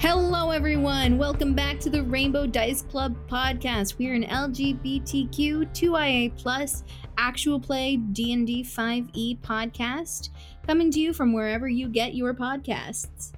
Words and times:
Hello, 0.00 0.50
everyone. 0.50 1.18
Welcome 1.18 1.52
back 1.52 1.78
to 1.80 1.90
the 1.90 2.02
Rainbow 2.02 2.46
Dice 2.46 2.80
Club 2.80 3.14
podcast. 3.28 3.98
We're 3.98 4.14
an 4.14 4.24
LGBTQ 4.24 5.28
2IA 5.74 6.38
plus 6.38 6.84
actual 7.18 7.60
play 7.60 7.96
D&D 7.96 8.64
5e 8.64 9.38
podcast 9.40 10.30
coming 10.66 10.90
to 10.90 10.98
you 10.98 11.12
from 11.12 11.34
wherever 11.34 11.68
you 11.68 11.86
get 11.86 12.14
your 12.14 12.32
podcasts. 12.32 13.32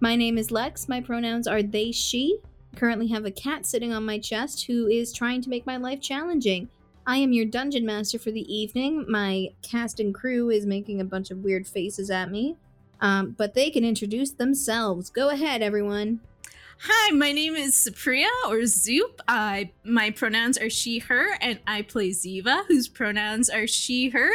My 0.00 0.16
name 0.16 0.36
is 0.36 0.50
Lex. 0.50 0.88
My 0.88 1.00
pronouns 1.00 1.46
are 1.46 1.62
they, 1.62 1.92
she. 1.92 2.40
Currently 2.74 3.06
have 3.06 3.24
a 3.24 3.30
cat 3.30 3.64
sitting 3.64 3.92
on 3.92 4.04
my 4.04 4.18
chest 4.18 4.64
who 4.66 4.88
is 4.88 5.12
trying 5.12 5.40
to 5.42 5.48
make 5.48 5.64
my 5.64 5.76
life 5.76 6.00
challenging. 6.00 6.70
I 7.06 7.18
am 7.18 7.32
your 7.32 7.46
dungeon 7.46 7.86
master 7.86 8.18
for 8.18 8.32
the 8.32 8.52
evening. 8.52 9.04
My 9.08 9.50
cast 9.62 10.00
and 10.00 10.12
crew 10.12 10.50
is 10.50 10.66
making 10.66 11.00
a 11.00 11.04
bunch 11.04 11.30
of 11.30 11.44
weird 11.44 11.68
faces 11.68 12.10
at 12.10 12.32
me. 12.32 12.56
Um, 13.00 13.34
but 13.36 13.54
they 13.54 13.70
can 13.70 13.84
introduce 13.84 14.30
themselves. 14.30 15.10
Go 15.10 15.30
ahead, 15.30 15.62
everyone. 15.62 16.20
Hi, 16.82 17.10
my 17.10 17.32
name 17.32 17.56
is 17.56 17.74
Supriya 17.74 18.30
or 18.48 18.64
Zoop. 18.64 19.20
I 19.28 19.70
my 19.84 20.10
pronouns 20.10 20.56
are 20.56 20.70
she, 20.70 20.98
her, 21.00 21.36
and 21.42 21.58
I 21.66 21.82
play 21.82 22.08
Ziva, 22.08 22.64
whose 22.68 22.88
pronouns 22.88 23.50
are 23.50 23.66
she, 23.66 24.08
her, 24.08 24.30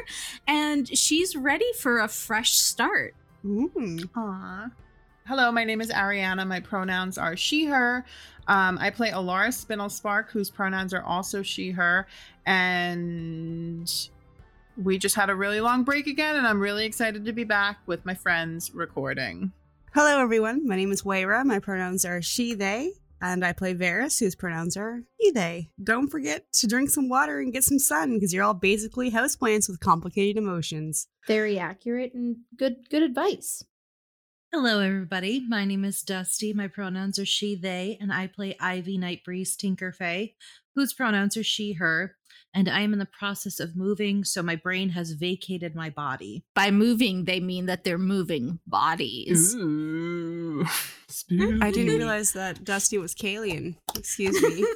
and 0.48 0.88
she's 0.96 1.36
ready 1.36 1.72
for 1.74 2.00
a 2.00 2.08
fresh 2.08 2.52
start. 2.52 3.16
Ooh. 3.44 3.98
Aw. 4.16 4.70
Hello, 5.26 5.52
my 5.52 5.64
name 5.64 5.82
is 5.82 5.90
Ariana. 5.90 6.46
My 6.48 6.60
pronouns 6.60 7.18
are 7.18 7.36
she, 7.36 7.66
her. 7.66 8.06
Um, 8.48 8.78
I 8.80 8.92
play 8.92 9.10
Alara 9.10 9.48
Spinelspark, 9.48 10.30
whose 10.30 10.52
pronouns 10.52 10.94
are 10.94 11.02
also 11.02 11.42
she, 11.42 11.72
her. 11.72 12.06
And 12.46 13.92
we 14.78 14.98
just 14.98 15.16
had 15.16 15.30
a 15.30 15.36
really 15.36 15.62
long 15.62 15.84
break 15.84 16.08
again, 16.08 16.36
and 16.36 16.48
I'm 16.48 16.60
really 16.60 16.86
excited 16.86 17.26
to 17.26 17.34
be 17.34 17.44
back 17.44 17.78
with 17.86 18.06
my 18.06 18.14
friends 18.14 18.74
recording. 18.74 19.52
Hello, 19.94 20.20
everyone. 20.20 20.68
My 20.68 20.76
name 20.76 20.92
is 20.92 21.04
Waira. 21.04 21.46
My 21.46 21.60
pronouns 21.60 22.04
are 22.04 22.22
she, 22.22 22.54
they, 22.54 22.92
and 23.22 23.46
I 23.46 23.54
play 23.54 23.74
Varys, 23.74 24.20
whose 24.20 24.36
pronouns 24.36 24.76
are 24.76 25.04
he, 25.18 25.32
they. 25.32 25.70
Don't 25.82 26.10
forget 26.10 26.52
to 26.54 26.68
drink 26.68 26.90
some 26.90 27.08
water 27.08 27.40
and 27.40 27.54
get 27.54 27.64
some 27.64 27.80
sun 27.80 28.16
because 28.16 28.34
you're 28.34 28.44
all 28.44 28.54
basically 28.54 29.12
houseplants 29.12 29.70
with 29.70 29.80
complicated 29.80 30.38
emotions. 30.38 31.08
Very 31.28 31.58
accurate 31.58 32.14
and 32.14 32.38
good 32.58 32.90
good 32.90 33.04
advice. 33.04 33.64
Hello, 34.52 34.80
everybody. 34.80 35.46
My 35.48 35.66
name 35.66 35.84
is 35.84 36.02
Dusty. 36.02 36.54
My 36.54 36.68
pronouns 36.68 37.20
are 37.20 37.26
she, 37.26 37.56
they, 37.56 37.98
and 38.00 38.12
I 38.14 38.28
play 38.28 38.56
Ivy 38.60 38.98
Nightbreeze 38.98 39.58
Tinkerfay, 39.58 40.34
whose 40.76 40.94
pronouns 40.94 41.38
are 41.38 41.44
she, 41.44 41.74
her. 41.74 42.16
And 42.54 42.70
I 42.70 42.82
am 42.82 42.94
in 42.94 43.00
the 43.00 43.06
process 43.06 43.60
of 43.60 43.76
moving, 43.76 44.24
so 44.24 44.42
my 44.42 44.56
brain 44.56 44.90
has 44.90 45.12
vacated 45.12 45.76
my 45.76 45.90
body. 45.90 46.46
By 46.54 46.72
moving, 46.72 47.26
they 47.26 47.42
mean 47.42 47.66
that 47.66 47.84
they're 47.84 47.98
moving 47.98 48.60
bodies. 48.66 49.54
Ooh. 49.56 50.66
I 51.32 51.72
didn't 51.72 51.98
realize 51.98 52.32
that 52.32 52.64
Dusty 52.64 52.98
was 52.98 53.14
Kalian. 53.14 53.76
Excuse 53.96 54.42
me. 54.42 54.66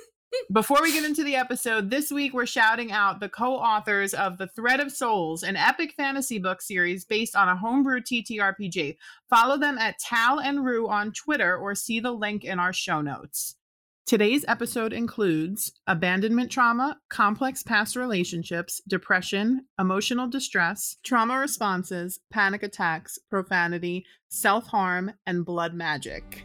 Before 0.51 0.81
we 0.81 0.91
get 0.91 1.05
into 1.05 1.23
the 1.23 1.35
episode, 1.35 1.89
this 1.89 2.11
week 2.11 2.33
we're 2.33 2.45
shouting 2.45 2.91
out 2.91 3.19
the 3.19 3.29
co 3.29 3.55
authors 3.55 4.13
of 4.13 4.37
The 4.37 4.47
Thread 4.47 4.79
of 4.79 4.91
Souls, 4.91 5.43
an 5.43 5.55
epic 5.55 5.93
fantasy 5.95 6.37
book 6.37 6.61
series 6.61 7.05
based 7.05 7.35
on 7.35 7.47
a 7.47 7.55
homebrew 7.55 8.01
TTRPG. 8.01 8.97
Follow 9.29 9.57
them 9.57 9.77
at 9.77 9.99
Tal 9.99 10.39
and 10.39 10.63
Rue 10.65 10.87
on 10.87 11.11
Twitter 11.13 11.57
or 11.57 11.75
see 11.75 11.99
the 11.99 12.11
link 12.11 12.43
in 12.43 12.59
our 12.59 12.73
show 12.73 13.01
notes. 13.01 13.55
Today's 14.09 14.43
episode 14.47 14.91
includes 14.91 15.71
abandonment 15.85 16.51
trauma, 16.51 16.97
complex 17.09 17.61
past 17.61 17.95
relationships, 17.95 18.81
depression, 18.87 19.67
emotional 19.77 20.27
distress, 20.27 20.97
trauma 21.03 21.37
responses, 21.37 22.19
panic 22.31 22.63
attacks, 22.63 23.19
profanity, 23.29 24.03
self 24.27 24.65
harm, 24.65 25.11
and 25.27 25.45
blood 25.45 25.75
magic. 25.75 26.43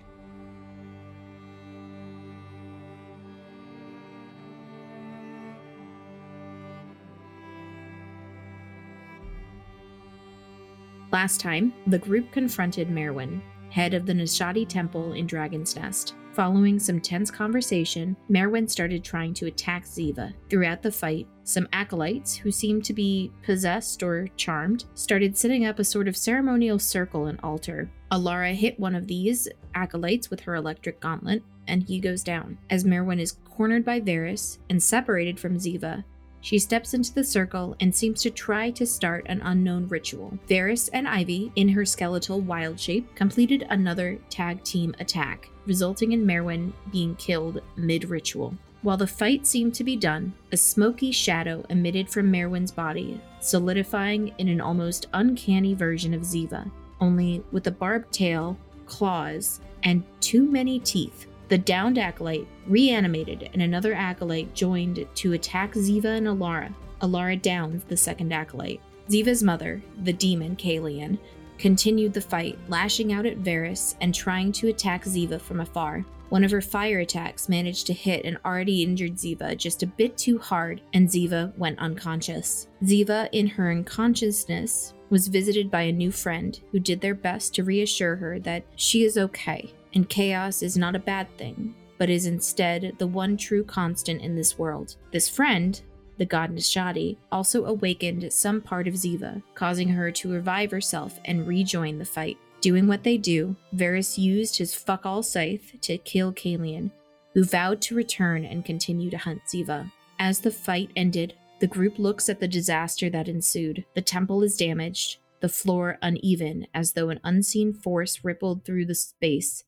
Last 11.10 11.40
time, 11.40 11.72
the 11.86 11.98
group 11.98 12.30
confronted 12.30 12.90
Merwin, 12.90 13.40
head 13.70 13.94
of 13.94 14.04
the 14.04 14.12
Nishadi 14.12 14.68
Temple 14.68 15.14
in 15.14 15.26
Dragon's 15.26 15.74
Nest. 15.74 16.14
Following 16.34 16.80
some 16.80 17.00
tense 17.00 17.30
conversation, 17.30 18.16
Merwin 18.28 18.66
started 18.66 19.04
trying 19.04 19.34
to 19.34 19.46
attack 19.46 19.84
Ziva. 19.84 20.34
Throughout 20.50 20.82
the 20.82 20.90
fight, 20.90 21.28
some 21.44 21.68
acolytes, 21.72 22.34
who 22.34 22.50
seemed 22.50 22.84
to 22.86 22.92
be 22.92 23.30
possessed 23.44 24.02
or 24.02 24.26
charmed, 24.36 24.84
started 24.94 25.36
setting 25.36 25.64
up 25.64 25.78
a 25.78 25.84
sort 25.84 26.08
of 26.08 26.16
ceremonial 26.16 26.80
circle 26.80 27.26
and 27.26 27.38
altar. 27.44 27.88
Alara 28.10 28.52
hit 28.52 28.80
one 28.80 28.96
of 28.96 29.06
these 29.06 29.46
acolytes 29.76 30.28
with 30.28 30.40
her 30.40 30.56
electric 30.56 30.98
gauntlet, 30.98 31.44
and 31.68 31.84
he 31.84 32.00
goes 32.00 32.24
down. 32.24 32.58
As 32.68 32.84
Merwin 32.84 33.20
is 33.20 33.36
cornered 33.48 33.84
by 33.84 34.00
Varys 34.00 34.58
and 34.68 34.82
separated 34.82 35.38
from 35.38 35.58
Ziva, 35.58 36.02
she 36.40 36.58
steps 36.58 36.94
into 36.94 37.14
the 37.14 37.22
circle 37.22 37.76
and 37.78 37.94
seems 37.94 38.20
to 38.22 38.30
try 38.30 38.72
to 38.72 38.84
start 38.84 39.24
an 39.28 39.40
unknown 39.42 39.86
ritual. 39.86 40.36
Varys 40.48 40.90
and 40.92 41.06
Ivy, 41.06 41.52
in 41.54 41.68
her 41.68 41.84
skeletal 41.84 42.40
wild 42.40 42.80
shape, 42.80 43.14
completed 43.14 43.66
another 43.70 44.18
tag 44.30 44.64
team 44.64 44.96
attack, 44.98 45.48
resulting 45.66 46.12
in 46.12 46.26
Merwin 46.26 46.72
being 46.90 47.14
killed 47.16 47.60
mid 47.76 48.08
ritual. 48.10 48.54
While 48.82 48.98
the 48.98 49.06
fight 49.06 49.46
seemed 49.46 49.74
to 49.76 49.84
be 49.84 49.96
done, 49.96 50.34
a 50.52 50.58
smoky 50.58 51.10
shadow 51.10 51.64
emitted 51.70 52.10
from 52.10 52.30
Merwin's 52.30 52.70
body, 52.70 53.18
solidifying 53.40 54.34
in 54.36 54.48
an 54.48 54.60
almost 54.60 55.06
uncanny 55.14 55.72
version 55.72 56.12
of 56.12 56.20
Ziva, 56.20 56.70
only 57.00 57.42
with 57.50 57.66
a 57.66 57.70
barbed 57.70 58.12
tail, 58.12 58.58
claws, 58.84 59.60
and 59.84 60.04
too 60.20 60.44
many 60.44 60.78
teeth. 60.80 61.26
The 61.48 61.56
downed 61.58 61.98
acolyte 61.98 62.46
reanimated, 62.66 63.48
and 63.52 63.62
another 63.62 63.94
acolyte 63.94 64.54
joined 64.54 65.06
to 65.14 65.32
attack 65.32 65.72
Ziva 65.72 66.18
and 66.18 66.26
Alara. 66.26 66.74
Alara 67.00 67.40
downs 67.40 67.84
the 67.84 67.96
second 67.96 68.32
acolyte. 68.32 68.80
Ziva's 69.08 69.42
mother, 69.42 69.82
the 70.02 70.12
demon 70.12 70.56
Kalian, 70.56 71.18
continued 71.58 72.12
the 72.12 72.20
fight, 72.20 72.58
lashing 72.68 73.12
out 73.12 73.26
at 73.26 73.42
Varys 73.42 73.94
and 74.00 74.14
trying 74.14 74.52
to 74.52 74.68
attack 74.68 75.04
Ziva 75.04 75.40
from 75.40 75.60
afar. 75.60 76.04
One 76.30 76.42
of 76.42 76.50
her 76.50 76.60
fire 76.60 77.00
attacks 77.00 77.48
managed 77.48 77.86
to 77.86 77.92
hit 77.92 78.24
an 78.24 78.38
already 78.44 78.82
injured 78.82 79.14
Ziva 79.14 79.56
just 79.56 79.82
a 79.82 79.86
bit 79.86 80.16
too 80.16 80.38
hard, 80.38 80.80
and 80.92 81.08
Ziva 81.08 81.56
went 81.56 81.78
unconscious. 81.78 82.68
Ziva, 82.82 83.28
in 83.32 83.46
her 83.46 83.70
unconsciousness, 83.70 84.94
was 85.10 85.28
visited 85.28 85.70
by 85.70 85.82
a 85.82 85.92
new 85.92 86.10
friend 86.10 86.58
who 86.72 86.80
did 86.80 87.00
their 87.00 87.14
best 87.14 87.54
to 87.54 87.64
reassure 87.64 88.16
her 88.16 88.38
that 88.40 88.64
she 88.74 89.04
is 89.04 89.16
okay 89.16 89.72
and 89.94 90.08
chaos 90.08 90.62
is 90.62 90.76
not 90.76 90.96
a 90.96 91.00
bad 91.00 91.28
thing, 91.38 91.74
but 91.98 92.10
is 92.10 92.26
instead 92.26 92.94
the 92.98 93.06
one 93.06 93.36
true 93.36 93.64
constant 93.64 94.20
in 94.20 94.34
this 94.34 94.58
world. 94.58 94.96
This 95.12 95.28
friend, 95.28 95.80
the 96.18 96.26
god 96.26 96.54
Nishadi, 96.54 97.16
also 97.32 97.64
awakened 97.64 98.32
some 98.32 98.60
part 98.60 98.88
of 98.88 98.94
Ziva, 98.94 99.42
causing 99.54 99.88
her 99.88 100.10
to 100.12 100.32
revive 100.32 100.70
herself 100.70 101.18
and 101.24 101.46
rejoin 101.46 101.98
the 101.98 102.04
fight. 102.04 102.36
Doing 102.60 102.86
what 102.86 103.02
they 103.02 103.18
do, 103.18 103.56
Varys 103.74 104.16
used 104.16 104.56
his 104.56 104.74
fuck 104.74 105.04
all 105.04 105.22
scythe 105.22 105.80
to 105.82 105.98
kill 105.98 106.32
Kalian, 106.32 106.90
who 107.34 107.44
vowed 107.44 107.82
to 107.82 107.94
return 107.94 108.44
and 108.44 108.64
continue 108.64 109.10
to 109.10 109.18
hunt 109.18 109.42
Ziva. 109.46 109.90
As 110.18 110.40
the 110.40 110.50
fight 110.50 110.90
ended, 110.96 111.34
the 111.60 111.66
group 111.66 111.98
looks 111.98 112.28
at 112.28 112.40
the 112.40 112.48
disaster 112.48 113.10
that 113.10 113.28
ensued. 113.28 113.84
The 113.94 114.02
temple 114.02 114.42
is 114.42 114.56
damaged, 114.56 115.18
the 115.40 115.48
floor 115.48 115.98
uneven, 116.00 116.66
as 116.72 116.92
though 116.92 117.10
an 117.10 117.20
unseen 117.24 117.74
force 117.74 118.24
rippled 118.24 118.64
through 118.64 118.86
the 118.86 118.94
space, 118.94 119.64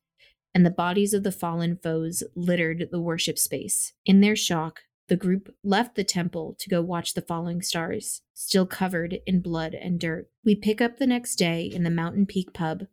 and 0.55 0.65
the 0.65 0.71
bodies 0.71 1.13
of 1.13 1.23
the 1.23 1.33
fallen 1.33 1.77
foes 1.77 2.23
littered 2.35 2.89
the 2.91 3.01
worship 3.01 3.39
space. 3.39 3.93
In 4.07 4.21
their 4.21 4.37
shock, 4.37 4.81
the 5.09 5.17
group 5.17 5.55
left 5.63 5.95
the 5.95 6.05
temple 6.05 6.57
to 6.59 6.69
go 6.69 6.83
watch 6.83 7.15
the 7.15 7.23
falling 7.23 7.63
stars, 7.63 8.23
still 8.35 8.67
covered 8.67 9.19
in 9.27 9.41
blood 9.41 9.75
and 9.75 10.01
dirt. 10.01 10.29
We 10.45 10.55
pick 10.55 10.81
up 10.81 10.97
the 10.97 11.07
next 11.07 11.37
day 11.37 11.65
in 11.65 11.85
the 11.85 11.91
Mountain 11.91 12.27
Peak 12.27 12.53
pub 12.53 12.85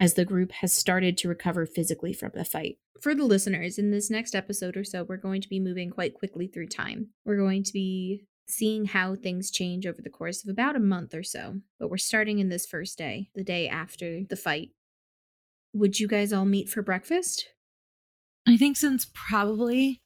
as 0.00 0.14
the 0.14 0.24
group 0.24 0.52
has 0.52 0.72
started 0.72 1.16
to 1.18 1.28
recover 1.28 1.66
physically 1.66 2.12
from 2.12 2.32
the 2.34 2.44
fight. 2.44 2.78
For 3.00 3.14
the 3.14 3.24
listeners, 3.24 3.78
in 3.78 3.90
this 3.90 4.10
next 4.10 4.34
episode 4.34 4.76
or 4.76 4.84
so, 4.84 5.04
we're 5.04 5.16
going 5.16 5.40
to 5.42 5.48
be 5.48 5.60
moving 5.60 5.90
quite 5.90 6.14
quickly 6.14 6.46
through 6.46 6.68
time. 6.68 7.10
We're 7.24 7.36
going 7.36 7.62
to 7.64 7.72
be 7.72 8.24
seeing 8.46 8.86
how 8.86 9.14
things 9.14 9.50
change 9.50 9.86
over 9.86 10.02
the 10.02 10.10
course 10.10 10.42
of 10.42 10.50
about 10.50 10.76
a 10.76 10.80
month 10.80 11.14
or 11.14 11.22
so, 11.22 11.60
but 11.78 11.88
we're 11.88 11.96
starting 11.96 12.38
in 12.38 12.48
this 12.48 12.66
first 12.66 12.98
day, 12.98 13.30
the 13.34 13.44
day 13.44 13.68
after 13.68 14.22
the 14.28 14.36
fight. 14.36 14.70
Would 15.72 15.98
you 15.98 16.08
guys 16.08 16.32
all 16.32 16.44
meet 16.44 16.68
for 16.68 16.82
breakfast? 16.82 17.46
I 18.46 18.56
think 18.56 18.76
since 18.76 19.10
probably 19.14 20.02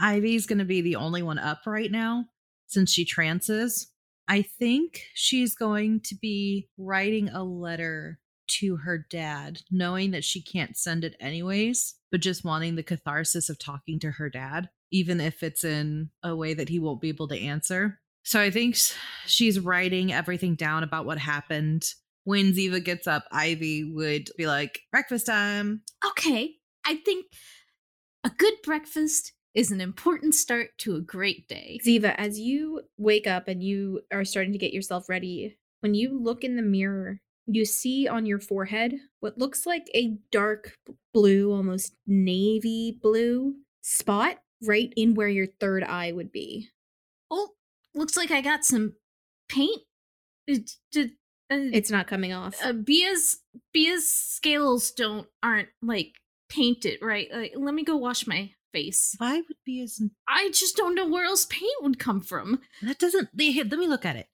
Ivy's 0.00 0.46
going 0.46 0.58
to 0.58 0.64
be 0.64 0.80
the 0.80 0.96
only 0.96 1.22
one 1.22 1.38
up 1.38 1.60
right 1.66 1.90
now, 1.90 2.26
since 2.66 2.90
she 2.90 3.04
trances, 3.04 3.90
I 4.28 4.42
think 4.42 5.02
she's 5.14 5.54
going 5.54 6.00
to 6.06 6.16
be 6.16 6.68
writing 6.76 7.28
a 7.28 7.44
letter 7.44 8.18
to 8.48 8.76
her 8.76 9.06
dad, 9.10 9.60
knowing 9.70 10.10
that 10.12 10.24
she 10.24 10.42
can't 10.42 10.76
send 10.76 11.04
it 11.04 11.16
anyways, 11.20 11.94
but 12.10 12.20
just 12.20 12.44
wanting 12.44 12.74
the 12.74 12.82
catharsis 12.82 13.48
of 13.48 13.58
talking 13.58 13.98
to 14.00 14.12
her 14.12 14.28
dad, 14.28 14.68
even 14.90 15.20
if 15.20 15.42
it's 15.42 15.64
in 15.64 16.10
a 16.22 16.34
way 16.34 16.54
that 16.54 16.68
he 16.68 16.78
won't 16.78 17.00
be 17.00 17.08
able 17.08 17.28
to 17.28 17.40
answer. 17.40 18.00
So 18.24 18.40
I 18.40 18.50
think 18.50 18.76
she's 19.26 19.60
writing 19.60 20.12
everything 20.12 20.56
down 20.56 20.82
about 20.82 21.06
what 21.06 21.18
happened. 21.18 21.84
When 22.24 22.52
Ziva 22.52 22.84
gets 22.84 23.06
up, 23.06 23.24
Ivy 23.30 23.84
would 23.84 24.30
be 24.36 24.48
like, 24.48 24.80
breakfast 24.90 25.26
time. 25.26 25.82
Okay. 26.04 26.54
I 26.84 26.96
think 26.96 27.26
a 28.24 28.30
good 28.30 28.54
breakfast 28.64 29.32
is 29.56 29.72
an 29.72 29.80
important 29.80 30.34
start 30.34 30.68
to 30.78 30.94
a 30.94 31.00
great 31.00 31.48
day. 31.48 31.80
Ziva, 31.84 32.14
as 32.16 32.38
you 32.38 32.82
wake 32.98 33.26
up 33.26 33.48
and 33.48 33.62
you 33.62 34.02
are 34.12 34.24
starting 34.24 34.52
to 34.52 34.58
get 34.58 34.72
yourself 34.72 35.08
ready, 35.08 35.56
when 35.80 35.94
you 35.94 36.16
look 36.22 36.44
in 36.44 36.56
the 36.56 36.62
mirror, 36.62 37.20
you 37.46 37.64
see 37.64 38.06
on 38.06 38.26
your 38.26 38.38
forehead 38.38 38.94
what 39.20 39.38
looks 39.38 39.66
like 39.66 39.88
a 39.94 40.16
dark 40.30 40.76
blue, 41.14 41.52
almost 41.52 41.94
navy 42.06 42.98
blue 43.02 43.54
spot 43.82 44.38
right 44.62 44.92
in 44.96 45.14
where 45.14 45.28
your 45.28 45.46
third 45.58 45.82
eye 45.84 46.12
would 46.12 46.30
be. 46.32 46.68
Oh, 47.30 47.50
looks 47.94 48.16
like 48.16 48.30
I 48.30 48.40
got 48.42 48.64
some 48.64 48.94
paint. 49.48 49.82
It, 50.46 50.72
it, 50.94 51.10
uh, 51.50 51.70
It's 51.72 51.90
not 51.90 52.06
coming 52.06 52.32
off. 52.32 52.56
uh, 52.62 52.72
Bia's 52.72 53.38
Bia's 53.72 54.10
scales 54.12 54.90
don't 54.90 55.26
aren't 55.42 55.68
like 55.82 56.12
painted 56.48 56.98
right. 57.00 57.28
Like, 57.32 57.52
let 57.56 57.74
me 57.74 57.84
go 57.84 57.96
wash 57.96 58.26
my 58.26 58.50
face. 58.76 59.14
Why 59.18 59.36
would 59.36 59.56
be 59.64 59.82
as 59.82 60.00
I 60.28 60.50
just 60.50 60.76
don't 60.76 60.94
know 60.94 61.08
where 61.08 61.24
else 61.24 61.46
paint 61.46 61.82
would 61.82 61.98
come 61.98 62.20
from. 62.20 62.60
that 62.82 62.98
doesn't 62.98 63.28
they- 63.34 63.52
here, 63.52 63.64
let 63.64 63.78
me 63.78 63.86
look 63.86 64.04
at 64.04 64.16
it. 64.16 64.26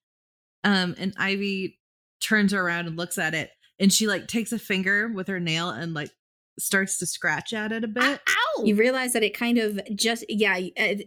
Um 0.65 0.95
and 0.99 1.15
Ivy 1.17 1.79
turns 2.21 2.55
around 2.55 2.87
and 2.87 2.97
looks 2.97 3.19
at 3.19 3.35
it 3.35 3.51
and 3.79 3.93
she 3.93 4.07
like 4.07 4.29
takes 4.29 4.53
a 4.53 4.59
finger 4.59 5.11
with 5.13 5.29
her 5.29 5.41
nail 5.41 5.71
and 5.71 5.93
like 5.95 6.11
starts 6.59 6.99
to 6.99 7.07
scratch 7.07 7.53
at 7.53 7.73
it 7.73 7.85
a 7.85 7.89
bit. 7.89 8.21
Ow! 8.29 8.65
You 8.65 8.77
realize 8.77 9.13
that 9.15 9.23
it 9.23 9.37
kind 9.37 9.59
of 9.59 9.81
just, 9.95 10.25
yeah, 10.29 10.61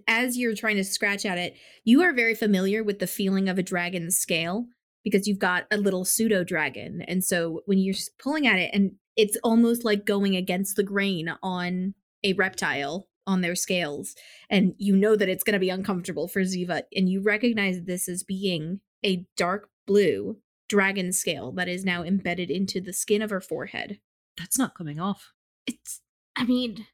as 0.08 0.38
you're 0.38 0.56
trying 0.56 0.76
to 0.78 0.84
scratch 0.84 1.26
at 1.26 1.38
it, 1.38 1.56
you 1.84 2.02
are 2.02 2.14
very 2.14 2.36
familiar 2.36 2.84
with 2.84 3.00
the 3.00 3.08
feeling 3.08 3.48
of 3.48 3.58
a 3.58 3.64
dragon's 3.64 4.18
scale 4.18 4.66
because 5.04 5.28
you've 5.28 5.40
got 5.40 5.66
a 5.72 5.78
little 5.78 6.04
pseudo 6.04 6.44
dragon. 6.44 7.04
And 7.08 7.24
so 7.24 7.62
when 7.66 7.78
you're 7.78 7.96
pulling 8.18 8.48
at 8.48 8.58
it, 8.58 8.72
and 8.74 8.94
it's 9.16 9.38
almost 9.44 9.86
like 9.86 10.06
going 10.06 10.36
against 10.36 10.76
the 10.76 10.84
grain 10.84 11.34
on 11.44 11.94
a 12.24 12.34
reptile 12.34 13.08
on 13.27 13.42
their 13.42 13.56
scales. 13.56 14.16
And 14.50 14.74
you 14.77 14.95
know 14.95 15.16
that 15.16 15.30
it's 15.30 15.44
going 15.44 15.54
to 15.54 15.60
be 15.60 15.69
uncomfortable 15.69 16.27
for 16.27 16.42
Ziva. 16.42 16.83
And 16.95 17.10
you 17.10 17.22
recognize 17.22 17.83
this 17.83 18.07
as 18.07 18.24
being 18.24 18.81
a 19.04 19.25
dark 19.38 19.69
blue 19.88 20.38
dragon 20.68 21.13
scale 21.13 21.51
that 21.54 21.68
is 21.68 21.86
now 21.86 22.04
embedded 22.04 22.50
into 22.50 22.81
the 22.81 22.94
skin 22.94 23.22
of 23.22 23.30
her 23.30 23.42
forehead. 23.42 24.00
That's 24.38 24.57
not 24.57 24.75
coming 24.75 25.00
off. 25.00 25.31
it's. 25.66 26.01
I 26.36 26.44
mean, 26.44 26.86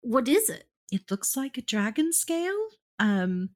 what 0.00 0.26
is 0.28 0.48
it? 0.48 0.68
It 0.90 1.10
looks 1.10 1.36
like 1.36 1.58
a 1.58 1.62
dragon 1.62 2.12
scale. 2.12 2.68
Um 2.98 3.50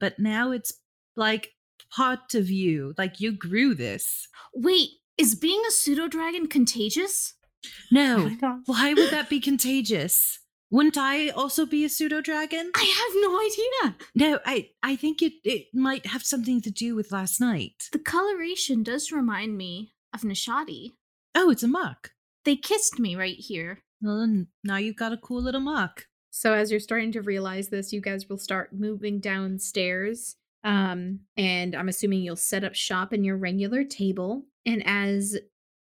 but 0.00 0.18
now 0.18 0.52
it's 0.52 0.72
like 1.16 1.54
part 1.94 2.34
of 2.34 2.48
you. 2.48 2.94
Like 2.96 3.20
you 3.20 3.32
grew 3.32 3.74
this. 3.74 4.28
Wait, 4.54 4.90
is 5.18 5.34
being 5.34 5.62
a 5.66 5.70
pseudo 5.70 6.08
dragon 6.08 6.46
contagious? 6.46 7.34
No. 7.90 8.30
Why 8.66 8.94
would 8.94 9.10
that 9.10 9.28
be 9.28 9.40
contagious? 9.40 10.38
Wouldn't 10.70 10.98
I 10.98 11.28
also 11.30 11.64
be 11.64 11.84
a 11.84 11.88
pseudo 11.88 12.20
dragon? 12.20 12.70
I 12.74 12.84
have 12.84 13.22
no 13.22 13.40
idea. 13.40 13.96
No, 14.14 14.40
I 14.44 14.70
I 14.82 14.96
think 14.96 15.22
it 15.22 15.34
it 15.44 15.68
might 15.72 16.06
have 16.06 16.22
something 16.22 16.60
to 16.62 16.70
do 16.70 16.94
with 16.94 17.12
last 17.12 17.40
night. 17.40 17.88
The 17.92 17.98
coloration 17.98 18.82
does 18.82 19.10
remind 19.10 19.56
me 19.56 19.92
of 20.14 20.22
Nishadi. 20.22 20.92
Oh, 21.34 21.50
it's 21.50 21.62
a 21.62 21.68
muck. 21.68 22.12
They 22.44 22.56
kissed 22.56 22.98
me 22.98 23.16
right 23.16 23.36
here. 23.38 23.80
Well, 24.02 24.20
then 24.20 24.48
now 24.62 24.76
you've 24.76 24.96
got 24.96 25.12
a 25.12 25.16
cool 25.16 25.42
little 25.42 25.60
muck. 25.60 26.06
So 26.30 26.52
as 26.52 26.70
you're 26.70 26.80
starting 26.80 27.12
to 27.12 27.22
realize 27.22 27.68
this, 27.68 27.92
you 27.92 28.00
guys 28.00 28.28
will 28.28 28.38
start 28.38 28.72
moving 28.72 29.20
downstairs. 29.20 30.36
Um, 30.64 31.20
and 31.36 31.74
I'm 31.74 31.88
assuming 31.88 32.22
you'll 32.22 32.36
set 32.36 32.64
up 32.64 32.74
shop 32.74 33.12
in 33.12 33.24
your 33.24 33.36
regular 33.36 33.84
table. 33.84 34.44
And 34.66 34.82
as 34.86 35.38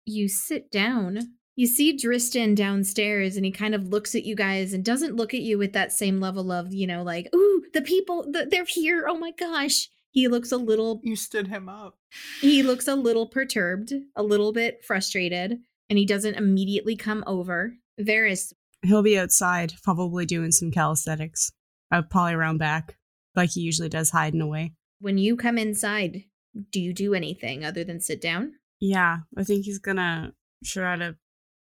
you 0.05 0.27
sit 0.27 0.71
down, 0.71 1.35
you 1.55 1.67
see 1.67 1.95
Dristan 1.95 2.55
downstairs 2.55 3.35
and 3.35 3.45
he 3.45 3.51
kind 3.51 3.75
of 3.75 3.87
looks 3.89 4.15
at 4.15 4.25
you 4.25 4.35
guys 4.35 4.73
and 4.73 4.83
doesn't 4.83 5.15
look 5.15 5.33
at 5.33 5.41
you 5.41 5.57
with 5.57 5.73
that 5.73 5.91
same 5.91 6.19
level 6.19 6.51
of, 6.51 6.73
you 6.73 6.87
know, 6.87 7.03
like, 7.03 7.29
ooh, 7.35 7.63
the 7.73 7.81
people, 7.81 8.31
th- 8.31 8.49
they're 8.49 8.65
here. 8.65 9.05
Oh 9.07 9.17
my 9.17 9.31
gosh. 9.31 9.89
He 10.11 10.27
looks 10.27 10.51
a 10.51 10.57
little 10.57 10.99
You 11.03 11.15
stood 11.15 11.47
him 11.47 11.67
up. 11.69 11.95
he 12.41 12.61
looks 12.63 12.87
a 12.87 12.95
little 12.95 13.27
perturbed, 13.27 13.93
a 14.15 14.21
little 14.23 14.51
bit 14.53 14.83
frustrated, 14.85 15.59
and 15.89 15.97
he 15.99 16.05
doesn't 16.05 16.35
immediately 16.35 16.95
come 16.95 17.23
over. 17.27 17.73
Varys, 17.99 18.53
He'll 18.83 19.01
be 19.03 19.17
outside, 19.17 19.73
probably 19.83 20.25
doing 20.25 20.51
some 20.51 20.69
calisthenics. 20.71 21.51
Uh, 21.91 22.01
probably 22.01 22.33
around 22.33 22.57
back, 22.57 22.97
like 23.35 23.51
he 23.51 23.61
usually 23.61 23.87
does, 23.89 24.09
hiding 24.09 24.41
away. 24.41 24.73
when 24.99 25.17
you 25.17 25.35
come 25.37 25.57
inside, 25.57 26.23
do 26.71 26.79
you 26.81 26.93
do 26.93 27.13
anything 27.13 27.63
other 27.63 27.83
than 27.83 27.99
sit 27.99 28.19
down? 28.21 28.53
Yeah, 28.79 29.19
I 29.37 29.43
think 29.43 29.65
he's 29.65 29.79
gonna 29.79 30.33
try 30.65 30.95
to 30.97 31.15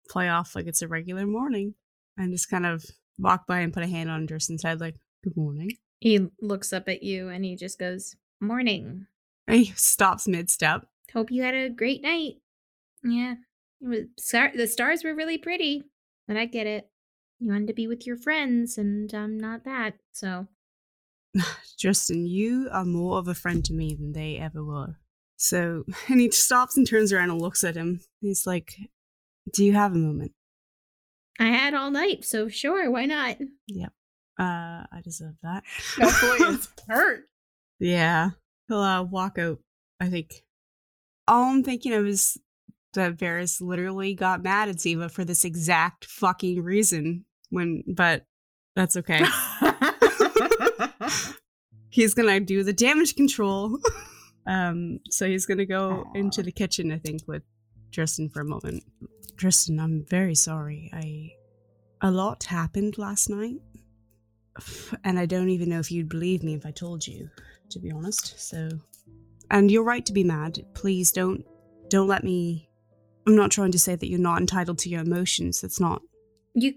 play 0.08 0.28
off 0.28 0.54
like 0.54 0.66
it's 0.66 0.82
a 0.82 0.88
regular 0.88 1.26
morning 1.26 1.74
and 2.16 2.32
just 2.32 2.50
kind 2.50 2.66
of 2.66 2.84
walk 3.18 3.46
by 3.46 3.60
and 3.60 3.72
put 3.72 3.82
a 3.82 3.88
hand 3.88 4.10
on 4.10 4.26
Tristan's 4.26 4.62
head, 4.62 4.80
like, 4.80 4.96
good 5.24 5.36
morning. 5.36 5.70
He 6.00 6.28
looks 6.40 6.72
up 6.72 6.88
at 6.88 7.02
you 7.02 7.28
and 7.28 7.44
he 7.44 7.56
just 7.56 7.78
goes, 7.78 8.16
Morning. 8.40 9.06
And 9.46 9.58
he 9.58 9.72
stops 9.76 10.28
mid 10.28 10.50
step. 10.50 10.86
Hope 11.12 11.30
you 11.30 11.42
had 11.42 11.54
a 11.54 11.70
great 11.70 12.02
night. 12.02 12.34
Yeah. 13.02 13.36
It 13.80 13.88
was, 13.88 14.00
star- 14.18 14.52
the 14.54 14.66
stars 14.66 15.04
were 15.04 15.14
really 15.14 15.38
pretty, 15.38 15.84
but 16.28 16.36
I 16.36 16.46
get 16.46 16.66
it. 16.66 16.90
You 17.38 17.50
wanted 17.50 17.68
to 17.68 17.74
be 17.74 17.86
with 17.86 18.06
your 18.06 18.16
friends, 18.16 18.78
and 18.78 19.12
I'm 19.12 19.38
not 19.38 19.64
that, 19.64 19.94
so. 20.12 20.48
Justin, 21.78 22.26
you 22.26 22.68
are 22.72 22.84
more 22.84 23.18
of 23.18 23.28
a 23.28 23.34
friend 23.34 23.64
to 23.66 23.74
me 23.74 23.94
than 23.94 24.12
they 24.12 24.38
ever 24.38 24.64
were. 24.64 24.96
So, 25.36 25.84
and 26.08 26.20
he 26.20 26.30
stops 26.30 26.76
and 26.76 26.86
turns 26.86 27.12
around 27.12 27.30
and 27.30 27.40
looks 27.40 27.62
at 27.62 27.76
him. 27.76 28.00
He's 28.20 28.46
like, 28.46 28.74
Do 29.52 29.64
you 29.64 29.74
have 29.74 29.92
a 29.92 29.98
moment? 29.98 30.32
I 31.38 31.46
had 31.46 31.74
all 31.74 31.90
night, 31.90 32.24
so 32.24 32.48
sure, 32.48 32.90
why 32.90 33.06
not? 33.06 33.36
Uh, 34.38 34.84
I 34.92 35.00
deserve 35.02 35.34
that. 35.42 35.64
That 35.98 36.38
boy 36.38 36.46
is 36.46 36.68
hurt. 36.88 37.24
Yeah. 37.78 38.30
He'll 38.68 38.78
uh, 38.78 39.02
walk 39.02 39.38
out, 39.38 39.58
I 40.00 40.08
think. 40.08 40.44
All 41.28 41.44
I'm 41.44 41.62
thinking 41.62 41.92
of 41.92 42.06
is 42.06 42.38
that 42.94 43.16
Varys 43.16 43.60
literally 43.60 44.14
got 44.14 44.42
mad 44.42 44.68
at 44.68 44.76
Ziva 44.76 45.10
for 45.10 45.24
this 45.24 45.44
exact 45.44 46.04
fucking 46.04 46.62
reason. 46.62 47.24
When, 47.50 47.82
but 47.86 48.26
that's 48.74 48.96
okay. 48.96 49.24
he's 51.90 52.14
gonna 52.14 52.40
do 52.40 52.62
the 52.62 52.72
damage 52.72 53.14
control. 53.16 53.78
um, 54.46 55.00
so 55.10 55.26
he's 55.26 55.46
gonna 55.46 55.66
go 55.66 56.04
into 56.14 56.42
the 56.42 56.52
kitchen, 56.52 56.92
I 56.92 56.98
think, 56.98 57.22
with 57.26 57.42
Tristan 57.96 58.28
for 58.28 58.42
a 58.42 58.44
moment. 58.44 58.84
Tristan, 59.38 59.80
I'm 59.80 60.04
very 60.04 60.34
sorry. 60.34 60.90
I 60.92 61.32
a 62.06 62.10
lot 62.10 62.44
happened 62.44 62.98
last 62.98 63.30
night, 63.30 63.56
and 65.02 65.18
I 65.18 65.24
don't 65.24 65.48
even 65.48 65.70
know 65.70 65.78
if 65.78 65.90
you'd 65.90 66.10
believe 66.10 66.42
me 66.42 66.52
if 66.52 66.66
I 66.66 66.72
told 66.72 67.06
you, 67.06 67.30
to 67.70 67.78
be 67.78 67.90
honest. 67.90 68.38
So, 68.38 68.68
and 69.50 69.70
you're 69.70 69.82
right 69.82 70.04
to 70.04 70.12
be 70.12 70.24
mad. 70.24 70.62
Please 70.74 71.10
don't 71.10 71.42
don't 71.88 72.06
let 72.06 72.22
me. 72.22 72.68
I'm 73.26 73.34
not 73.34 73.50
trying 73.50 73.72
to 73.72 73.78
say 73.78 73.96
that 73.96 74.10
you're 74.10 74.20
not 74.20 74.40
entitled 74.40 74.76
to 74.80 74.90
your 74.90 75.00
emotions. 75.00 75.62
That's 75.62 75.80
not. 75.80 76.02
You, 76.52 76.74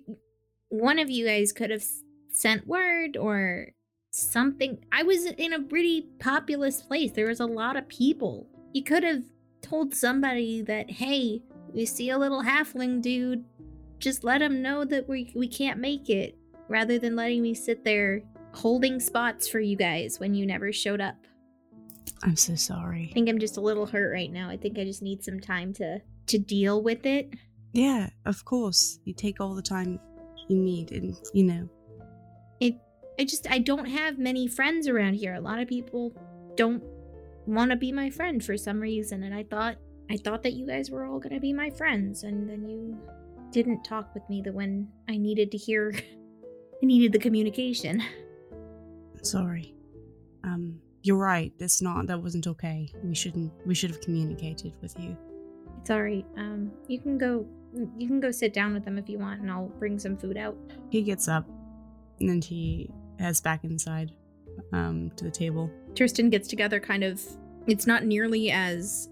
one 0.69 0.99
of 0.99 1.09
you 1.09 1.27
guys 1.27 1.51
could 1.51 1.69
have 1.69 1.83
sent 2.31 2.65
word 2.65 3.17
or 3.17 3.73
something. 4.11 4.85
I 4.93 5.03
was 5.03 5.25
in 5.25 5.51
a 5.51 5.61
pretty 5.61 6.07
populous 6.19 6.81
place. 6.81 7.11
There 7.11 7.27
was 7.27 7.41
a 7.41 7.45
lot 7.45 7.75
of 7.75 7.89
people. 7.89 8.47
You 8.71 8.85
could 8.85 9.03
have 9.03 9.23
told 9.69 9.93
somebody 9.93 10.61
that, 10.63 10.89
hey, 10.89 11.41
we 11.73 11.85
see 11.85 12.09
a 12.09 12.17
little 12.17 12.43
halfling 12.43 13.01
dude. 13.01 13.45
Just 13.99 14.23
let 14.23 14.41
him 14.41 14.61
know 14.61 14.85
that 14.85 15.07
we 15.07 15.31
we 15.35 15.47
can't 15.47 15.79
make 15.79 16.09
it, 16.09 16.38
rather 16.67 16.97
than 16.97 17.15
letting 17.15 17.41
me 17.41 17.53
sit 17.53 17.83
there 17.83 18.23
holding 18.53 18.99
spots 18.99 19.47
for 19.47 19.59
you 19.59 19.75
guys 19.75 20.19
when 20.19 20.33
you 20.33 20.45
never 20.45 20.71
showed 20.71 21.01
up. 21.01 21.15
I'm 22.23 22.35
so 22.35 22.55
sorry. 22.55 23.09
I 23.11 23.13
think 23.13 23.29
I'm 23.29 23.39
just 23.39 23.57
a 23.57 23.61
little 23.61 23.85
hurt 23.85 24.11
right 24.11 24.31
now. 24.31 24.49
I 24.49 24.57
think 24.57 24.79
I 24.79 24.83
just 24.83 25.01
need 25.01 25.23
some 25.23 25.39
time 25.39 25.73
to 25.73 25.99
to 26.27 26.38
deal 26.38 26.81
with 26.81 27.05
it. 27.05 27.33
Yeah, 27.73 28.09
of 28.25 28.45
course. 28.45 28.99
You 29.03 29.13
take 29.13 29.39
all 29.39 29.53
the 29.53 29.61
time 29.61 29.99
you 30.47 30.57
need, 30.57 30.91
and 30.91 31.15
you 31.33 31.43
know. 31.43 31.69
It 32.59 32.75
I 33.19 33.25
just 33.25 33.49
I 33.51 33.59
don't 33.59 33.85
have 33.85 34.17
many 34.17 34.47
friends 34.47 34.88
around 34.88 35.15
here. 35.15 35.35
A 35.35 35.41
lot 35.41 35.59
of 35.59 35.67
people 35.67 36.13
don't 36.55 36.81
want 37.49 37.71
to 37.71 37.77
be 37.77 37.91
my 37.91 38.09
friend 38.09 38.43
for 38.43 38.57
some 38.57 38.79
reason, 38.79 39.23
and 39.23 39.33
I 39.33 39.43
thought 39.43 39.77
I 40.11 40.17
thought 40.17 40.43
that 40.43 40.53
you 40.53 40.65
guys 40.65 40.89
were 40.89 41.05
all 41.05 41.19
going 41.19 41.35
to 41.35 41.39
be 41.39 41.53
my 41.53 41.69
friends, 41.69 42.23
and 42.23 42.49
then 42.49 42.67
you 42.67 42.97
didn't 43.51 43.83
talk 43.83 44.13
with 44.13 44.23
me 44.29 44.41
the 44.41 44.51
when 44.51 44.87
I 45.07 45.17
needed 45.17 45.51
to 45.51 45.57
hear 45.57 45.93
I 45.95 46.01
needed 46.85 47.11
the 47.11 47.19
communication. 47.19 48.03
Sorry. 49.21 49.73
Um, 50.43 50.79
you're 51.03 51.17
right. 51.17 51.53
That's 51.59 51.81
not. 51.81 52.07
That 52.07 52.21
wasn't 52.21 52.47
okay. 52.47 52.89
We 53.03 53.15
shouldn't. 53.15 53.51
We 53.65 53.75
should 53.75 53.91
have 53.91 54.01
communicated 54.01 54.73
with 54.81 54.97
you. 54.99 55.17
It's 55.81 55.89
all 55.89 56.03
right. 56.03 56.25
Um 56.37 56.71
you 56.87 56.99
can 56.99 57.17
go 57.17 57.45
you 57.97 58.07
can 58.07 58.19
go 58.19 58.31
sit 58.31 58.53
down 58.53 58.73
with 58.73 58.83
them 58.83 58.97
if 58.97 59.07
you 59.07 59.19
want 59.19 59.41
and 59.41 59.51
I'll 59.51 59.67
bring 59.79 59.99
some 59.99 60.17
food 60.17 60.37
out. 60.37 60.57
He 60.89 61.01
gets 61.03 61.27
up, 61.27 61.47
and 62.19 62.29
then 62.29 62.41
he 62.41 62.89
heads 63.19 63.41
back 63.41 63.63
inside, 63.63 64.11
um, 64.73 65.11
to 65.15 65.23
the 65.23 65.31
table. 65.31 65.69
Tristan 65.95 66.29
gets 66.29 66.47
together 66.47 66.79
kind 66.79 67.03
of 67.03 67.21
it's 67.67 67.87
not 67.87 68.05
nearly 68.05 68.51
as 68.51 69.09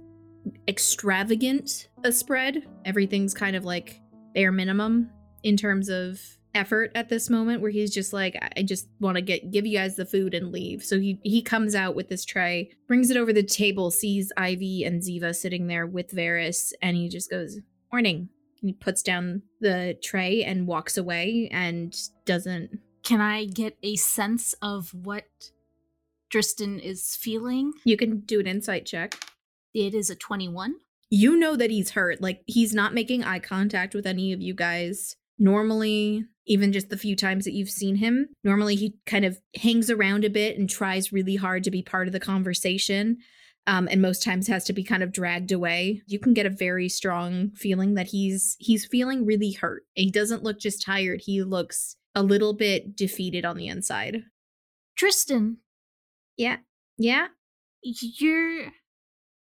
extravagant 0.68 1.90
a 2.04 2.12
spread. 2.12 2.64
Everything's 2.86 3.34
kind 3.34 3.56
of 3.56 3.66
like 3.66 4.02
bare 4.34 4.52
minimum. 4.52 5.10
in 5.44 5.58
terms 5.58 5.90
of 5.90 6.22
effort 6.56 6.92
at 6.96 7.10
this 7.10 7.30
moment 7.30 7.62
where 7.62 7.72
he's 7.72 7.94
just 7.94 8.14
like 8.14 8.36
I 8.56 8.64
just 8.64 8.88
want 9.00 9.16
to 9.16 9.22
get 9.22 9.52
give 9.52 9.66
you 9.66 9.78
guys 9.78 9.96
the 9.96 10.06
food 10.06 10.34
and 10.34 10.52
leave. 10.52 10.84
So 10.84 11.00
he 11.00 11.20
he 11.24 11.42
comes 11.42 11.76
out 11.76 11.96
with 11.96 12.10
this 12.10 12.26
tray, 12.26 12.72
brings 12.88 13.10
it 13.12 13.18
over 13.18 13.32
the 13.32 13.44
table, 13.44 13.92
sees 13.92 14.32
Ivy 14.36 14.84
and 14.84 15.02
Ziva 15.02 15.36
sitting 15.36 15.68
there 15.68 15.86
with 15.86 16.12
Varys 16.12 16.74
and 16.82 16.98
he 16.98 17.10
just 17.10 17.30
goes, 17.30 17.60
"Morning." 17.92 18.30
And 18.62 18.70
he 18.70 18.74
puts 18.74 19.04
down 19.04 19.44
the 19.62 19.98
tray 20.02 20.44
and 20.44 20.66
walks 20.66 20.98
away 20.98 21.48
and 21.52 21.96
doesn't 22.26 22.80
Can 23.08 23.22
I 23.22 23.46
get 23.46 23.78
a 23.84 23.96
sense 23.96 24.54
of 24.62 24.94
what 24.94 25.24
Tristan 26.30 26.78
is 26.78 27.16
feeling? 27.16 27.72
You 27.86 27.96
can 27.96 28.20
do 28.20 28.42
an 28.42 28.48
insight 28.48 28.86
check. 28.86 29.18
It 29.74 29.94
is 29.94 30.10
a 30.10 30.16
21. 30.16 30.76
You 31.10 31.38
know 31.38 31.56
that 31.56 31.72
he's 31.72 31.92
hurt. 31.92 32.20
Like 32.20 32.42
he's 32.48 32.74
not 32.74 32.94
making 32.94 33.24
eye 33.24 33.40
contact 33.40 33.96
with 33.96 34.06
any 34.06 34.34
of 34.34 34.42
you 34.42 34.54
guys. 34.54 35.16
Normally, 35.40 36.26
even 36.48 36.74
just 36.74 36.90
the 36.90 36.98
few 36.98 37.16
times 37.16 37.46
that 37.46 37.54
you've 37.54 37.70
seen 37.70 37.96
him, 37.96 38.28
normally 38.44 38.76
he 38.76 38.98
kind 39.06 39.24
of 39.24 39.40
hangs 39.56 39.90
around 39.90 40.26
a 40.26 40.30
bit 40.30 40.58
and 40.58 40.70
tries 40.70 41.14
really 41.14 41.38
hard 41.38 41.64
to 41.64 41.72
be 41.72 41.82
part 41.82 42.08
of 42.08 42.12
the 42.12 42.20
conversation. 42.20 43.20
Um, 43.68 43.88
and 43.90 44.02
most 44.02 44.22
times 44.22 44.50
has 44.50 44.66
to 44.66 44.74
be 44.74 44.84
kind 44.84 45.02
of 45.02 45.14
dragged 45.14 45.54
away. 45.54 46.02
You 46.08 46.20
can 46.20 46.34
get 46.34 46.46
a 46.46 46.50
very 46.50 46.90
strong 46.90 47.52
feeling 47.52 47.94
that 47.94 48.08
he's 48.08 48.58
he's 48.60 48.86
feeling 48.86 49.26
really 49.26 49.54
hurt. 49.54 49.84
He 49.94 50.12
doesn't 50.12 50.44
look 50.44 50.60
just 50.60 50.82
tired. 50.82 51.22
He 51.24 51.42
looks 51.42 51.96
a 52.18 52.24
little 52.24 52.54
bit 52.54 52.96
defeated 52.96 53.46
on 53.46 53.58
the 53.58 53.68
inside. 53.68 54.24
Tristan, 54.98 55.58
Yeah. 56.36 56.58
Yeah. 56.98 57.28
you're 57.82 58.72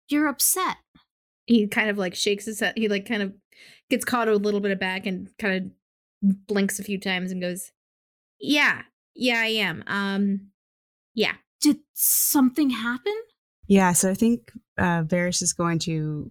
you're 0.09 0.29
upset. 0.29 0.77
he 1.47 1.67
kind 1.67 1.89
of 1.91 1.97
like 1.99 2.15
shakes 2.15 2.45
his 2.45 2.61
head. 2.61 2.75
He 2.77 2.89
like 2.89 3.07
kind 3.09 3.23
of 3.23 3.33
gets 3.91 4.05
caught 4.05 4.29
a 4.29 4.37
little 4.37 4.61
bit 4.61 4.71
of 4.73 4.79
back 4.79 5.07
and 5.07 5.29
kind 5.39 5.57
of 6.23 6.37
blinks 6.47 6.79
a 6.79 6.85
few 6.85 6.99
times 7.01 7.33
and 7.33 7.41
goes, 7.41 7.73
"Yeah, 8.39 8.83
yeah, 9.15 9.41
I 9.41 9.47
am. 9.47 9.83
Um, 9.87 10.51
yeah." 11.15 11.35
Did 11.63 11.79
something 11.95 12.71
happen? 12.71 13.15
Yeah, 13.67 13.93
so 13.95 14.11
I 14.11 14.15
think 14.15 14.53
uh, 14.79 15.03
Varys 15.05 15.41
is 15.43 15.53
going 15.55 15.79
to 15.81 16.31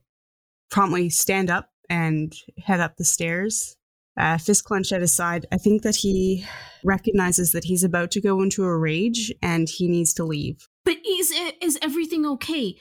promptly 0.70 1.10
stand 1.10 1.50
up 1.50 1.72
and 1.90 2.34
head 2.64 2.80
up 2.80 2.96
the 2.98 3.04
stairs, 3.04 3.75
uh, 4.17 4.38
fist 4.38 4.63
clenched 4.63 4.91
at 4.91 5.01
his 5.01 5.13
side. 5.13 5.45
I 5.51 5.57
think 5.57 5.81
that 5.84 5.98
he 5.98 6.45
recognizes 6.84 7.51
that 7.51 7.65
he's 7.65 7.84
about 7.84 8.12
to 8.12 8.22
go 8.22 8.41
into 8.41 8.63
a 8.63 8.77
rage 8.77 9.34
and 9.41 9.67
he 9.67 9.88
needs 9.88 10.13
to 10.15 10.24
leave. 10.24 10.67
But 10.84 10.98
is 11.07 11.34
is 11.62 11.77
everything 11.81 12.25
okay? 12.25 12.75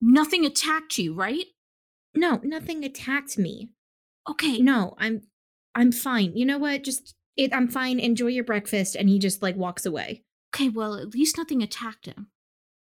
Nothing 0.00 0.44
attacked 0.44 0.98
you, 0.98 1.14
right? 1.14 1.46
No, 2.14 2.40
nothing 2.42 2.84
attacked 2.84 3.38
me. 3.38 3.70
Okay. 4.28 4.58
No, 4.58 4.94
I'm, 4.98 5.22
I'm 5.74 5.92
fine. 5.92 6.36
You 6.36 6.46
know 6.46 6.58
what? 6.58 6.84
Just 6.84 7.14
it. 7.36 7.54
I'm 7.54 7.68
fine. 7.68 7.98
Enjoy 7.98 8.28
your 8.28 8.44
breakfast. 8.44 8.96
And 8.96 9.08
he 9.08 9.18
just 9.18 9.42
like 9.42 9.56
walks 9.56 9.86
away. 9.86 10.24
Okay, 10.54 10.68
well, 10.68 10.94
at 10.94 11.14
least 11.14 11.36
nothing 11.36 11.62
attacked 11.62 12.06
him. 12.06 12.28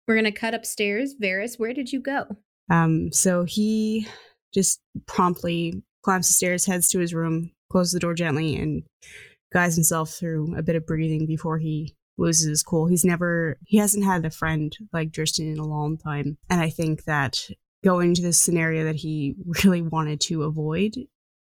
We're 0.08 0.16
gonna 0.16 0.32
cut 0.32 0.54
upstairs. 0.54 1.16
Varys, 1.22 1.60
where 1.60 1.74
did 1.74 1.92
you 1.92 2.00
go? 2.00 2.38
Um, 2.72 3.12
so 3.12 3.44
he 3.44 4.08
just 4.54 4.82
promptly 5.08 5.84
climbs 6.04 6.28
the 6.28 6.34
stairs, 6.34 6.66
heads 6.66 6.90
to 6.90 7.00
his 7.00 7.14
room, 7.14 7.52
closes 7.72 7.94
the 7.94 8.00
door 8.00 8.14
gently, 8.14 8.56
and 8.56 8.84
guides 9.52 9.76
himself 9.76 10.12
through 10.12 10.56
a 10.58 10.64
bit 10.64 10.76
of 10.76 10.86
breathing 10.86 11.26
before 11.26 11.58
he 11.58 11.96
loses 12.18 12.48
his 12.48 12.64
cool. 12.64 12.88
He's 12.88 13.06
never, 13.06 13.58
he 13.66 13.78
hasn't 13.78 14.06
had 14.06 14.26
a 14.26 14.30
friend 14.30 14.76
like 14.94 15.12
Dristan 15.12 15.48
in 15.48 15.58
a 15.58 15.68
long 15.68 15.98
time. 15.98 16.38
And 16.50 16.62
I 16.62 16.70
think 16.70 17.06
that 17.06 17.50
going 17.84 18.14
to 18.16 18.22
this 18.22 18.38
scenario 18.38 18.84
that 18.86 18.96
he 18.96 19.36
really 19.64 19.82
wanted 19.82 20.20
to 20.22 20.44
avoid 20.44 20.96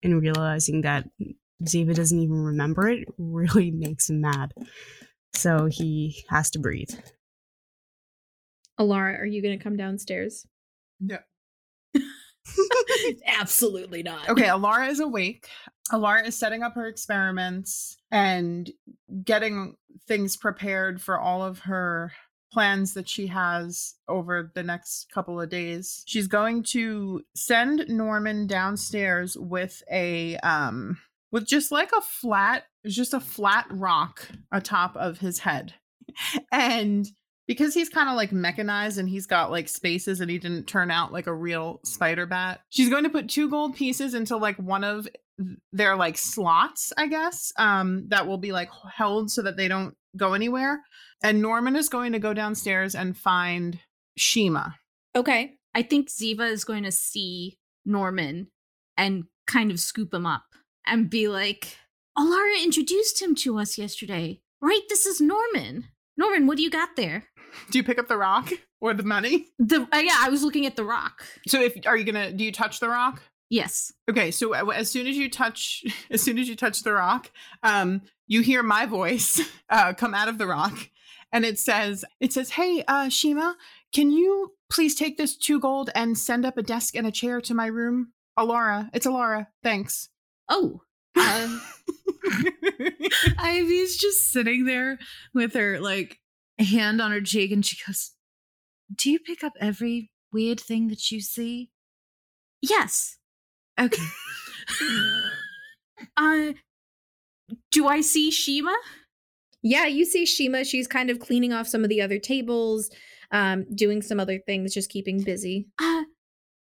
and 0.03 0.21
realizing 0.21 0.81
that 0.81 1.05
Ziva 1.63 1.95
doesn't 1.95 2.19
even 2.19 2.43
remember 2.43 2.87
it 2.87 3.07
really 3.17 3.71
makes 3.75 4.09
him 4.09 4.21
mad. 4.21 4.53
So 5.33 5.65
he 5.65 6.23
has 6.29 6.49
to 6.51 6.59
breathe. 6.59 6.91
Alara, 8.79 9.19
are 9.19 9.25
you 9.25 9.41
gonna 9.41 9.57
come 9.57 9.75
downstairs? 9.75 10.45
No. 10.99 11.17
Absolutely 13.25 14.03
not. 14.03 14.29
Okay, 14.29 14.45
Alara 14.45 14.89
is 14.89 14.99
awake. 14.99 15.47
Alara 15.89 16.27
is 16.27 16.35
setting 16.35 16.63
up 16.63 16.75
her 16.75 16.87
experiments 16.87 17.97
and 18.11 18.71
getting 19.23 19.75
things 20.07 20.37
prepared 20.37 21.01
for 21.01 21.19
all 21.19 21.43
of 21.43 21.59
her 21.59 22.11
plans 22.51 22.93
that 22.93 23.09
she 23.09 23.27
has 23.27 23.95
over 24.07 24.51
the 24.55 24.63
next 24.63 25.11
couple 25.13 25.39
of 25.39 25.49
days. 25.49 26.03
She's 26.05 26.27
going 26.27 26.63
to 26.63 27.21
send 27.35 27.87
Norman 27.89 28.47
downstairs 28.47 29.37
with 29.37 29.83
a 29.91 30.37
um 30.37 30.97
with 31.31 31.45
just 31.45 31.71
like 31.71 31.91
a 31.91 32.01
flat 32.01 32.63
just 32.85 33.13
a 33.13 33.19
flat 33.19 33.67
rock 33.69 34.27
atop 34.51 34.95
of 34.95 35.19
his 35.19 35.39
head. 35.39 35.73
And 36.51 37.05
because 37.47 37.73
he's 37.73 37.89
kind 37.89 38.09
of 38.09 38.15
like 38.15 38.31
mechanized 38.31 38.97
and 38.97 39.07
he's 39.07 39.25
got 39.25 39.51
like 39.51 39.69
spaces 39.69 40.19
and 40.19 40.31
he 40.31 40.37
didn't 40.37 40.67
turn 40.67 40.89
out 40.89 41.13
like 41.13 41.27
a 41.27 41.33
real 41.33 41.79
spider 41.83 42.25
bat, 42.25 42.61
she's 42.69 42.89
going 42.89 43.03
to 43.03 43.09
put 43.09 43.29
two 43.29 43.49
gold 43.49 43.75
pieces 43.75 44.13
into 44.13 44.35
like 44.35 44.57
one 44.57 44.83
of 44.83 45.07
their 45.71 45.95
like 45.95 46.17
slots, 46.17 46.91
I 46.97 47.07
guess, 47.07 47.51
um, 47.57 48.07
that 48.09 48.27
will 48.27 48.37
be 48.37 48.51
like 48.51 48.69
held 48.93 49.31
so 49.31 49.41
that 49.43 49.57
they 49.57 49.67
don't 49.67 49.95
go 50.15 50.33
anywhere. 50.33 50.81
And 51.23 51.41
Norman 51.41 51.75
is 51.75 51.89
going 51.89 52.13
to 52.13 52.19
go 52.19 52.33
downstairs 52.33 52.95
and 52.95 53.17
find 53.17 53.79
Shima. 54.17 54.75
Okay. 55.15 55.53
I 55.73 55.83
think 55.83 56.09
Ziva 56.09 56.49
is 56.49 56.63
going 56.63 56.83
to 56.83 56.91
see 56.91 57.57
Norman 57.85 58.47
and 58.97 59.25
kind 59.45 59.71
of 59.71 59.79
scoop 59.79 60.13
him 60.13 60.25
up 60.25 60.45
and 60.85 61.09
be 61.09 61.27
like, 61.27 61.77
Alara 62.17 62.63
introduced 62.63 63.21
him 63.21 63.35
to 63.35 63.59
us 63.59 63.77
yesterday, 63.77 64.41
right? 64.61 64.81
This 64.89 65.05
is 65.05 65.21
Norman. 65.21 65.85
Norman, 66.17 66.47
what 66.47 66.57
do 66.57 66.63
you 66.63 66.71
got 66.71 66.95
there? 66.95 67.25
Do 67.71 67.77
you 67.77 67.83
pick 67.83 67.97
up 67.97 68.07
the 68.07 68.17
rock 68.17 68.51
or 68.81 68.93
the 68.93 69.03
money? 69.03 69.47
The 69.57 69.87
uh, 69.91 69.97
yeah, 69.97 70.17
I 70.19 70.29
was 70.29 70.43
looking 70.43 70.65
at 70.65 70.75
the 70.75 70.83
rock. 70.83 71.25
So 71.47 71.61
if 71.61 71.75
are 71.85 71.97
you 71.97 72.03
gonna 72.03 72.31
do 72.31 72.43
you 72.43 72.51
touch 72.51 72.79
the 72.79 72.89
rock? 72.89 73.21
Yes. 73.49 73.93
Okay, 74.09 74.31
so 74.31 74.53
as 74.53 74.89
soon 74.91 75.07
as 75.07 75.15
you 75.15 75.29
touch, 75.29 75.83
as 76.11 76.21
soon 76.21 76.37
as 76.37 76.49
you 76.49 76.55
touch 76.55 76.83
the 76.83 76.93
rock, 76.93 77.31
um, 77.63 78.01
you 78.27 78.41
hear 78.41 78.63
my 78.63 78.85
voice 78.85 79.41
uh, 79.69 79.93
come 79.93 80.13
out 80.13 80.27
of 80.27 80.37
the 80.37 80.47
rock, 80.47 80.89
and 81.31 81.45
it 81.45 81.59
says, 81.59 82.03
"It 82.19 82.33
says, 82.33 82.51
hey, 82.51 82.83
uh, 82.87 83.09
Shima, 83.09 83.55
can 83.93 84.11
you 84.11 84.53
please 84.69 84.95
take 84.95 85.17
this 85.17 85.37
two 85.37 85.59
gold 85.59 85.89
and 85.95 86.17
send 86.17 86.45
up 86.45 86.57
a 86.57 86.63
desk 86.63 86.95
and 86.95 87.07
a 87.07 87.11
chair 87.11 87.39
to 87.41 87.53
my 87.53 87.67
room? 87.67 88.13
Alara, 88.37 88.89
it's 88.93 89.05
Alara. 89.05 89.47
Thanks." 89.63 90.09
Oh. 90.49 90.81
Uh, 91.15 91.59
Ivy's 93.39 93.97
just 93.97 94.31
sitting 94.31 94.65
there 94.65 94.99
with 95.33 95.53
her 95.53 95.79
like 95.79 96.19
hand 96.59 97.01
on 97.01 97.11
her 97.11 97.21
cheek 97.21 97.51
and 97.51 97.65
she 97.65 97.77
goes, 97.85 98.11
Do 98.93 99.09
you 99.11 99.19
pick 99.19 99.43
up 99.43 99.53
every 99.59 100.11
weird 100.31 100.59
thing 100.59 100.87
that 100.89 101.11
you 101.11 101.21
see? 101.21 101.71
yes. 102.61 103.16
Okay. 103.79 104.03
Uh 106.15 106.53
do 107.71 107.87
I 107.87 108.01
see 108.01 108.31
Shima? 108.31 108.75
Yeah, 109.63 109.85
you 109.87 110.05
see 110.05 110.25
Shima. 110.25 110.65
She's 110.65 110.87
kind 110.87 111.09
of 111.09 111.19
cleaning 111.19 111.53
off 111.53 111.67
some 111.67 111.83
of 111.83 111.89
the 111.89 112.01
other 112.01 112.19
tables, 112.19 112.89
um, 113.31 113.65
doing 113.75 114.01
some 114.01 114.19
other 114.19 114.39
things, 114.39 114.73
just 114.73 114.89
keeping 114.89 115.23
busy. 115.23 115.67
Uh 115.81 116.03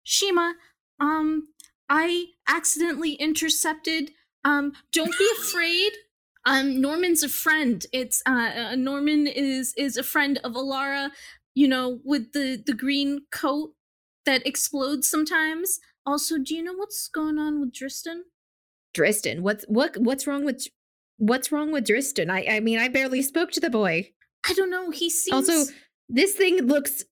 Shima, 0.05 0.55
um 1.01 1.49
I 1.89 2.27
accidentally 2.49 3.15
intercepted 3.15 4.13
um 4.45 4.73
don't 4.93 5.17
be 5.19 5.31
afraid. 5.41 5.93
Um 6.47 6.81
Norman's 6.81 7.23
a 7.23 7.29
friend. 7.29 7.85
It's 7.93 8.23
uh, 8.27 8.53
uh 8.73 8.77
Norman 8.77 9.27
is 9.27 9.75
is 9.77 9.97
a 9.97 10.03
friend 10.03 10.39
of 10.45 10.53
Alara, 10.55 11.11
you 11.55 11.69
know, 11.69 12.01
with 12.05 12.33
the 12.33 12.63
the 12.65 12.75
green 12.75 13.23
coat 13.33 13.75
that 14.27 14.47
explodes 14.47 15.09
sometimes. 15.09 15.81
Also, 16.07 16.39
do 16.39 16.55
you 16.55 16.63
know 16.63 16.75
what's 16.75 17.09
going 17.09 17.39
on 17.39 17.61
with 17.61 17.73
Dristan? 17.73 18.25
Dristan, 18.95 19.43
what's 19.43 19.65
what 19.69 19.97
what's 19.99 20.27
wrong 20.27 20.45
with 20.45 20.67
what's 21.19 21.51
wrong 21.53 21.73
with 21.73 21.87
Dristan? 21.87 22.31
I 22.31 22.47
I 22.49 22.61
mean, 22.61 22.79
I 22.79 22.89
barely 22.89 23.23
spoke 23.23 23.51
to 23.53 23.61
the 23.61 23.71
boy. 23.71 24.13
I 24.49 24.53
don't 24.55 24.71
know. 24.71 24.91
He 24.91 25.11
seems 25.11 25.49
Also, 25.51 25.73
this 26.09 26.35
thing 26.35 26.59
looks 26.67 27.05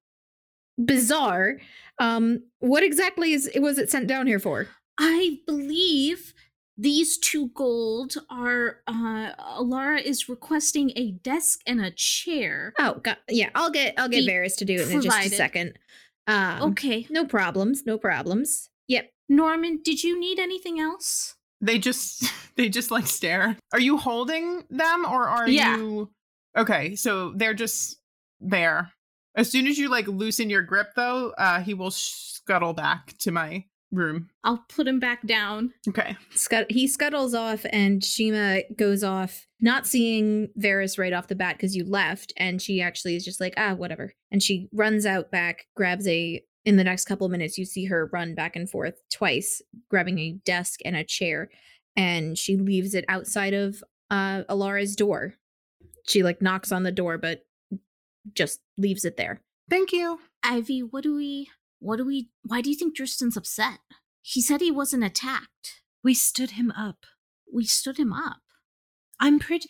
bizarre. 0.79 1.59
Um, 1.99 2.45
what 2.61 2.83
exactly 2.83 3.33
is 3.33 3.51
was 3.57 3.79
it 3.79 3.91
sent 3.91 4.07
down 4.07 4.27
here 4.27 4.39
for? 4.39 4.69
I 4.99 5.39
believe 5.47 6.33
these 6.77 7.19
two 7.19 7.49
gold 7.55 8.15
are 8.31 8.81
uh 8.87 9.33
Alara 9.61 10.03
is 10.03 10.29
requesting 10.29 10.93
a 10.97 11.13
desk 11.13 11.61
and 11.67 11.81
a 11.81 11.91
chair. 11.91 12.73
Oh, 12.79 12.95
got, 13.03 13.19
yeah, 13.29 13.51
I'll 13.55 13.71
get 13.71 13.95
I'll 13.99 14.09
get 14.09 14.25
Varys 14.29 14.57
to 14.57 14.65
do 14.65 14.75
it 14.75 14.91
in 14.91 15.01
just 15.03 15.27
a 15.27 15.29
second. 15.29 15.79
Um, 16.27 16.71
Okay. 16.71 17.07
no 17.11 17.27
problems, 17.27 17.85
no 17.85 17.99
problems. 17.99 18.71
Norman, 19.28 19.81
did 19.83 20.02
you 20.04 20.19
need 20.19 20.38
anything 20.38 20.78
else? 20.81 21.35
They 21.61 21.78
just, 21.78 22.25
they 22.57 22.69
just 22.69 22.90
like 22.90 23.07
stare. 23.07 23.57
Are 23.73 23.81
you 23.81 23.97
holding 23.97 24.64
them 24.71 25.04
or 25.04 25.28
are 25.28 25.49
Yeah. 25.49 25.76
you? 25.76 26.11
Okay, 26.57 26.95
so 26.95 27.33
they're 27.35 27.54
just 27.54 27.97
there. 28.40 28.93
As 29.37 29.50
soon 29.50 29.66
as 29.66 29.76
you 29.78 29.88
like 29.88 30.07
loosen 30.07 30.49
your 30.50 30.62
grip, 30.62 30.88
though, 30.95 31.31
uh, 31.38 31.61
he 31.61 31.75
will 31.75 31.90
scuttle 31.90 32.73
back 32.75 33.14
to 33.19 33.33
my 33.33 33.64
room. 33.90 34.28
I'll 34.45 34.64
put 34.69 34.87
him 34.87 35.00
back 35.00 35.26
down. 35.26 35.73
Okay. 35.88 36.16
Scut- 36.35 36.71
he 36.71 36.87
scuttles 36.87 37.35
off, 37.35 37.64
and 37.71 38.04
Shima 38.04 38.61
goes 38.76 39.02
off, 39.02 39.47
not 39.61 39.87
seeing 39.87 40.49
Varys 40.61 40.99
right 40.99 41.12
off 41.12 41.26
the 41.28 41.35
bat 41.35 41.57
because 41.57 41.75
you 41.75 41.85
left, 41.85 42.33
and 42.37 42.62
she 42.62 42.81
actually 42.81 43.16
is 43.16 43.25
just 43.25 43.40
like, 43.40 43.54
ah, 43.57 43.75
whatever. 43.75 44.12
And 44.31 44.40
she 44.43 44.69
runs 44.73 45.07
out 45.07 45.31
back, 45.33 45.66
grabs 45.75 46.07
a. 46.07 46.43
In 46.64 46.76
the 46.76 46.85
next 46.85 47.04
couple 47.04 47.26
of 47.26 47.30
minutes, 47.30 47.59
you 47.59 47.64
see 47.64 47.85
her 47.87 48.09
run 48.12 48.35
back 48.35 48.56
and 48.56 48.68
forth 48.68 48.94
twice, 49.12 49.61
grabbing 49.90 50.18
a 50.18 50.33
desk 50.44 50.80
and 50.85 50.97
a 50.97 51.04
chair, 51.04 51.50
and 51.97 52.38
she 52.38 52.56
leaves 52.56 52.94
it 52.94 53.04
outside 53.09 53.52
of 53.52 53.83
uh, 54.11 54.44
Alara's 54.49 54.97
door. 54.97 55.35
She 56.06 56.23
like 56.23 56.40
knocks 56.40 56.73
on 56.73 56.83
the 56.83 56.92
door, 56.92 57.18
but 57.18 57.44
just 58.33 58.61
leaves 58.78 59.04
it 59.04 59.16
there. 59.16 59.42
Thank 59.68 59.92
you. 59.92 60.21
Ivy, 60.42 60.83
what 60.83 61.02
do 61.02 61.14
we 61.14 61.50
what 61.80 61.97
do 61.97 62.04
we 62.04 62.30
why 62.42 62.61
do 62.61 62.71
you 62.71 62.76
think 62.76 62.97
Tristan's 62.97 63.37
upset? 63.37 63.78
He 64.23 64.40
said 64.40 64.61
he 64.61 64.71
wasn't 64.71 65.04
attacked. 65.04 65.83
We 66.02 66.14
stood 66.14 66.52
him 66.52 66.71
up. 66.71 67.04
We 67.52 67.64
stood 67.64 67.99
him 67.99 68.12
up. 68.12 68.40
I'm 69.21 69.38
pretty 69.38 69.68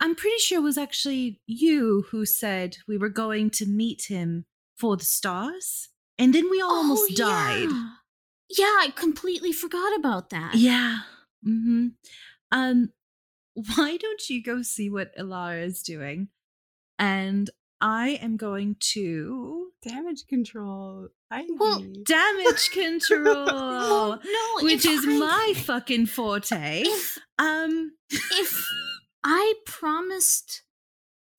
I'm 0.00 0.14
pretty 0.14 0.38
sure 0.38 0.58
it 0.58 0.62
was 0.62 0.78
actually 0.78 1.40
you 1.46 2.06
who 2.10 2.26
said 2.26 2.78
we 2.86 2.98
were 2.98 3.08
going 3.08 3.50
to 3.50 3.66
meet 3.66 4.04
him 4.08 4.46
for 4.76 4.96
the 4.96 5.04
stars. 5.04 5.88
And 6.18 6.34
then 6.34 6.48
we 6.50 6.60
all 6.60 6.76
almost 6.76 7.12
Oh, 7.12 7.14
died. 7.16 7.68
Yeah. 7.70 7.88
Yeah, 8.48 8.64
I 8.80 8.92
completely 8.94 9.52
forgot 9.52 9.96
about 9.98 10.30
that. 10.30 10.54
Yeah. 10.54 10.98
Mm-hmm. 11.46 11.88
Um, 12.52 12.90
why 13.54 13.96
don't 13.96 14.28
you 14.30 14.42
go 14.42 14.62
see 14.62 14.88
what 14.88 15.16
Alara 15.16 15.64
is 15.64 15.82
doing? 15.82 16.28
And 16.98 17.50
I 17.80 18.18
am 18.22 18.36
going 18.36 18.76
to 18.92 19.68
Damage 19.82 20.26
control. 20.28 21.08
Ivy. 21.30 21.48
Well, 21.58 21.80
damage 22.06 22.70
control, 22.70 23.46
Well, 23.46 24.20
no, 24.24 24.64
which 24.64 24.86
is 24.86 25.04
I- 25.06 25.18
my 25.18 25.52
fucking 25.56 26.06
forte. 26.06 26.82
if 26.86 27.18
Um, 27.38 27.92
if 28.12 28.64
I 29.24 29.54
promised 29.66 30.62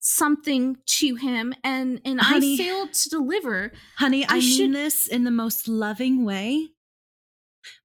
something 0.08 0.76
to 0.86 1.14
him 1.16 1.54
and 1.62 2.00
and 2.04 2.20
Honey. 2.20 2.54
I 2.54 2.56
failed 2.56 2.92
to 2.94 3.08
deliver, 3.10 3.72
honey, 3.96 4.24
I, 4.24 4.36
I 4.36 4.38
mean 4.38 4.56
should- 4.56 4.74
this 4.74 5.06
in 5.06 5.24
the 5.24 5.30
most 5.30 5.68
loving 5.68 6.24
way. 6.24 6.68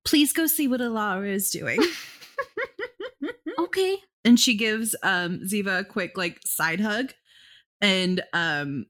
Please 0.06 0.32
go 0.32 0.48
see 0.48 0.68
what 0.68 0.80
Alara 0.80 1.30
is 1.30 1.50
doing. 1.50 1.80
okay. 3.60 3.98
and 4.24 4.40
she 4.40 4.56
gives 4.56 4.96
um 5.04 5.42
Ziva 5.46 5.80
a 5.80 5.84
quick 5.84 6.18
like 6.18 6.40
side 6.46 6.80
hug 6.80 7.14
and 7.82 8.22
um 8.34 8.86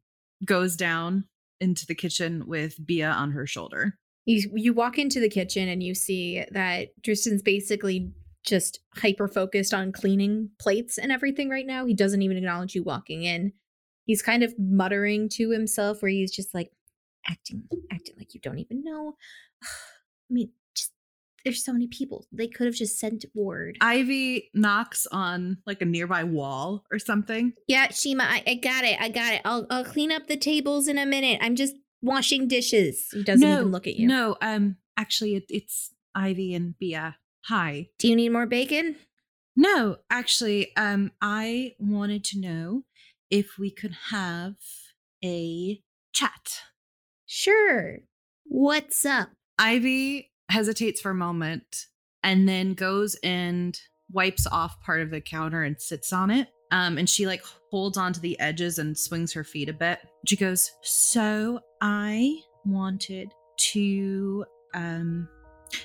goes 0.46 0.76
down 0.76 1.26
into 1.60 1.86
the 1.86 1.96
kitchen 1.96 2.44
with 2.46 2.76
Bia 2.86 3.10
on 3.10 3.32
her 3.32 3.48
shoulder. 3.48 3.98
You 4.26 4.50
you 4.56 4.74
walk 4.74 4.98
into 5.00 5.20
the 5.20 5.30
kitchen 5.30 5.68
and 5.68 5.82
you 5.82 5.96
see 5.96 6.44
that 6.52 6.90
Tristan's 7.04 7.42
basically 7.42 8.12
just 8.44 8.80
hyper 8.96 9.28
focused 9.28 9.74
on 9.74 9.92
cleaning 9.92 10.50
plates 10.60 10.98
and 10.98 11.12
everything 11.12 11.50
right 11.50 11.66
now. 11.66 11.86
He 11.86 11.94
doesn't 11.94 12.22
even 12.22 12.38
acknowledge 12.38 12.76
you 12.76 12.84
walking 12.84 13.24
in. 13.24 13.54
He's 14.06 14.22
kind 14.22 14.44
of 14.44 14.54
muttering 14.60 15.30
to 15.30 15.50
himself 15.50 16.02
where 16.02 16.12
he's 16.12 16.32
just 16.32 16.54
like 16.54 16.72
acting 17.28 17.64
acting 17.92 18.16
like 18.18 18.34
you 18.34 18.42
don't 18.42 18.60
even 18.60 18.84
know. 18.84 19.16
I 19.64 19.68
mean, 20.30 20.52
just 20.76 20.92
there's 21.46 21.64
so 21.64 21.72
many 21.72 21.88
people. 21.88 22.26
They 22.32 22.48
could 22.48 22.66
have 22.66 22.76
just 22.76 23.00
sent 23.00 23.26
word. 23.34 23.78
Ivy 23.80 24.50
knocks 24.54 25.08
on 25.12 25.58
like 25.66 25.82
a 25.82 25.86
nearby 25.86 26.26
wall 26.26 26.86
or 26.92 27.00
something. 27.00 27.54
yeah, 27.68 27.90
Shima, 27.92 28.24
I, 28.24 28.44
I 28.46 28.56
got 28.56 28.84
it. 28.84 29.00
I 29.00 29.10
got 29.10 29.34
it. 29.34 29.42
I'll 29.46 29.66
I'll 29.70 29.86
clean 29.86 30.12
up 30.12 30.28
the 30.28 30.38
tables 30.38 30.88
in 30.88 30.98
a 30.98 31.06
minute. 31.06 31.40
I'm 31.42 31.56
just 31.56 31.76
washing 32.02 32.48
dishes. 32.50 33.08
He 33.14 33.24
doesn't 33.24 33.48
no, 33.48 33.60
even 33.60 33.72
look 33.72 33.88
at 33.88 33.96
you. 33.96 34.08
No, 34.08 34.36
um 34.42 34.76
actually 34.98 35.36
it, 35.36 35.46
it's 35.50 35.94
Ivy 36.14 36.54
and 36.54 36.78
Bia. 36.78 37.16
Hi. 37.48 37.90
Do 38.00 38.08
you 38.08 38.16
need 38.16 38.30
more 38.30 38.46
bacon? 38.46 38.96
No, 39.56 39.98
actually 40.10 40.76
um 40.78 41.12
I 41.22 41.76
wanted 41.78 42.24
to 42.26 42.40
know 42.40 42.84
if 43.30 43.58
we 43.58 43.70
could 43.70 43.96
have 44.12 44.56
a 45.24 45.82
chat. 46.14 46.62
Sure. 47.26 47.98
What's 48.46 49.06
up? 49.06 49.30
Ivy 49.60 50.32
hesitates 50.50 51.02
for 51.02 51.12
a 51.12 51.16
moment 51.16 51.88
and 52.24 52.48
then 52.48 52.76
goes 52.76 53.16
and 53.24 53.78
wipes 54.12 54.48
off 54.48 54.80
part 54.82 55.02
of 55.02 55.12
the 55.12 55.20
counter 55.20 55.64
and 55.64 55.82
sits 55.82 56.14
on 56.14 56.32
it. 56.32 56.48
Um, 56.72 56.98
and 56.98 57.10
she 57.10 57.28
like 57.28 57.44
holds 57.72 57.98
onto 57.98 58.22
the 58.22 58.40
edges 58.40 58.80
and 58.80 58.98
swings 58.98 59.34
her 59.34 59.44
feet 59.44 59.68
a 59.68 59.74
bit. 59.74 60.00
She 60.26 60.38
goes, 60.38 60.72
So 60.82 61.60
I 61.82 62.40
wanted 62.66 63.34
to 63.74 64.46
um 64.74 65.28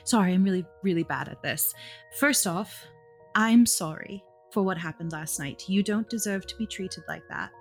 sorry, 0.05 0.35
I'm 0.35 0.44
really, 0.44 0.64
really 0.83 1.03
bad 1.05 1.29
at 1.29 1.42
this. 1.42 1.74
First 2.18 2.46
off, 2.46 2.87
I'm 3.35 3.66
sorry 3.66 4.22
for 4.53 4.62
what 4.62 4.79
happened 4.79 5.12
last 5.12 5.38
night. 5.38 5.68
You 5.68 5.83
don't 5.83 6.09
deserve 6.09 6.46
to 6.46 6.57
be 6.57 6.66
treated 6.66 7.05
like 7.09 7.22
that. 7.29 7.53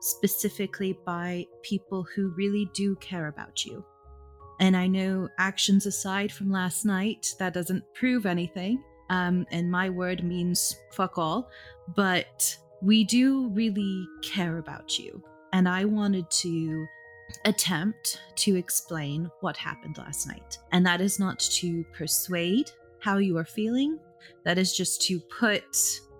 Specifically 0.00 0.98
by 1.04 1.46
people 1.62 2.06
who 2.14 2.32
really 2.36 2.70
do 2.72 2.96
care 2.96 3.28
about 3.28 3.64
you. 3.64 3.84
And 4.60 4.76
I 4.76 4.86
know 4.86 5.28
actions 5.38 5.86
aside 5.86 6.30
from 6.30 6.50
last 6.50 6.84
night, 6.84 7.34
that 7.38 7.54
doesn't 7.54 7.82
prove 7.94 8.26
anything. 8.26 8.82
Um, 9.08 9.46
and 9.50 9.70
my 9.70 9.90
word 9.90 10.22
means 10.22 10.76
fuck 10.92 11.18
all. 11.18 11.48
But 11.96 12.56
we 12.82 13.04
do 13.04 13.48
really 13.48 14.06
care 14.22 14.58
about 14.58 14.98
you. 14.98 15.22
And 15.52 15.68
I 15.68 15.84
wanted 15.84 16.30
to 16.30 16.86
attempt 17.44 18.20
to 18.36 18.56
explain 18.56 19.30
what 19.40 19.56
happened 19.56 19.98
last 19.98 20.26
night. 20.26 20.58
And 20.72 20.84
that 20.86 21.00
is 21.00 21.18
not 21.18 21.38
to 21.40 21.84
persuade 21.92 22.70
how 23.00 23.18
you 23.18 23.36
are 23.38 23.44
feeling, 23.44 23.98
that 24.44 24.58
is 24.58 24.76
just 24.76 25.02
to 25.02 25.18
put 25.20 25.64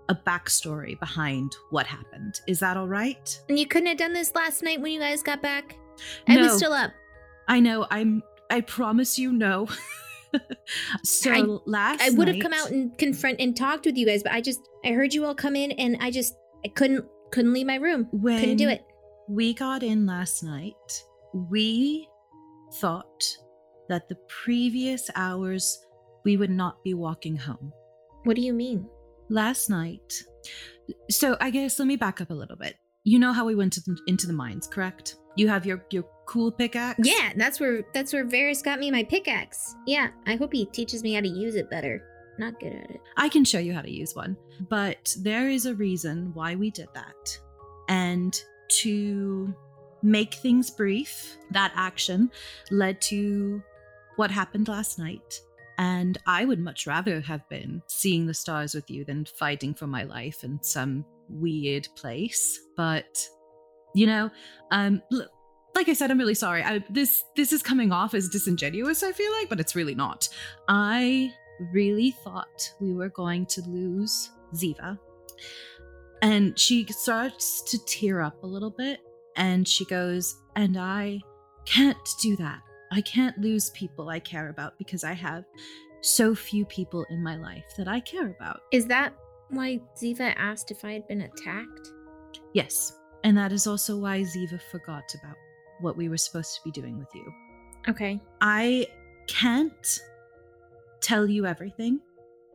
a 0.09 0.15
backstory 0.15 0.99
behind 0.99 1.53
what 1.71 1.87
happened. 1.87 2.41
Is 2.47 2.59
that 2.61 2.77
all 2.77 2.89
right? 2.89 3.41
And 3.49 3.59
you 3.59 3.67
couldn't 3.67 3.87
have 3.89 3.99
done 3.99 4.13
this 4.13 4.35
last 4.35 4.63
night 4.63 4.81
when 4.81 4.93
you 4.93 4.99
guys 5.01 5.23
got 5.23 5.41
back? 5.43 5.77
I 6.27 6.35
No. 6.37 6.43
was 6.43 6.57
still 6.57 6.73
up. 6.73 6.93
I 7.49 7.61
know. 7.61 7.87
I'm. 7.91 8.23
I 8.51 8.63
promise 8.63 9.19
you, 9.19 9.33
no. 9.33 9.69
so 11.05 11.31
I- 11.33 11.41
last, 11.67 12.03
I 12.03 12.11
would 12.11 12.29
have 12.29 12.41
come 12.41 12.53
out 12.53 12.71
and 12.71 12.97
confront 12.99 13.41
and 13.41 13.57
talked 13.57 13.87
with 13.87 13.97
you 13.97 14.07
guys, 14.07 14.23
but 14.23 14.33
I 14.33 14.41
just 14.41 14.61
I 14.85 14.93
heard 14.93 15.13
you 15.15 15.25
all 15.25 15.35
come 15.35 15.57
in 15.57 15.73
and 15.73 15.97
I 16.01 16.11
just 16.11 16.35
I 16.65 16.69
couldn't 16.69 17.05
couldn't 17.31 17.53
leave 17.53 17.67
my 17.67 17.77
room. 17.77 18.09
when 18.13 18.41
couldn't 18.41 18.57
do 18.57 18.69
it. 18.69 18.85
We 19.31 19.55
got 19.55 19.85
in 19.85 20.07
last 20.07 20.43
night. 20.43 21.05
We 21.33 22.09
thought 22.81 23.23
that 23.89 24.09
the 24.09 24.17
previous 24.27 25.09
hours 25.15 25.87
we 26.25 26.37
would 26.37 26.51
not 26.51 26.83
be 26.83 26.95
walking 26.95 27.37
home. 27.37 27.73
What 28.25 28.35
do 28.35 28.43
you 28.43 28.53
mean? 28.53 28.89
Last 29.29 29.71
night. 29.71 30.25
So 31.11 31.37
I 31.41 31.51
guess 31.51 31.79
let 31.79 31.87
me 31.87 31.95
back 31.95 32.21
up 32.21 32.31
a 32.31 32.35
little 32.35 32.57
bit. 32.57 32.75
You 33.05 33.21
know 33.21 33.33
how 33.33 33.47
we 33.47 33.55
went 33.55 33.73
to 33.75 33.81
the, 33.83 33.97
into 34.09 34.27
the 34.27 34.33
mines, 34.33 34.67
correct? 34.67 35.15
You 35.37 35.47
have 35.47 35.65
your 35.65 35.87
your 35.91 36.07
cool 36.27 36.51
pickaxe. 36.51 36.99
Yeah, 37.05 37.31
that's 37.37 37.61
where 37.61 37.85
that's 37.95 38.13
where 38.13 38.27
Varys 38.27 38.65
got 38.65 38.81
me 38.81 38.91
my 38.91 39.05
pickaxe. 39.05 39.77
Yeah, 39.87 40.09
I 40.27 40.35
hope 40.35 40.53
he 40.53 40.67
teaches 40.67 41.05
me 41.05 41.15
how 41.15 41.21
to 41.21 41.29
use 41.29 41.55
it 41.55 41.71
better. 41.71 42.03
Not 42.41 42.59
good 42.59 42.73
at 42.73 42.91
it. 42.91 43.01
I 43.17 43.29
can 43.29 43.45
show 43.45 43.61
you 43.61 43.75
how 43.75 43.83
to 43.83 43.93
use 43.93 44.13
one. 44.13 44.37
But 44.69 45.15
there 45.21 45.49
is 45.49 45.67
a 45.67 45.75
reason 45.77 46.35
why 46.35 46.57
we 46.57 46.73
did 46.73 46.89
that. 46.95 47.39
And 47.89 48.37
to 48.71 49.55
make 50.03 50.35
things 50.35 50.71
brief, 50.71 51.37
that 51.51 51.73
action 51.75 52.31
led 52.71 53.01
to 53.03 53.63
what 54.17 54.31
happened 54.31 54.69
last 54.69 54.99
night. 54.99 55.41
And 55.79 56.19
I 56.27 56.45
would 56.45 56.61
much 56.61 56.87
rather 56.87 57.21
have 57.21 57.49
been 57.49 57.83
seeing 57.87 58.27
the 58.27 58.35
stars 58.35 58.75
with 58.75 58.91
you 58.91 59.05
than 59.05 59.25
fighting 59.25 59.75
for 59.75 59.87
my 59.87 60.03
life 60.03 60.45
in 60.45 60.63
some 60.63 61.07
weird 61.29 61.89
place. 61.97 62.61
But, 62.77 63.19
you 63.95 64.07
know, 64.07 64.31
um, 64.71 65.01
like 65.75 65.89
I 65.89 65.95
said, 65.95 66.11
I'm 66.11 66.19
really 66.19 66.35
sorry. 66.35 66.63
I, 66.63 66.85
this 66.91 67.25
this 67.37 67.53
is 67.53 67.63
coming 67.63 67.93
off 67.93 68.13
as 68.13 68.29
disingenuous. 68.29 69.03
I 69.03 69.13
feel 69.13 69.33
like, 69.33 69.49
but 69.49 69.61
it's 69.61 69.75
really 69.75 69.95
not. 69.95 70.29
I 70.69 71.33
really 71.73 72.11
thought 72.25 72.75
we 72.81 72.93
were 72.93 73.09
going 73.09 73.47
to 73.47 73.63
lose 73.63 74.31
Ziva. 74.55 74.99
And 76.23 76.59
she 76.59 76.87
starts 76.87 77.63
to 77.71 77.79
tear 77.87 78.21
up 78.21 78.43
a 78.43 78.47
little 78.47 78.71
bit 78.71 79.01
and 79.37 79.67
she 79.67 79.85
goes, 79.87 80.37
And 80.57 80.77
I 80.77 81.21
can't 81.65 81.97
do 82.21 82.37
that. 82.37 82.61
I 82.93 83.01
can't 83.03 83.39
lose 83.39 83.71
people 83.71 84.09
I 84.09 84.19
care 84.19 84.49
about 84.49 84.77
because 84.79 85.05
I 85.05 85.13
have 85.13 85.45
so 86.03 86.35
few 86.35 86.65
people 86.65 87.07
in 87.11 87.23
my 87.23 87.37
life 87.37 87.65
that 87.77 87.89
I 87.89 88.01
care 88.01 88.29
about. 88.29 88.61
Is 88.73 88.87
that 88.87 89.15
why 89.51 89.81
Ziva 89.97 90.35
asked 90.37 90.71
if 90.71 90.85
I 90.85 90.93
had 90.93 91.07
been 91.07 91.23
attacked? 91.23 91.91
Yes. 92.53 92.99
And 93.23 93.37
that 93.37 93.53
is 93.53 93.67
also 93.67 93.97
why 93.97 94.21
Ziva 94.21 94.61
forgot 94.71 95.15
about 95.23 95.37
what 95.81 95.97
we 95.97 96.09
were 96.09 96.17
supposed 96.17 96.55
to 96.57 96.61
be 96.65 96.71
doing 96.71 96.99
with 96.99 97.09
you. 97.15 97.33
Okay. 97.89 98.21
I 98.41 98.87
can't 99.27 100.01
tell 101.01 101.29
you 101.29 101.47
everything, 101.47 102.01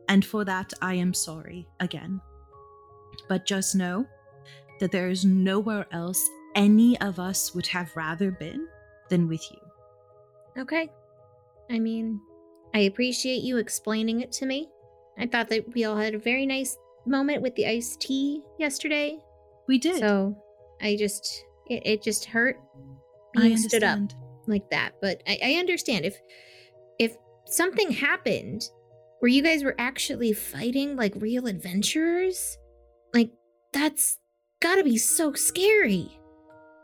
and 0.08 0.24
for 0.24 0.44
that 0.44 0.72
I 0.80 0.94
am 0.94 1.12
sorry 1.14 1.66
again. 1.80 2.20
But 3.28 3.46
just 3.46 3.74
know 3.74 4.06
that 4.80 4.92
there 4.92 5.08
is 5.08 5.24
nowhere 5.24 5.86
else 5.92 6.22
any 6.54 6.98
of 7.00 7.18
us 7.18 7.54
would 7.54 7.66
have 7.66 7.94
rather 7.96 8.30
been 8.30 8.66
than 9.08 9.28
with 9.28 9.42
you. 9.50 9.58
Okay. 10.62 10.90
I 11.70 11.78
mean, 11.78 12.20
I 12.74 12.80
appreciate 12.80 13.42
you 13.42 13.58
explaining 13.58 14.20
it 14.20 14.32
to 14.32 14.46
me. 14.46 14.68
I 15.18 15.26
thought 15.26 15.48
that 15.48 15.74
we 15.74 15.84
all 15.84 15.96
had 15.96 16.14
a 16.14 16.18
very 16.18 16.46
nice 16.46 16.76
moment 17.06 17.42
with 17.42 17.54
the 17.54 17.66
iced 17.66 18.00
tea 18.00 18.42
yesterday. 18.58 19.18
We 19.68 19.78
did. 19.78 19.98
So 19.98 20.36
I 20.80 20.96
just, 20.96 21.44
it, 21.68 21.86
it 21.86 22.02
just 22.02 22.26
hurt 22.26 22.58
I 23.36 23.40
being 23.40 23.56
stood 23.56 23.82
up 23.82 24.00
like 24.46 24.68
that. 24.70 24.92
But 25.00 25.22
I, 25.26 25.38
I 25.42 25.52
understand 25.54 26.04
if 26.04 26.20
if 26.98 27.16
something 27.46 27.90
happened 27.90 28.68
where 29.20 29.30
you 29.30 29.42
guys 29.42 29.64
were 29.64 29.74
actually 29.78 30.32
fighting 30.32 30.96
like 30.96 31.14
real 31.16 31.46
adventurers, 31.46 32.58
like 33.16 33.32
that's 33.72 34.18
gotta 34.60 34.84
be 34.84 34.98
so 34.98 35.32
scary. 35.32 36.08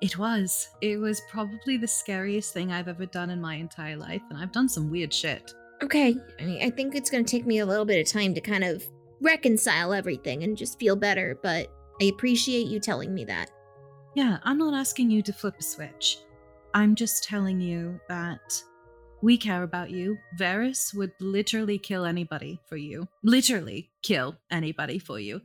It 0.00 0.18
was. 0.18 0.68
It 0.80 0.96
was 0.96 1.20
probably 1.30 1.76
the 1.76 1.86
scariest 1.86 2.52
thing 2.52 2.72
I've 2.72 2.88
ever 2.88 3.06
done 3.06 3.30
in 3.30 3.40
my 3.40 3.54
entire 3.54 3.96
life, 3.96 4.22
and 4.30 4.38
I've 4.38 4.52
done 4.52 4.68
some 4.68 4.90
weird 4.90 5.12
shit. 5.12 5.54
Okay, 5.82 6.16
I, 6.40 6.44
mean, 6.44 6.62
I 6.62 6.70
think 6.70 6.94
it's 6.94 7.10
gonna 7.10 7.24
take 7.24 7.46
me 7.46 7.58
a 7.58 7.66
little 7.66 7.84
bit 7.84 8.00
of 8.00 8.10
time 8.10 8.34
to 8.34 8.40
kind 8.40 8.64
of 8.64 8.82
reconcile 9.20 9.92
everything 9.92 10.42
and 10.42 10.56
just 10.56 10.78
feel 10.78 10.96
better, 10.96 11.38
but 11.42 11.68
I 12.00 12.06
appreciate 12.06 12.66
you 12.66 12.80
telling 12.80 13.14
me 13.14 13.24
that. 13.26 13.50
Yeah, 14.14 14.38
I'm 14.42 14.58
not 14.58 14.74
asking 14.74 15.10
you 15.10 15.22
to 15.22 15.32
flip 15.32 15.54
a 15.58 15.62
switch. 15.62 16.18
I'm 16.74 16.94
just 16.94 17.24
telling 17.24 17.60
you 17.60 18.00
that 18.08 18.62
we 19.22 19.38
care 19.38 19.62
about 19.62 19.90
you. 19.90 20.18
Varys 20.38 20.94
would 20.94 21.12
literally 21.20 21.78
kill 21.78 22.04
anybody 22.04 22.60
for 22.68 22.76
you. 22.76 23.06
Literally 23.22 23.90
kill 24.02 24.36
anybody 24.50 24.98
for 24.98 25.20
you. 25.20 25.40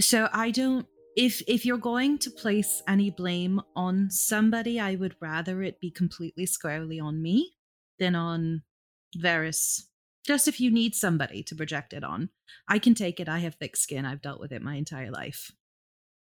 So 0.00 0.28
I 0.32 0.50
don't 0.50 0.86
if 1.16 1.42
if 1.46 1.66
you're 1.66 1.78
going 1.78 2.18
to 2.18 2.30
place 2.30 2.82
any 2.88 3.10
blame 3.10 3.60
on 3.76 4.10
somebody, 4.10 4.80
I 4.80 4.94
would 4.94 5.16
rather 5.20 5.62
it 5.62 5.80
be 5.80 5.90
completely 5.90 6.46
squarely 6.46 7.00
on 7.00 7.22
me 7.22 7.54
than 7.98 8.14
on 8.14 8.62
Varys. 9.16 9.82
Just 10.24 10.48
if 10.48 10.60
you 10.60 10.70
need 10.70 10.94
somebody 10.94 11.42
to 11.44 11.54
project 11.54 11.92
it 11.92 12.04
on. 12.04 12.30
I 12.68 12.78
can 12.78 12.94
take 12.94 13.20
it. 13.20 13.28
I 13.28 13.38
have 13.40 13.54
thick 13.54 13.76
skin. 13.76 14.04
I've 14.04 14.22
dealt 14.22 14.40
with 14.40 14.52
it 14.52 14.62
my 14.62 14.76
entire 14.76 15.10
life. 15.10 15.50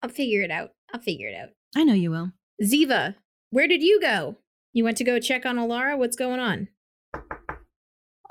I'll 0.02 0.10
figure 0.10 0.42
it 0.42 0.52
out. 0.52 0.72
I'll 0.94 1.02
figure 1.02 1.28
it 1.28 1.36
out. 1.36 1.50
I 1.76 1.84
know 1.84 1.94
you 1.94 2.12
will. 2.12 2.32
Ziva, 2.64 3.16
where 3.52 3.68
did 3.68 3.84
you 3.84 4.00
go? 4.02 4.38
You 4.74 4.84
went 4.84 4.98
to 4.98 5.04
go 5.04 5.20
check 5.20 5.46
on 5.46 5.58
Alara? 5.58 5.98
What's 5.98 6.16
going 6.16 6.40
on? 6.40 6.70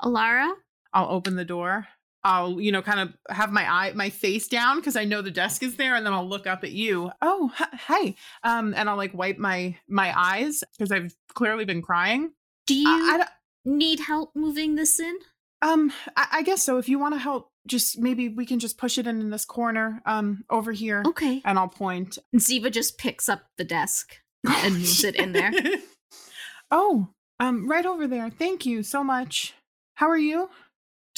Alara? 0.03 0.53
I'll 0.93 1.09
open 1.09 1.35
the 1.35 1.45
door. 1.45 1.87
I'll, 2.23 2.59
you 2.59 2.71
know, 2.71 2.81
kind 2.81 2.99
of 2.99 3.13
have 3.35 3.51
my 3.51 3.63
eye, 3.71 3.91
my 3.95 4.09
face 4.09 4.47
down 4.47 4.77
because 4.77 4.95
I 4.95 5.05
know 5.05 5.21
the 5.21 5.31
desk 5.31 5.63
is 5.63 5.77
there, 5.77 5.95
and 5.95 6.05
then 6.05 6.13
I'll 6.13 6.27
look 6.27 6.47
up 6.47 6.63
at 6.63 6.71
you. 6.71 7.11
Oh, 7.21 7.51
hi. 7.55 8.15
um, 8.43 8.73
and 8.75 8.89
I'll 8.89 8.97
like 8.97 9.13
wipe 9.13 9.37
my 9.37 9.77
my 9.87 10.13
eyes 10.17 10.63
because 10.77 10.91
I've 10.91 11.13
clearly 11.33 11.65
been 11.65 11.81
crying. 11.81 12.31
Do 12.67 12.75
you 12.75 12.87
I, 12.87 13.25
need 13.65 13.99
help 14.01 14.31
moving 14.35 14.75
this 14.75 14.99
in? 14.99 15.15
um, 15.61 15.91
I, 16.15 16.27
I 16.33 16.41
guess 16.43 16.63
so. 16.63 16.77
If 16.77 16.87
you 16.89 16.99
want 16.99 17.15
to 17.15 17.19
help, 17.19 17.49
just 17.67 17.97
maybe 17.99 18.29
we 18.29 18.45
can 18.45 18.59
just 18.59 18.77
push 18.77 18.97
it 18.97 19.07
in, 19.07 19.19
in 19.21 19.29
this 19.29 19.45
corner, 19.45 20.01
um, 20.05 20.43
over 20.49 20.71
here, 20.71 21.03
Okay. 21.05 21.41
and 21.45 21.57
I'll 21.59 21.67
point. 21.67 22.17
Ziva 22.35 22.71
just 22.71 22.97
picks 22.97 23.27
up 23.29 23.43
the 23.57 23.63
desk 23.63 24.15
and 24.47 24.73
moves 24.75 25.03
it 25.03 25.15
in 25.15 25.31
there. 25.33 25.51
oh, 26.71 27.09
um, 27.39 27.69
right 27.69 27.85
over 27.85 28.07
there. 28.07 28.29
Thank 28.29 28.65
you 28.65 28.83
so 28.83 29.03
much. 29.03 29.53
How 29.95 30.07
are 30.09 30.17
you? 30.17 30.49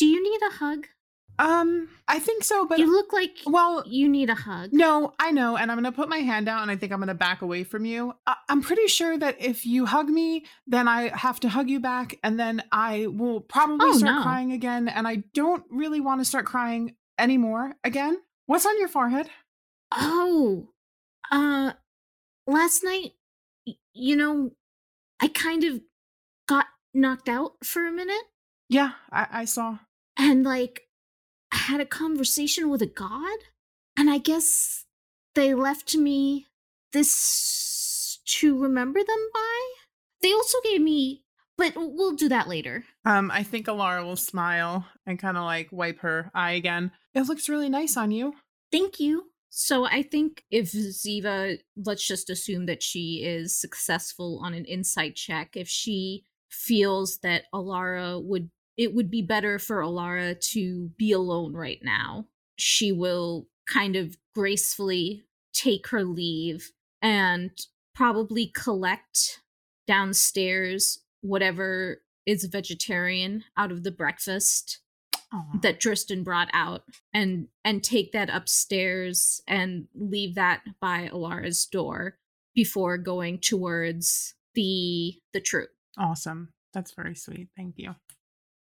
Do 0.02 0.08
you 0.08 0.24
need 0.24 0.40
a 0.48 0.54
hug? 0.56 0.88
Um, 1.38 1.90
I 2.08 2.18
think 2.18 2.44
so, 2.44 2.66
but 2.66 2.80
you 2.80 2.92
look 2.92 3.14
like 3.14 3.38
well, 3.46 3.84
you 3.86 4.10
need 4.10 4.30
a 4.32 4.36
hug. 4.36 4.74
No, 4.74 5.14
I 5.20 5.30
know, 5.30 5.58
and 5.58 5.72
I'm 5.72 5.78
gonna 5.78 5.92
put 5.92 6.10
my 6.10 6.18
hand 6.18 6.50
out, 6.50 6.64
and 6.64 6.72
I 6.72 6.76
think 6.76 6.92
I'm 6.92 7.00
gonna 7.00 7.14
back 7.14 7.44
away 7.44 7.64
from 7.64 7.86
you. 7.86 8.14
I- 8.26 8.36
I'm 8.50 8.62
pretty 8.64 8.88
sure 8.88 9.16
that 9.18 9.40
if 9.40 9.64
you 9.66 9.86
hug 9.86 10.10
me, 10.10 10.46
then 10.66 10.88
I 10.88 11.16
have 11.16 11.40
to 11.42 11.50
hug 11.50 11.70
you 11.70 11.80
back, 11.80 12.18
and 12.24 12.40
then 12.40 12.64
I 12.72 13.08
will 13.08 13.42
probably 13.42 13.90
Oh, 13.90 13.98
start 13.98 14.16
no. 14.18 14.22
crying 14.24 14.52
again, 14.52 14.88
and 14.88 15.08
I 15.08 15.18
don't 15.36 15.64
really 15.70 16.00
want 16.02 16.20
to 16.22 16.26
start 16.26 16.46
crying 16.48 16.96
anymore 17.20 17.76
again. 17.84 18.18
What's 18.48 18.66
on 18.66 18.80
your 18.80 18.88
forehead? 18.88 19.30
Oh, 19.92 20.70
uh, 21.32 21.74
last 22.48 22.84
night, 22.84 23.12
y- 23.68 23.76
you 23.94 24.16
know, 24.16 24.52
I 25.22 25.28
kind 25.28 25.64
of 25.64 25.82
got 26.48 26.66
knocked 26.94 27.30
out 27.30 27.64
for 27.64 27.86
a 27.86 27.92
minute 27.92 28.24
Yeah, 28.68 28.94
I, 29.12 29.28
I 29.32 29.46
saw. 29.46 29.78
And 30.18 30.44
like 30.44 30.84
I 31.52 31.58
had 31.58 31.82
a 31.82 31.86
conversation 31.86 32.70
with 32.70 32.82
a 32.82 32.88
god, 32.88 33.40
and 33.98 34.10
I 34.10 34.18
guess 34.18 34.86
they 35.36 35.54
left 35.54 35.96
me 35.96 36.48
this 36.94 38.20
to 38.26 38.62
remember 38.62 39.00
them 39.00 39.30
by. 39.34 39.60
They 40.22 40.32
also 40.34 40.58
gave 40.64 40.82
me, 40.82 41.24
but 41.58 41.74
we'll 41.76 42.16
do 42.16 42.30
that 42.30 42.48
later. 42.48 42.86
Um, 43.06 43.32
I 43.32 43.44
think 43.44 43.68
Alara 43.68 44.06
will 44.06 44.16
smile 44.16 44.86
and 45.06 45.20
kind 45.20 45.38
of 45.38 45.44
like 45.44 45.70
wipe 45.72 46.00
her 46.00 46.32
eye 46.34 46.52
again. 46.52 46.92
It 47.14 47.28
looks 47.28 47.50
really 47.50 47.70
nice 47.70 47.98
on 47.98 48.12
you. 48.12 48.34
Thank 48.72 49.00
you. 49.00 49.32
So 49.50 49.86
I 49.86 50.02
think 50.02 50.44
if 50.50 50.72
Ziva, 50.72 51.58
let's 51.76 52.08
just 52.08 52.30
assume 52.30 52.68
that 52.68 52.82
she 52.82 53.24
is 53.24 53.60
successful 53.60 54.40
on 54.44 54.54
an 54.54 54.64
insight 54.64 55.16
check, 55.16 55.58
if 55.58 55.68
she 55.68 56.24
feels 56.50 57.18
that 57.20 57.44
Alara 57.54 58.24
would 58.24 58.50
it 58.78 58.94
would 58.94 59.12
be 59.12 59.22
better 59.22 59.60
for 59.60 59.82
Alara 59.82 60.40
to 60.52 60.90
be 60.98 61.12
alone 61.12 61.54
right 61.54 61.80
now, 61.84 62.26
she 62.56 62.92
will 62.92 63.48
kind 63.68 63.96
of 63.96 64.18
gracefully 64.34 65.24
take 65.54 65.88
her 65.90 66.04
leave 66.04 66.72
and 67.02 67.52
probably 67.94 68.52
collect 68.56 69.42
downstairs 69.88 71.00
whatever 71.22 72.02
is 72.26 72.46
vegetarian 72.46 73.44
out 73.58 73.72
of 73.72 73.84
the 73.84 73.92
breakfast 73.92 74.80
Aw. 75.34 75.60
that 75.62 75.80
Tristan 75.80 76.24
brought 76.24 76.50
out 76.54 76.84
and 77.14 77.48
and 77.64 77.84
take 77.84 78.12
that 78.12 78.30
upstairs 78.30 79.42
and 79.48 79.88
leave 79.96 80.36
that 80.36 80.62
by 80.80 81.10
Alara's 81.12 81.66
door 81.66 82.18
before 82.54 82.98
going 82.98 83.40
towards 83.40 84.36
the 84.54 85.20
the 85.34 85.42
troop. 85.42 85.70
awesome. 85.98 86.54
That's 86.74 86.94
very 86.94 87.16
sweet. 87.16 87.50
Thank 87.56 87.76
you. 87.78 87.96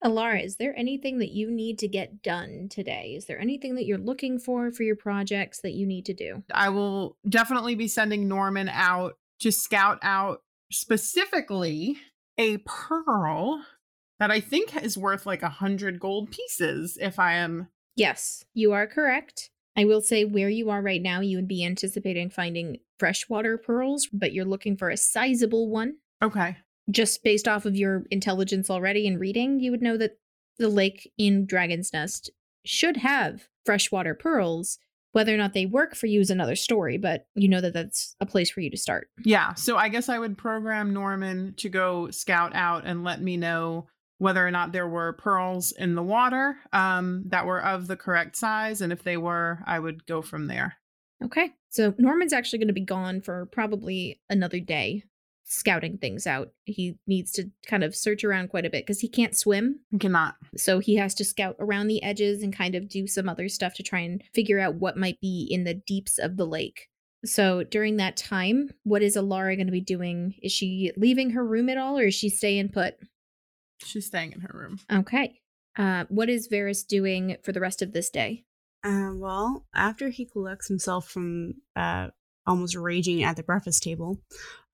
Alara, 0.04 0.44
is 0.44 0.56
there 0.56 0.76
anything 0.76 1.18
that 1.18 1.30
you 1.30 1.50
need 1.50 1.78
to 1.78 1.88
get 1.88 2.22
done 2.22 2.68
today? 2.68 3.14
Is 3.16 3.26
there 3.26 3.38
anything 3.38 3.76
that 3.76 3.84
you're 3.84 3.98
looking 3.98 4.38
for 4.38 4.70
for 4.72 4.82
your 4.82 4.96
projects 4.96 5.60
that 5.60 5.72
you 5.72 5.86
need 5.86 6.06
to 6.06 6.14
do? 6.14 6.42
I 6.52 6.70
will 6.70 7.16
definitely 7.28 7.74
be 7.74 7.88
sending 7.88 8.28
Norman 8.28 8.68
out 8.68 9.16
to 9.40 9.52
scout 9.52 9.98
out 10.02 10.42
specifically 10.70 11.96
a 12.38 12.58
pearl 12.58 13.64
that 14.18 14.30
I 14.30 14.40
think 14.40 14.82
is 14.82 14.96
worth 14.96 15.26
like 15.26 15.42
a 15.42 15.48
hundred 15.48 16.00
gold 16.00 16.30
pieces. 16.30 16.98
If 17.00 17.18
I 17.18 17.34
am 17.34 17.68
Yes, 17.94 18.44
you 18.54 18.72
are 18.72 18.86
correct. 18.86 19.50
I 19.76 19.84
will 19.84 20.00
say 20.00 20.24
where 20.24 20.48
you 20.48 20.70
are 20.70 20.82
right 20.82 21.00
now, 21.00 21.20
you 21.20 21.36
would 21.36 21.48
be 21.48 21.64
anticipating 21.64 22.30
finding 22.30 22.78
freshwater 22.98 23.58
pearls, 23.58 24.08
but 24.12 24.32
you're 24.32 24.44
looking 24.44 24.76
for 24.76 24.90
a 24.90 24.96
sizable 24.96 25.68
one. 25.68 25.96
okay, 26.22 26.56
Just 26.90 27.22
based 27.22 27.46
off 27.46 27.64
of 27.64 27.76
your 27.76 28.04
intelligence 28.10 28.68
already 28.68 29.06
and 29.06 29.20
reading, 29.20 29.60
you 29.60 29.70
would 29.70 29.82
know 29.82 29.96
that 29.96 30.18
the 30.58 30.68
lake 30.68 31.10
in 31.16 31.46
Dragon's 31.46 31.92
Nest 31.92 32.30
should 32.64 32.98
have 32.98 33.48
freshwater 33.64 34.14
pearls. 34.14 34.78
Whether 35.12 35.34
or 35.34 35.38
not 35.38 35.52
they 35.52 35.66
work 35.66 35.94
for 35.94 36.06
you 36.06 36.20
is 36.20 36.30
another 36.30 36.56
story, 36.56 36.96
but 36.96 37.26
you 37.34 37.46
know 37.46 37.60
that 37.60 37.74
that's 37.74 38.16
a 38.20 38.26
place 38.26 38.50
for 38.50 38.60
you 38.60 38.70
to 38.70 38.78
start. 38.78 39.08
yeah. 39.24 39.52
So 39.54 39.76
I 39.76 39.90
guess 39.90 40.08
I 40.08 40.18
would 40.18 40.38
program 40.38 40.94
Norman 40.94 41.54
to 41.58 41.68
go 41.68 42.10
scout 42.10 42.54
out 42.54 42.86
and 42.86 43.04
let 43.04 43.20
me 43.20 43.36
know 43.36 43.88
whether 44.18 44.46
or 44.46 44.50
not 44.50 44.72
there 44.72 44.88
were 44.88 45.12
pearls 45.12 45.72
in 45.72 45.96
the 45.96 46.02
water 46.02 46.56
um, 46.72 47.24
that 47.26 47.44
were 47.44 47.62
of 47.62 47.88
the 47.88 47.96
correct 47.96 48.36
size, 48.36 48.80
and 48.80 48.92
if 48.92 49.02
they 49.02 49.16
were, 49.16 49.58
I 49.66 49.78
would 49.78 50.06
go 50.06 50.22
from 50.22 50.46
there. 50.46 50.76
Okay. 51.24 51.50
So 51.70 51.94
Norman's 51.98 52.32
actually 52.32 52.60
going 52.60 52.68
to 52.68 52.74
be 52.74 52.80
gone 52.80 53.20
for 53.20 53.46
probably 53.46 54.20
another 54.30 54.60
day 54.60 55.04
scouting 55.52 55.98
things 55.98 56.26
out. 56.26 56.50
He 56.64 56.96
needs 57.06 57.30
to 57.32 57.50
kind 57.66 57.84
of 57.84 57.94
search 57.94 58.24
around 58.24 58.48
quite 58.48 58.64
a 58.64 58.70
bit 58.70 58.86
because 58.86 59.00
he 59.00 59.08
can't 59.08 59.36
swim. 59.36 59.80
I 59.94 59.98
cannot. 59.98 60.36
So 60.56 60.78
he 60.78 60.96
has 60.96 61.14
to 61.16 61.24
scout 61.24 61.56
around 61.58 61.88
the 61.88 62.02
edges 62.02 62.42
and 62.42 62.56
kind 62.56 62.74
of 62.74 62.88
do 62.88 63.06
some 63.06 63.28
other 63.28 63.48
stuff 63.48 63.74
to 63.74 63.82
try 63.82 64.00
and 64.00 64.22
figure 64.34 64.58
out 64.58 64.76
what 64.76 64.96
might 64.96 65.20
be 65.20 65.46
in 65.50 65.64
the 65.64 65.74
deeps 65.74 66.18
of 66.18 66.36
the 66.38 66.46
lake. 66.46 66.88
So 67.24 67.64
during 67.64 67.98
that 67.98 68.16
time, 68.16 68.70
what 68.82 69.02
is 69.02 69.14
Alara 69.14 69.56
going 69.56 69.66
to 69.66 69.72
be 69.72 69.80
doing? 69.80 70.34
Is 70.42 70.52
she 70.52 70.90
leaving 70.96 71.30
her 71.30 71.44
room 71.44 71.68
at 71.68 71.78
all 71.78 71.98
or 71.98 72.06
is 72.06 72.14
she 72.14 72.30
staying 72.30 72.70
put? 72.70 72.94
She's 73.84 74.06
staying 74.06 74.32
in 74.32 74.40
her 74.40 74.50
room. 74.54 74.80
Okay. 74.90 75.38
Uh, 75.76 76.04
what 76.08 76.30
is 76.30 76.48
Varys 76.48 76.86
doing 76.86 77.36
for 77.44 77.52
the 77.52 77.60
rest 77.60 77.82
of 77.82 77.92
this 77.92 78.10
day? 78.10 78.44
Uh, 78.84 79.10
well, 79.14 79.66
after 79.74 80.08
he 80.08 80.24
collects 80.24 80.66
himself 80.66 81.08
from 81.08 81.54
uh, 81.76 82.08
almost 82.46 82.76
raging 82.76 83.22
at 83.22 83.36
the 83.36 83.42
breakfast 83.42 83.82
table, 83.82 84.20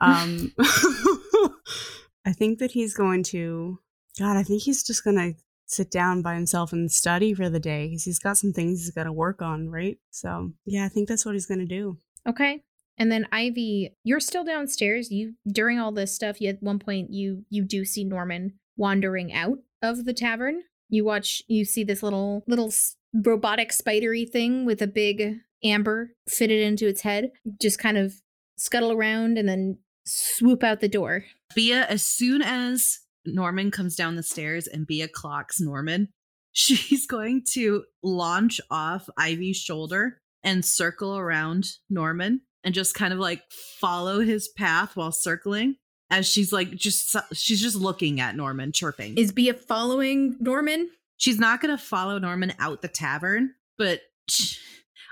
um, 0.01 0.53
I 0.59 2.33
think 2.33 2.59
that 2.59 2.73
he's 2.73 2.95
going 2.95 3.23
to. 3.25 3.79
God, 4.19 4.37
I 4.37 4.43
think 4.43 4.63
he's 4.63 4.83
just 4.83 5.05
gonna 5.05 5.33
sit 5.67 5.91
down 5.91 6.23
by 6.23 6.35
himself 6.35 6.73
and 6.73 6.91
study 6.91 7.35
for 7.35 7.49
the 7.49 7.61
day 7.61 7.87
because 7.87 8.05
he's 8.05 8.19
got 8.19 8.39
some 8.39 8.53
things 8.53 8.81
he's 8.81 8.91
got 8.91 9.05
to 9.05 9.13
work 9.13 9.43
on, 9.43 9.69
right? 9.69 9.99
So 10.11 10.53
yeah, 10.65 10.85
I 10.85 10.89
think 10.89 11.09
that's 11.09 11.25
what 11.25 11.35
he's 11.35 11.47
gonna 11.47 11.67
do. 11.67 11.99
Okay. 12.29 12.63
And 13.01 13.13
then 13.13 13.29
Ivy, 13.31 13.95
you're 14.03 14.19
still 14.19 14.45
downstairs. 14.45 15.11
You 15.11 15.35
during 15.47 15.79
all 15.79 15.93
this 15.93 16.15
stuff, 16.15 16.41
you 16.41 16.49
at 16.49 16.63
one 16.63 16.79
point 16.79 17.13
you 17.13 17.45
you 17.49 17.65
do 17.65 17.85
see 17.85 18.05
Norman 18.05 18.59
wandering 18.77 19.33
out 19.33 19.59
of 19.83 20.05
the 20.05 20.15
tavern. 20.15 20.63
You 20.89 21.05
watch, 21.05 21.43
you 21.49 21.65
see 21.65 21.85
this 21.85 22.03
little, 22.03 22.45
little 22.47 22.73
robotic 23.13 23.73
spidery 23.73 24.25
thing 24.25 24.65
with 24.65 24.81
a 24.81 24.87
big 24.87 25.41
amber 25.65 26.13
fitted 26.29 26.61
into 26.61 26.87
its 26.87 27.03
head, 27.03 27.31
just 27.61 27.79
kind 27.79 27.97
of 27.97 28.15
scuttle 28.57 28.93
around 28.93 29.39
and 29.39 29.49
then 29.49 29.79
swoop 30.05 30.63
out 30.63 30.81
the 30.81 30.89
door. 30.89 31.25
Bia, 31.55 31.85
as 31.85 32.03
soon 32.03 32.43
as 32.43 33.01
Norman 33.25 33.71
comes 33.71 33.97
down 33.97 34.17
the 34.17 34.23
stairs 34.23 34.67
and 34.67 34.87
Bia 34.87 35.09
clocks 35.09 35.61
Norman, 35.61 36.09
she's 36.53 37.07
going 37.07 37.45
to 37.53 37.85
launch 38.03 38.61
off 38.71 39.09
Ivy's 39.17 39.57
shoulder 39.57 40.21
and 40.43 40.65
circle 40.65 41.17
around 41.17 41.67
Norman 41.91 42.43
and 42.65 42.75
just 42.75 42.95
kind 42.95 43.13
of 43.13 43.19
like 43.19 43.43
follow 43.81 44.21
his 44.21 44.49
path 44.49 44.97
while 44.97 45.13
circling 45.13 45.77
as 46.11 46.27
she's 46.27 46.53
like 46.53 46.71
just 46.71 47.15
she's 47.35 47.61
just 47.61 47.77
looking 47.77 48.21
at 48.21 48.35
Norman 48.35 48.73
chirping. 48.73 49.17
Is 49.17 49.31
Bia 49.31 49.55
following 49.55 50.37
Norman? 50.41 50.89
she's 51.19 51.39
not 51.39 51.61
going 51.61 51.77
to 51.77 51.83
follow 51.83 52.19
Norman 52.19 52.55
out 52.59 52.81
the 52.81 52.89
tavern, 52.89 53.55
but 53.77 54.01
sh- 54.31 54.57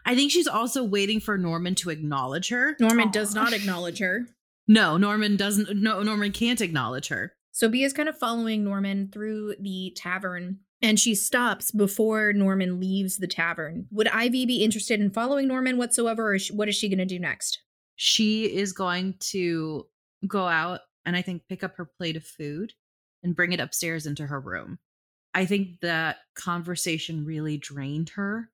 I 0.06 0.14
think 0.14 0.30
she's 0.30 0.48
also 0.48 0.82
waiting 0.82 1.20
for 1.20 1.36
Norman 1.36 1.74
to 1.76 1.90
acknowledge 1.90 2.48
her. 2.48 2.76
Norman 2.80 3.08
Aw. 3.08 3.12
does 3.12 3.34
not 3.34 3.52
acknowledge 3.52 3.98
her. 3.98 4.26
No, 4.66 4.96
Norman 4.96 5.36
doesn't 5.36 5.76
no 5.76 6.02
Norman 6.02 6.32
can't 6.32 6.60
acknowledge 6.60 7.08
her. 7.08 7.34
So 7.52 7.68
Bia's 7.68 7.92
kind 7.92 8.08
of 8.08 8.18
following 8.18 8.64
Norman 8.64 9.10
through 9.12 9.56
the 9.60 9.92
tavern 9.96 10.60
and 10.82 10.98
she 10.98 11.14
stops 11.14 11.70
before 11.70 12.32
Norman 12.32 12.80
leaves 12.80 13.18
the 13.18 13.26
tavern. 13.26 13.86
Would 13.90 14.08
Ivy 14.08 14.46
be 14.46 14.62
interested 14.62 15.00
in 15.00 15.10
following 15.10 15.48
Norman 15.48 15.78
whatsoever, 15.78 16.34
or 16.34 16.38
what 16.52 16.68
is 16.68 16.74
she 16.74 16.88
going 16.88 16.98
to 16.98 17.04
do 17.06 17.18
next? 17.18 17.60
she 17.96 18.44
is 18.44 18.72
going 18.72 19.14
to 19.18 19.86
go 20.26 20.46
out 20.46 20.80
and 21.04 21.16
I 21.16 21.22
think 21.22 21.48
pick 21.48 21.64
up 21.64 21.76
her 21.76 21.90
plate 21.98 22.16
of 22.16 22.24
food 22.24 22.72
and 23.22 23.34
bring 23.34 23.52
it 23.52 23.60
upstairs 23.60 24.06
into 24.06 24.26
her 24.26 24.38
room. 24.38 24.78
I 25.34 25.46
think 25.46 25.80
that 25.80 26.18
conversation 26.34 27.24
really 27.24 27.56
drained 27.56 28.10
her 28.10 28.50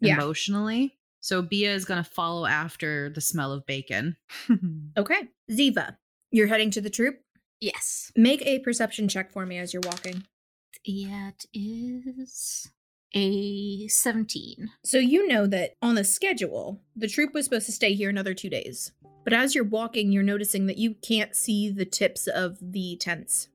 Yeah. 0.00 0.14
emotionally. 0.14 0.96
So 1.20 1.42
Bia 1.42 1.74
is 1.74 1.84
going 1.84 2.02
to 2.02 2.08
follow 2.10 2.46
after 2.46 3.10
the 3.10 3.20
smell 3.20 3.52
of 3.52 3.66
bacon. 3.66 4.16
Okay. 4.96 5.28
Ziva, 5.50 5.96
you're 6.30 6.46
heading 6.46 6.70
to 6.72 6.80
the 6.80 6.90
troop. 6.90 7.20
Yes. 7.60 8.10
Make 8.16 8.42
a 8.46 8.58
perception 8.60 9.08
check 9.08 9.30
for 9.32 9.44
me 9.46 9.58
as 9.58 9.72
you're 9.72 9.82
walking. 9.84 10.24
It 10.84 11.44
is 11.52 12.70
a 13.14 13.86
17. 13.88 14.70
So 14.84 14.98
you 14.98 15.26
know 15.28 15.46
that 15.46 15.72
on 15.82 15.94
the 15.94 16.04
schedule, 16.04 16.80
the 16.96 17.08
troop 17.08 17.34
was 17.34 17.44
supposed 17.44 17.66
to 17.66 17.72
stay 17.72 17.92
here 17.94 18.08
another 18.08 18.32
two 18.34 18.48
days. 18.48 18.92
But 19.24 19.32
as 19.34 19.54
you're 19.54 19.64
walking, 19.64 20.10
you're 20.12 20.22
noticing 20.22 20.66
that 20.66 20.78
you 20.78 20.94
can't 20.94 21.36
see 21.36 21.68
the 21.70 21.84
tips 21.84 22.26
of 22.26 22.56
the 22.62 22.96
tents. 22.96 23.48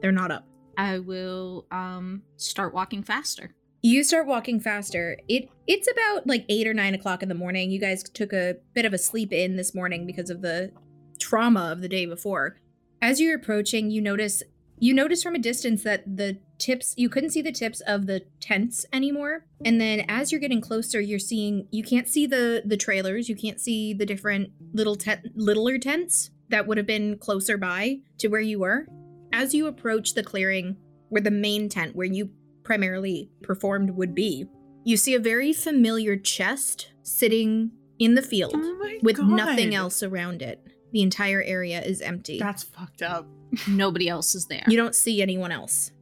They're 0.00 0.12
not 0.12 0.30
up. 0.30 0.46
I 0.76 1.00
will 1.00 1.66
um 1.72 2.22
start 2.36 2.72
walking 2.72 3.02
faster. 3.02 3.54
You 3.82 4.02
start 4.02 4.26
walking 4.26 4.58
faster. 4.58 5.18
It 5.28 5.48
it's 5.66 5.88
about 5.90 6.26
like 6.26 6.44
eight 6.48 6.66
or 6.66 6.74
nine 6.74 6.94
o'clock 6.94 7.22
in 7.22 7.28
the 7.28 7.34
morning. 7.34 7.70
You 7.70 7.80
guys 7.80 8.02
took 8.02 8.32
a 8.32 8.56
bit 8.74 8.84
of 8.84 8.92
a 8.92 8.98
sleep 8.98 9.32
in 9.32 9.56
this 9.56 9.74
morning 9.74 10.04
because 10.06 10.30
of 10.30 10.42
the 10.42 10.72
trauma 11.20 11.70
of 11.70 11.80
the 11.80 11.88
day 11.88 12.06
before. 12.06 12.56
As 13.00 13.20
you're 13.20 13.36
approaching, 13.36 13.90
you 13.90 14.00
notice 14.00 14.42
you 14.80 14.94
notice 14.94 15.22
from 15.22 15.34
a 15.34 15.40
distance 15.40 15.84
that 15.84 16.04
the 16.16 16.38
tips 16.58 16.94
you 16.96 17.08
couldn't 17.08 17.30
see 17.30 17.42
the 17.42 17.52
tips 17.52 17.80
of 17.82 18.06
the 18.06 18.22
tents 18.40 18.84
anymore. 18.92 19.44
And 19.64 19.80
then 19.80 20.04
as 20.08 20.32
you're 20.32 20.40
getting 20.40 20.60
closer, 20.60 21.00
you're 21.00 21.20
seeing 21.20 21.68
you 21.70 21.84
can't 21.84 22.08
see 22.08 22.26
the 22.26 22.62
the 22.64 22.76
trailers. 22.76 23.28
You 23.28 23.36
can't 23.36 23.60
see 23.60 23.94
the 23.94 24.06
different 24.06 24.50
little 24.72 24.96
tent 24.96 25.20
littler 25.36 25.78
tents 25.78 26.30
that 26.48 26.66
would 26.66 26.78
have 26.78 26.86
been 26.86 27.16
closer 27.18 27.56
by 27.56 27.98
to 28.18 28.28
where 28.28 28.40
you 28.40 28.58
were. 28.58 28.88
As 29.32 29.54
you 29.54 29.68
approach 29.68 30.14
the 30.14 30.24
clearing 30.24 30.78
where 31.10 31.22
the 31.22 31.30
main 31.30 31.68
tent 31.68 31.94
where 31.94 32.06
you 32.06 32.30
primarily 32.68 33.30
performed 33.42 33.88
would 33.92 34.14
be, 34.14 34.44
you 34.84 34.98
see 34.98 35.14
a 35.14 35.18
very 35.18 35.54
familiar 35.54 36.18
chest 36.18 36.92
sitting 37.02 37.70
in 37.98 38.14
the 38.14 38.20
field 38.20 38.52
Oh 38.54 38.98
with 39.02 39.16
God. 39.16 39.26
nothing 39.30 39.74
else 39.74 40.02
around 40.02 40.42
it. 40.42 40.62
The 40.92 41.00
entire 41.00 41.42
area 41.42 41.80
is 41.80 42.02
empty. 42.02 42.38
That's 42.38 42.62
fucked 42.64 43.00
up. 43.00 43.26
Nobody 43.68 44.06
else 44.06 44.34
is 44.34 44.46
there. 44.48 44.64
you 44.68 44.76
don't 44.76 44.94
see 44.94 45.22
anyone 45.22 45.50
else. 45.50 45.92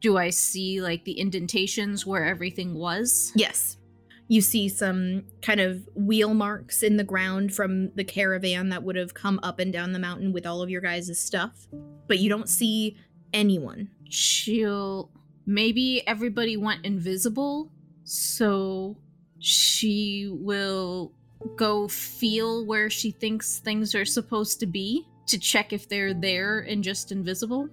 Do 0.00 0.16
I 0.16 0.30
see 0.30 0.80
like 0.80 1.04
the 1.04 1.12
indentations 1.20 2.06
where 2.06 2.24
everything 2.24 2.72
was? 2.72 3.30
Yes. 3.36 3.76
You 4.28 4.40
see 4.40 4.70
some 4.70 5.24
kind 5.42 5.60
of 5.60 5.86
wheel 5.94 6.32
marks 6.32 6.82
in 6.82 6.96
the 6.96 7.04
ground 7.04 7.54
from 7.54 7.90
the 7.96 8.04
caravan 8.04 8.70
that 8.70 8.82
would 8.82 8.96
have 8.96 9.12
come 9.12 9.38
up 9.42 9.58
and 9.58 9.70
down 9.70 9.92
the 9.92 9.98
mountain 9.98 10.32
with 10.32 10.46
all 10.46 10.62
of 10.62 10.70
your 10.70 10.80
guys' 10.80 11.18
stuff, 11.20 11.66
but 12.08 12.18
you 12.18 12.30
don't 12.30 12.48
see 12.48 12.96
anyone. 13.34 13.90
She'll 14.08 15.10
maybe 15.46 16.06
everybody 16.06 16.56
went 16.56 16.84
invisible, 16.84 17.70
so 18.04 18.96
she 19.38 20.28
will 20.30 21.12
go 21.56 21.88
feel 21.88 22.64
where 22.64 22.88
she 22.88 23.10
thinks 23.10 23.58
things 23.58 23.94
are 23.94 24.04
supposed 24.04 24.60
to 24.60 24.66
be 24.66 25.06
to 25.26 25.38
check 25.38 25.72
if 25.72 25.88
they're 25.88 26.14
there 26.14 26.60
and 26.60 26.82
just 26.82 27.12
invisible. 27.12 27.68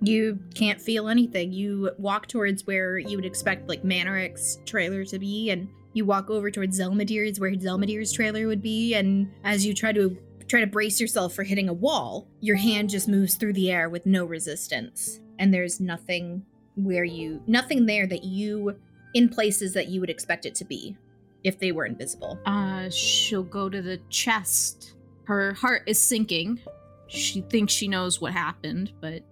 You 0.00 0.38
can't 0.54 0.80
feel 0.80 1.08
anything. 1.08 1.52
You 1.52 1.92
walk 1.98 2.26
towards 2.26 2.66
where 2.66 2.98
you 2.98 3.16
would 3.16 3.24
expect 3.24 3.68
like 3.68 3.82
Manarik's 3.82 4.58
trailer 4.66 5.04
to 5.06 5.18
be, 5.18 5.50
and 5.50 5.68
you 5.92 6.04
walk 6.04 6.28
over 6.28 6.50
towards 6.50 6.78
Zelmadir's 6.78 7.40
where 7.40 7.52
Zelmadir's 7.52 8.12
trailer 8.12 8.46
would 8.46 8.62
be, 8.62 8.94
and 8.94 9.32
as 9.44 9.64
you 9.64 9.72
try 9.72 9.92
to 9.92 10.16
try 10.48 10.60
to 10.60 10.66
brace 10.66 11.00
yourself 11.00 11.32
for 11.32 11.42
hitting 11.42 11.68
a 11.70 11.72
wall, 11.72 12.28
your 12.40 12.56
hand 12.56 12.90
just 12.90 13.08
moves 13.08 13.36
through 13.36 13.54
the 13.54 13.70
air 13.70 13.88
with 13.88 14.04
no 14.04 14.24
resistance. 14.26 15.20
And 15.38 15.54
there's 15.54 15.80
nothing 15.80 16.44
where 16.76 17.04
you 17.04 17.42
nothing 17.46 17.86
there 17.86 18.06
that 18.06 18.24
you 18.24 18.76
in 19.14 19.28
places 19.28 19.72
that 19.74 19.88
you 19.88 20.00
would 20.00 20.10
expect 20.10 20.44
it 20.46 20.54
to 20.56 20.64
be 20.64 20.96
if 21.44 21.58
they 21.58 21.72
were 21.72 21.86
invisible. 21.86 22.38
Uh, 22.46 22.88
she'll 22.90 23.42
go 23.42 23.68
to 23.68 23.80
the 23.82 23.98
chest. 24.08 24.94
Her 25.24 25.54
heart 25.54 25.82
is 25.86 25.98
sinking. 26.02 26.60
She 27.06 27.42
thinks 27.42 27.72
she 27.72 27.86
knows 27.86 28.20
what 28.20 28.32
happened, 28.32 28.92
but 29.00 29.22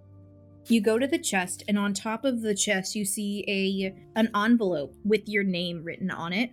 You 0.69 0.81
go 0.81 0.97
to 0.99 1.09
the 1.09 1.19
chest, 1.19 1.65
and 1.67 1.77
on 1.77 1.93
top 1.93 2.25
of 2.25 2.41
the 2.41 2.55
chest, 2.55 2.95
you 2.95 3.05
see 3.05 3.45
a 3.49 3.95
an 4.15 4.31
envelope 4.35 4.95
with 5.05 5.29
your 5.29 5.43
name 5.43 5.83
written 5.83 6.11
on 6.11 6.33
it, 6.33 6.51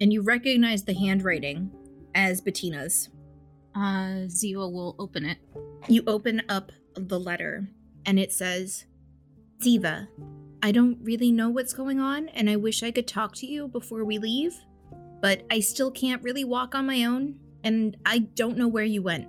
and 0.00 0.12
you 0.12 0.22
recognize 0.22 0.84
the 0.84 0.94
handwriting 0.94 1.70
as 2.14 2.40
Bettina's. 2.40 3.10
uh, 3.74 4.26
Ziva 4.26 4.72
will 4.72 4.96
open 4.98 5.24
it. 5.24 5.38
You 5.88 6.02
open 6.06 6.42
up 6.48 6.72
the 6.94 7.20
letter, 7.20 7.68
and 8.06 8.18
it 8.18 8.32
says, 8.32 8.86
"Ziva, 9.60 10.08
I 10.62 10.72
don't 10.72 10.98
really 11.02 11.32
know 11.32 11.48
what's 11.48 11.72
going 11.72 12.00
on, 12.00 12.28
and 12.28 12.48
I 12.48 12.56
wish 12.56 12.82
I 12.82 12.90
could 12.90 13.06
talk 13.06 13.34
to 13.36 13.46
you 13.46 13.68
before 13.68 14.04
we 14.04 14.18
leave, 14.18 14.54
but 15.20 15.44
I 15.50 15.60
still 15.60 15.90
can't 15.90 16.22
really 16.22 16.44
walk 16.44 16.74
on 16.74 16.86
my 16.86 17.04
own, 17.04 17.36
and 17.64 17.96
I 18.06 18.18
don't 18.20 18.56
know 18.56 18.68
where 18.68 18.84
you 18.84 19.02
went." 19.02 19.28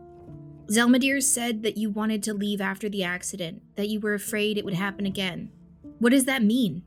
Zelmadir 0.67 1.21
said 1.21 1.63
that 1.63 1.77
you 1.77 1.89
wanted 1.89 2.21
to 2.23 2.33
leave 2.33 2.61
after 2.61 2.89
the 2.89 3.03
accident, 3.03 3.63
that 3.75 3.89
you 3.89 3.99
were 3.99 4.13
afraid 4.13 4.57
it 4.57 4.65
would 4.65 4.75
happen 4.75 5.05
again. 5.05 5.49
What 5.97 6.11
does 6.11 6.25
that 6.25 6.43
mean? 6.43 6.83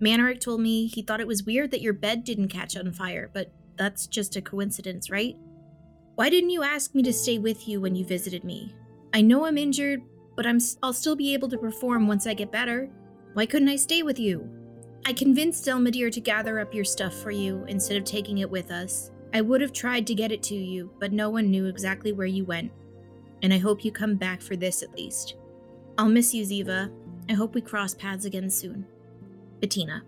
Manarik 0.00 0.40
told 0.40 0.60
me 0.60 0.86
he 0.86 1.02
thought 1.02 1.20
it 1.20 1.26
was 1.26 1.44
weird 1.44 1.70
that 1.70 1.82
your 1.82 1.92
bed 1.92 2.24
didn't 2.24 2.48
catch 2.48 2.76
on 2.76 2.90
fire, 2.92 3.30
but 3.32 3.52
that's 3.76 4.06
just 4.06 4.34
a 4.34 4.42
coincidence, 4.42 5.10
right? 5.10 5.36
Why 6.14 6.28
didn't 6.28 6.50
you 6.50 6.62
ask 6.62 6.94
me 6.94 7.02
to 7.04 7.12
stay 7.12 7.38
with 7.38 7.68
you 7.68 7.80
when 7.80 7.94
you 7.94 8.04
visited 8.04 8.44
me? 8.44 8.74
I 9.14 9.20
know 9.20 9.44
I'm 9.44 9.58
injured, 9.58 10.02
but 10.36 10.46
I'm 10.46 10.56
s- 10.56 10.78
I'll 10.82 10.92
still 10.92 11.16
be 11.16 11.34
able 11.34 11.48
to 11.50 11.58
perform 11.58 12.06
once 12.06 12.26
I 12.26 12.34
get 12.34 12.50
better. 12.52 12.88
Why 13.34 13.46
couldn't 13.46 13.68
I 13.68 13.76
stay 13.76 14.02
with 14.02 14.18
you? 14.18 14.48
I 15.04 15.12
convinced 15.12 15.64
Zelmadir 15.64 16.12
to 16.12 16.20
gather 16.20 16.60
up 16.60 16.72
your 16.74 16.84
stuff 16.84 17.14
for 17.14 17.30
you 17.30 17.64
instead 17.68 17.96
of 17.96 18.04
taking 18.04 18.38
it 18.38 18.50
with 18.50 18.70
us. 18.70 19.10
I 19.34 19.40
would 19.40 19.60
have 19.60 19.72
tried 19.72 20.06
to 20.08 20.14
get 20.14 20.30
it 20.30 20.42
to 20.44 20.54
you, 20.54 20.90
but 21.00 21.12
no 21.12 21.30
one 21.30 21.50
knew 21.50 21.66
exactly 21.66 22.12
where 22.12 22.26
you 22.26 22.44
went. 22.44 22.70
And 23.42 23.52
I 23.52 23.58
hope 23.58 23.84
you 23.84 23.90
come 23.90 24.14
back 24.16 24.40
for 24.42 24.54
this 24.54 24.82
at 24.82 24.94
least. 24.94 25.34
I'll 25.98 26.08
miss 26.08 26.32
you, 26.32 26.44
Ziva. 26.44 26.92
I 27.28 27.32
hope 27.32 27.54
we 27.54 27.60
cross 27.60 27.94
paths 27.94 28.24
again 28.26 28.50
soon. 28.50 28.86
Bettina. 29.60 30.02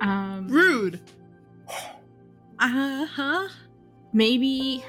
Um, 0.00 0.48
Rude. 0.48 1.00
Uh 2.58 3.06
huh. 3.06 3.48
maybe 4.12 4.84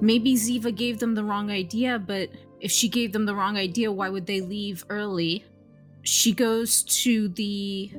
maybe 0.00 0.34
Ziva 0.34 0.74
gave 0.74 0.98
them 0.98 1.14
the 1.14 1.24
wrong 1.24 1.50
idea, 1.50 1.98
but 1.98 2.28
if 2.60 2.70
she 2.70 2.88
gave 2.88 3.12
them 3.12 3.26
the 3.26 3.34
wrong 3.34 3.56
idea, 3.56 3.90
why 3.92 4.08
would 4.08 4.26
they 4.26 4.40
leave 4.40 4.84
early? 4.88 5.44
She 6.02 6.32
goes 6.32 6.82
to 6.82 7.28
the 7.28 7.92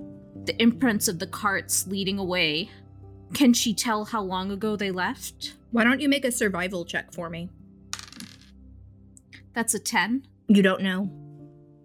the 0.46 0.62
imprints 0.62 1.08
of 1.08 1.20
the 1.20 1.28
carts 1.28 1.88
leading 1.88 2.18
away. 2.18 2.70
Can 3.34 3.54
she 3.54 3.74
tell 3.74 4.06
how 4.06 4.22
long 4.22 4.52
ago 4.52 4.76
they 4.76 4.92
left? 4.92 5.56
Why 5.72 5.84
don't 5.84 6.00
you 6.00 6.08
make 6.08 6.24
a 6.24 6.32
survival 6.32 6.86
check 6.86 7.14
for 7.14 7.30
me? 7.30 7.50
That's 9.54 9.74
a 9.74 9.80
10. 9.80 10.26
You 10.48 10.62
don't 10.62 10.82
know. 10.82 11.10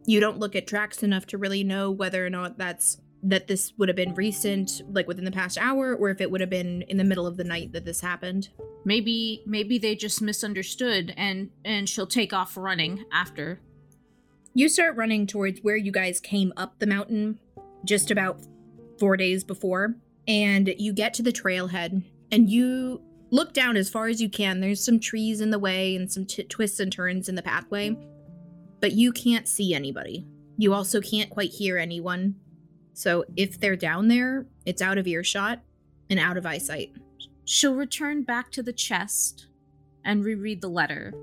You 0.06 0.20
don't 0.20 0.38
look 0.38 0.54
at 0.54 0.66
tracks 0.66 1.02
enough 1.02 1.26
to 1.28 1.38
really 1.38 1.64
know 1.64 1.90
whether 1.90 2.24
or 2.24 2.30
not 2.30 2.58
that's 2.58 2.98
that 3.22 3.46
this 3.46 3.72
would 3.78 3.88
have 3.88 3.96
been 3.96 4.14
recent, 4.14 4.82
like 4.90 5.06
within 5.06 5.24
the 5.24 5.30
past 5.30 5.56
hour, 5.58 5.94
or 5.94 6.10
if 6.10 6.20
it 6.20 6.30
would 6.30 6.40
have 6.40 6.50
been 6.50 6.82
in 6.82 6.96
the 6.96 7.04
middle 7.04 7.26
of 7.26 7.36
the 7.36 7.44
night 7.44 7.72
that 7.72 7.84
this 7.84 8.00
happened. 8.00 8.48
Maybe 8.84 9.42
maybe 9.46 9.78
they 9.78 9.94
just 9.94 10.20
misunderstood 10.20 11.14
and 11.16 11.50
and 11.64 11.88
she'll 11.88 12.06
take 12.06 12.32
off 12.32 12.56
running 12.56 13.04
after. 13.12 13.60
You 14.54 14.68
start 14.68 14.96
running 14.96 15.26
towards 15.26 15.60
where 15.60 15.76
you 15.76 15.92
guys 15.92 16.20
came 16.20 16.52
up 16.56 16.78
the 16.78 16.86
mountain 16.86 17.38
just 17.84 18.10
about 18.10 18.40
four 18.98 19.16
days 19.16 19.44
before, 19.44 19.94
and 20.26 20.74
you 20.78 20.92
get 20.92 21.14
to 21.14 21.22
the 21.22 21.32
trailhead, 21.32 22.02
and 22.30 22.50
you 22.50 23.00
look 23.30 23.54
down 23.54 23.76
as 23.76 23.88
far 23.88 24.08
as 24.08 24.20
you 24.20 24.28
can. 24.28 24.60
There's 24.60 24.84
some 24.84 25.00
trees 25.00 25.40
in 25.40 25.50
the 25.50 25.58
way 25.58 25.96
and 25.96 26.12
some 26.12 26.26
t- 26.26 26.44
twists 26.44 26.80
and 26.80 26.92
turns 26.92 27.28
in 27.28 27.34
the 27.34 27.42
pathway, 27.42 27.96
but 28.80 28.92
you 28.92 29.12
can't 29.12 29.48
see 29.48 29.74
anybody. 29.74 30.26
You 30.58 30.74
also 30.74 31.00
can't 31.00 31.30
quite 31.30 31.50
hear 31.50 31.78
anyone. 31.78 32.36
So 32.94 33.24
if 33.36 33.58
they're 33.58 33.76
down 33.76 34.08
there, 34.08 34.46
it's 34.66 34.82
out 34.82 34.98
of 34.98 35.06
earshot 35.06 35.60
and 36.10 36.20
out 36.20 36.36
of 36.36 36.46
eyesight. 36.46 36.92
She'll 37.44 37.74
return 37.74 38.22
back 38.22 38.50
to 38.52 38.62
the 38.62 38.72
chest 38.72 39.46
and 40.04 40.24
reread 40.24 40.60
the 40.60 40.68
letter 40.68 41.14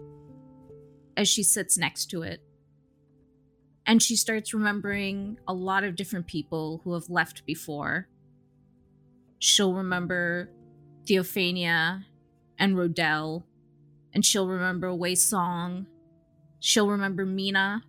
as 1.15 1.27
she 1.27 1.43
sits 1.43 1.77
next 1.77 2.07
to 2.07 2.21
it. 2.21 2.41
And 3.85 4.01
she 4.01 4.15
starts 4.15 4.53
remembering 4.53 5.39
a 5.47 5.53
lot 5.53 5.83
of 5.83 5.95
different 5.95 6.27
people 6.27 6.81
who 6.83 6.93
have 6.93 7.09
left 7.09 7.45
before. 7.45 8.07
She'll 9.39 9.73
remember 9.73 10.49
Theophania 11.05 12.03
and 12.57 12.75
Rodell, 12.75 13.43
and 14.13 14.23
she'll 14.23 14.47
remember 14.47 14.93
Wei 14.93 15.15
Song. 15.15 15.87
She'll 16.59 16.89
remember 16.89 17.25
Mina. 17.25 17.83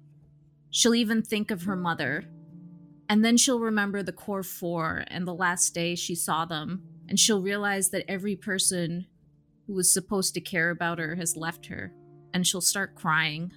She'll 0.70 0.94
even 0.94 1.22
think 1.22 1.50
of 1.50 1.64
her 1.64 1.76
mother. 1.76 2.24
And 3.10 3.24
then 3.24 3.36
she'll 3.36 3.58
remember 3.58 4.04
the 4.04 4.12
core 4.12 4.44
four 4.44 5.02
and 5.08 5.26
the 5.26 5.34
last 5.34 5.74
day 5.74 5.96
she 5.96 6.14
saw 6.14 6.44
them. 6.44 6.84
And 7.08 7.18
she'll 7.18 7.42
realize 7.42 7.90
that 7.90 8.04
every 8.08 8.36
person 8.36 9.06
who 9.66 9.74
was 9.74 9.90
supposed 9.90 10.32
to 10.34 10.40
care 10.40 10.70
about 10.70 11.00
her 11.00 11.16
has 11.16 11.36
left 11.36 11.66
her. 11.66 11.92
And 12.32 12.46
she'll 12.46 12.60
start 12.60 12.94
crying. 12.94 13.50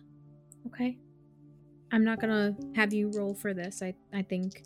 Okay. 0.65 0.97
I'm 1.91 2.03
not 2.03 2.19
gonna 2.19 2.55
have 2.75 2.93
you 2.93 3.11
roll 3.13 3.35
for 3.35 3.53
this. 3.53 3.83
I, 3.83 3.93
I 4.11 4.23
think 4.23 4.63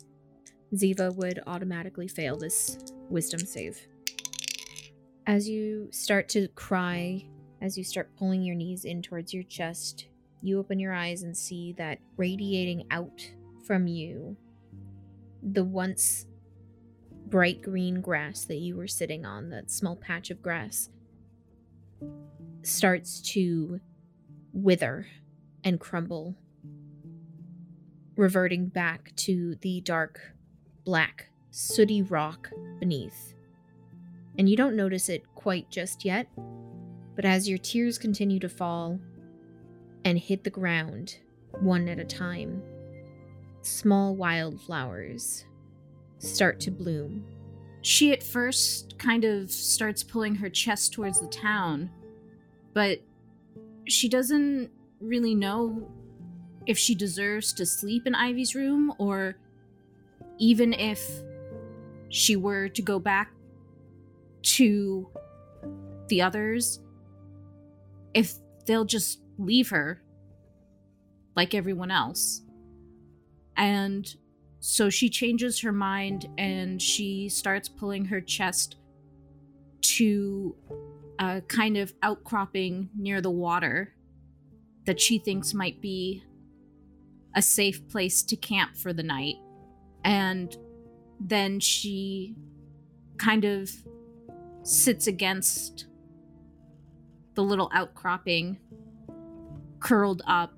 Ziva 0.74 1.14
would 1.16 1.42
automatically 1.46 2.08
fail 2.08 2.38
this 2.38 2.78
wisdom 3.10 3.40
save. 3.40 3.78
As 5.26 5.46
you 5.46 5.88
start 5.90 6.30
to 6.30 6.48
cry, 6.48 7.28
as 7.60 7.76
you 7.76 7.84
start 7.84 8.16
pulling 8.16 8.42
your 8.42 8.56
knees 8.56 8.86
in 8.86 9.02
towards 9.02 9.34
your 9.34 9.42
chest, 9.42 10.06
you 10.40 10.58
open 10.58 10.78
your 10.78 10.94
eyes 10.94 11.24
and 11.24 11.36
see 11.36 11.74
that 11.76 11.98
radiating 12.16 12.86
out 12.90 13.20
from 13.66 13.86
you, 13.86 14.38
the 15.52 15.64
once 15.64 16.26
bright 17.26 17.62
green 17.62 18.00
grass 18.00 18.44
that 18.46 18.56
you 18.56 18.76
were 18.76 18.88
sitting 18.88 19.24
on, 19.24 19.50
that 19.50 19.70
small 19.70 19.96
patch 19.96 20.30
of 20.30 20.42
grass, 20.42 20.88
starts 22.62 23.20
to 23.20 23.80
wither 24.52 25.06
and 25.64 25.78
crumble, 25.78 26.34
reverting 28.16 28.66
back 28.66 29.14
to 29.16 29.56
the 29.56 29.80
dark, 29.82 30.20
black, 30.84 31.28
sooty 31.50 32.02
rock 32.02 32.50
beneath. 32.80 33.34
And 34.38 34.48
you 34.48 34.56
don't 34.56 34.76
notice 34.76 35.08
it 35.08 35.24
quite 35.34 35.70
just 35.70 36.04
yet, 36.04 36.28
but 37.14 37.24
as 37.24 37.48
your 37.48 37.58
tears 37.58 37.98
continue 37.98 38.38
to 38.40 38.48
fall 38.48 39.00
and 40.04 40.18
hit 40.18 40.44
the 40.44 40.50
ground, 40.50 41.18
one 41.60 41.88
at 41.88 41.98
a 41.98 42.04
time, 42.04 42.62
small 43.62 44.14
wildflowers 44.16 45.44
start 46.18 46.60
to 46.60 46.70
bloom. 46.70 47.24
She 47.82 48.12
at 48.12 48.22
first 48.22 48.98
kind 48.98 49.24
of 49.24 49.50
starts 49.50 50.02
pulling 50.02 50.34
her 50.36 50.50
chest 50.50 50.92
towards 50.92 51.20
the 51.20 51.28
town, 51.28 51.90
but 52.74 53.00
she 53.86 54.08
doesn't 54.08 54.70
really 55.00 55.34
know 55.34 55.90
if 56.66 56.76
she 56.76 56.94
deserves 56.94 57.52
to 57.54 57.64
sleep 57.64 58.06
in 58.06 58.14
Ivy's 58.14 58.54
room 58.54 58.92
or 58.98 59.36
even 60.38 60.72
if 60.72 61.02
she 62.10 62.36
were 62.36 62.68
to 62.68 62.82
go 62.82 62.98
back 62.98 63.32
to 64.42 65.08
the 66.08 66.22
others, 66.22 66.80
if 68.14 68.34
they'll 68.66 68.84
just 68.84 69.20
leave 69.38 69.70
her 69.70 70.02
like 71.36 71.54
everyone 71.54 71.90
else. 71.90 72.42
And 73.58 74.14
so 74.60 74.88
she 74.88 75.10
changes 75.10 75.60
her 75.60 75.72
mind 75.72 76.28
and 76.38 76.80
she 76.80 77.28
starts 77.28 77.68
pulling 77.68 78.06
her 78.06 78.20
chest 78.20 78.76
to 79.82 80.56
a 81.18 81.42
kind 81.42 81.76
of 81.76 81.92
outcropping 82.02 82.88
near 82.96 83.20
the 83.20 83.30
water 83.30 83.94
that 84.86 85.00
she 85.00 85.18
thinks 85.18 85.52
might 85.52 85.80
be 85.80 86.22
a 87.34 87.42
safe 87.42 87.86
place 87.88 88.22
to 88.22 88.36
camp 88.36 88.76
for 88.76 88.92
the 88.92 89.02
night. 89.02 89.36
And 90.04 90.56
then 91.20 91.60
she 91.60 92.36
kind 93.16 93.44
of 93.44 93.70
sits 94.62 95.06
against 95.06 95.86
the 97.34 97.42
little 97.42 97.70
outcropping, 97.74 98.58
curled 99.80 100.22
up, 100.26 100.52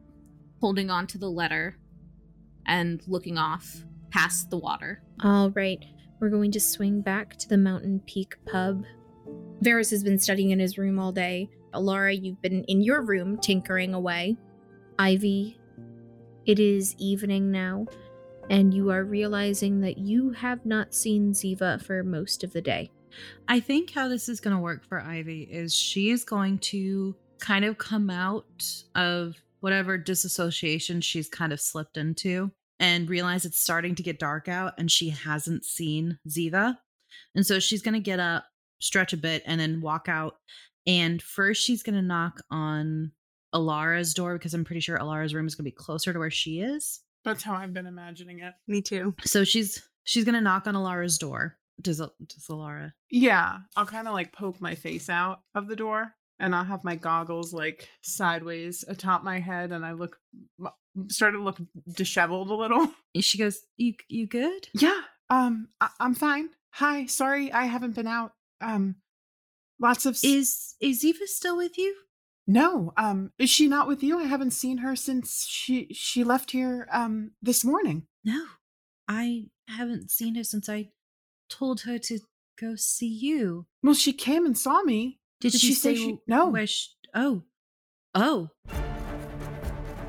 holding 0.61 0.91
on 0.91 1.07
to 1.09 1.19
the 1.19 1.31
letter, 1.31 1.77
and 2.71 3.03
looking 3.09 3.37
off 3.37 3.85
past 4.11 4.49
the 4.49 4.57
water. 4.57 5.03
All 5.23 5.51
right, 5.51 5.85
we're 6.21 6.31
going 6.31 6.53
to 6.53 6.61
swing 6.61 7.03
back 7.03 7.37
to 7.39 7.49
the 7.49 7.59
Mountain 7.59 8.01
Peak 8.07 8.37
pub. 8.47 8.85
Varys 9.63 9.91
has 9.91 10.05
been 10.05 10.19
studying 10.19 10.51
in 10.51 10.61
his 10.61 10.79
room 10.79 10.99
all 10.99 11.13
day. 11.13 11.51
Alara, 11.75 12.19
you've 12.19 12.41
been 12.41 12.65
in 12.65 12.81
your 12.81 13.03
room 13.03 13.39
tinkering 13.39 13.93
away. 13.93 14.37
Ivy, 15.01 15.59
it 16.47 16.61
is 16.61 16.95
evening 16.99 17.51
now, 17.51 17.87
and 18.49 18.73
you 18.73 18.91
are 18.91 19.05
realizing 19.05 19.81
that 19.81 19.99
you 19.99 20.31
have 20.31 20.65
not 20.65 20.95
seen 20.95 21.33
Ziva 21.33 21.83
for 21.85 22.05
most 22.05 22.45
of 22.45 22.53
the 22.53 22.63
day. 22.63 22.93
I 23.49 23.59
think 23.59 23.91
how 23.91 24.07
this 24.07 24.29
is 24.29 24.41
going 24.41 24.55
to 24.55 24.63
work 24.63 24.87
for 24.89 25.01
Ivy 25.01 25.43
is 25.43 25.75
she 25.75 26.11
is 26.11 26.23
going 26.23 26.59
to 26.59 27.17
kind 27.41 27.65
of 27.65 27.79
come 27.79 28.11
out 28.11 28.65
of 28.95 29.35
whatever 29.59 29.99
disassociation 29.99 31.01
she's 31.01 31.29
kind 31.29 31.53
of 31.53 31.61
slipped 31.61 31.97
into 31.97 32.53
and 32.81 33.11
realize 33.11 33.45
it's 33.45 33.61
starting 33.61 33.95
to 33.95 34.03
get 34.03 34.19
dark 34.19 34.49
out 34.49 34.73
and 34.79 34.91
she 34.91 35.11
hasn't 35.11 35.65
seen 35.65 36.19
Ziva. 36.29 36.79
And 37.35 37.47
so 37.47 37.61
she's 37.61 37.83
going 37.83 37.95
to 37.95 38.01
get 38.01 38.19
up, 38.19 38.47
stretch 38.81 39.13
a 39.13 39.19
bit, 39.19 39.43
and 39.47 39.61
then 39.61 39.83
walk 39.83 40.09
out. 40.09 40.37
And 40.87 41.21
first, 41.21 41.63
she's 41.63 41.83
going 41.83 41.95
to 41.95 42.03
knock 42.03 42.41
on 42.51 43.13
Alara's 43.55 44.15
door 44.15 44.39
because 44.39 44.55
I'm 44.55 44.65
pretty 44.65 44.81
sure 44.81 44.99
Alara's 44.99 45.35
room 45.35 45.47
is 45.47 45.55
going 45.55 45.65
to 45.65 45.71
be 45.71 45.77
closer 45.77 46.13
to 46.13 46.19
where 46.19 46.31
she 46.31 46.61
is. 46.61 47.01
That's 47.23 47.43
how 47.43 47.55
I've 47.55 47.75
been 47.75 47.87
imagining 47.87 48.41
it. 48.41 48.55
Me 48.67 48.81
too. 48.81 49.15
So 49.25 49.45
she's 49.45 49.87
she's 50.05 50.25
going 50.25 50.35
to 50.35 50.41
knock 50.41 50.67
on 50.67 50.75
Alara's 50.75 51.19
door. 51.19 51.59
Does 51.83 51.99
does 51.99 52.47
Alara? 52.49 52.93
Yeah, 53.11 53.59
I'll 53.77 53.87
kind 53.87 54.09
of 54.09 54.15
like 54.15 54.33
poke 54.33 54.61
my 54.61 54.75
face 54.75 55.11
out 55.11 55.41
of 55.55 55.69
the 55.69 55.77
door 55.77 56.15
and 56.41 56.55
I'll 56.55 56.65
have 56.65 56.83
my 56.85 56.97
goggles 56.97 57.53
like 57.53 57.89
sideways 58.03 58.85
atop 58.89 59.23
my 59.23 59.39
head 59.41 59.73
and 59.73 59.85
I 59.85 59.93
look 59.93 60.17
started 61.09 61.39
to 61.39 61.43
look 61.45 61.59
disheveled 61.95 62.51
a 62.51 62.55
little. 62.55 62.89
She 63.21 63.39
goes, 63.39 63.59
"You 63.77 63.95
you 64.09 64.27
good?" 64.27 64.69
Yeah. 64.75 65.01
Um 65.31 65.69
I- 65.81 65.91
I'm 66.01 66.15
fine. 66.15 66.51
Hi. 66.75 67.07
Sorry 67.07 67.53
I 67.53 67.65
haven't 67.65 67.95
been 67.95 68.07
out. 68.07 68.33
Um 68.61 68.97
lots 69.81 70.07
of 70.07 70.15
s- 70.15 70.25
Is 70.25 70.75
is 70.81 71.05
Eva 71.05 71.27
still 71.27 71.57
with 71.57 71.77
you? 71.79 71.95
No. 72.47 72.93
Um 72.97 73.33
is 73.39 73.51
she 73.51 73.69
not 73.69 73.87
with 73.89 74.03
you? 74.03 74.19
I 74.19 74.25
haven't 74.25 74.53
seen 74.53 74.79
her 74.79 74.97
since 74.97 75.47
she 75.49 75.89
she 75.93 76.25
left 76.25 76.51
here 76.53 76.89
um 76.93 77.33
this 77.43 77.65
morning. 77.65 78.07
No, 78.25 78.45
I 79.09 79.47
haven't 79.69 80.11
seen 80.11 80.35
her 80.37 80.45
since 80.45 80.69
I 80.69 80.91
told 81.49 81.83
her 81.83 81.99
to 81.99 82.19
go 82.61 82.75
see 82.77 83.09
you. 83.09 83.67
Well, 83.83 83.95
she 83.95 84.13
came 84.13 84.45
and 84.45 84.57
saw 84.59 84.83
me. 84.83 85.20
Did, 85.41 85.53
Did 85.53 85.61
she, 85.61 85.69
she 85.69 85.75
say, 85.75 85.95
say 85.95 86.01
she- 86.01 86.19
no. 86.27 86.49
Where 86.49 86.67
she, 86.67 86.89
oh, 87.15 87.43
oh. 88.15 88.51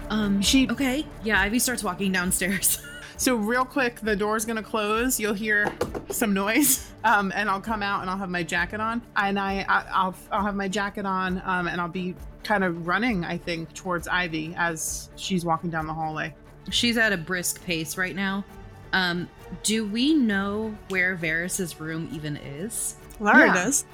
Um. 0.10 0.42
She- 0.42 0.70
okay. 0.70 1.06
Yeah. 1.24 1.40
Ivy 1.42 1.60
starts 1.60 1.84
walking 1.84 2.12
downstairs. 2.12 2.82
So 3.18 3.36
real 3.36 3.66
quick, 3.66 4.00
the 4.00 4.16
door's 4.16 4.46
gonna 4.46 4.64
close. 4.64 5.20
You'll 5.20 5.36
hear 5.36 5.72
some 6.10 6.34
noise, 6.34 6.92
um, 7.04 7.32
and 7.36 7.52
I'll 7.52 7.62
come 7.62 7.84
out 7.84 8.02
and 8.02 8.10
I'll 8.10 8.18
have 8.18 8.32
my 8.32 8.42
jacket 8.42 8.80
on, 8.80 9.00
and 9.16 9.38
I, 9.38 9.64
I 9.70 9.86
I'll 9.94 10.16
I'll 10.32 10.44
have 10.44 10.56
my 10.56 10.68
jacket 10.68 11.06
on, 11.06 11.40
um, 11.46 11.68
and 11.68 11.80
I'll 11.80 11.88
be 11.88 12.16
kind 12.44 12.64
of 12.64 12.88
running, 12.88 13.24
I 13.24 13.38
think, 13.38 13.76
towards 13.76 14.08
Ivy 14.08 14.56
as 14.58 15.12
she's 15.18 15.46
walking 15.46 15.70
down 15.70 15.86
the 15.86 15.94
hallway. 15.94 16.34
She's 16.72 16.98
at 16.98 17.14
a 17.14 17.18
brisk 17.18 17.64
pace 17.64 17.96
right 17.96 18.16
now. 18.16 18.44
Um. 18.92 19.30
Do 19.62 19.86
we 19.86 20.16
know 20.16 20.76
where 20.90 21.16
Varys's 21.16 21.80
room 21.80 22.10
even 22.12 22.38
is? 22.38 22.96
Alara 23.20 23.46
Yeah. 23.50 23.54
does. 23.54 23.86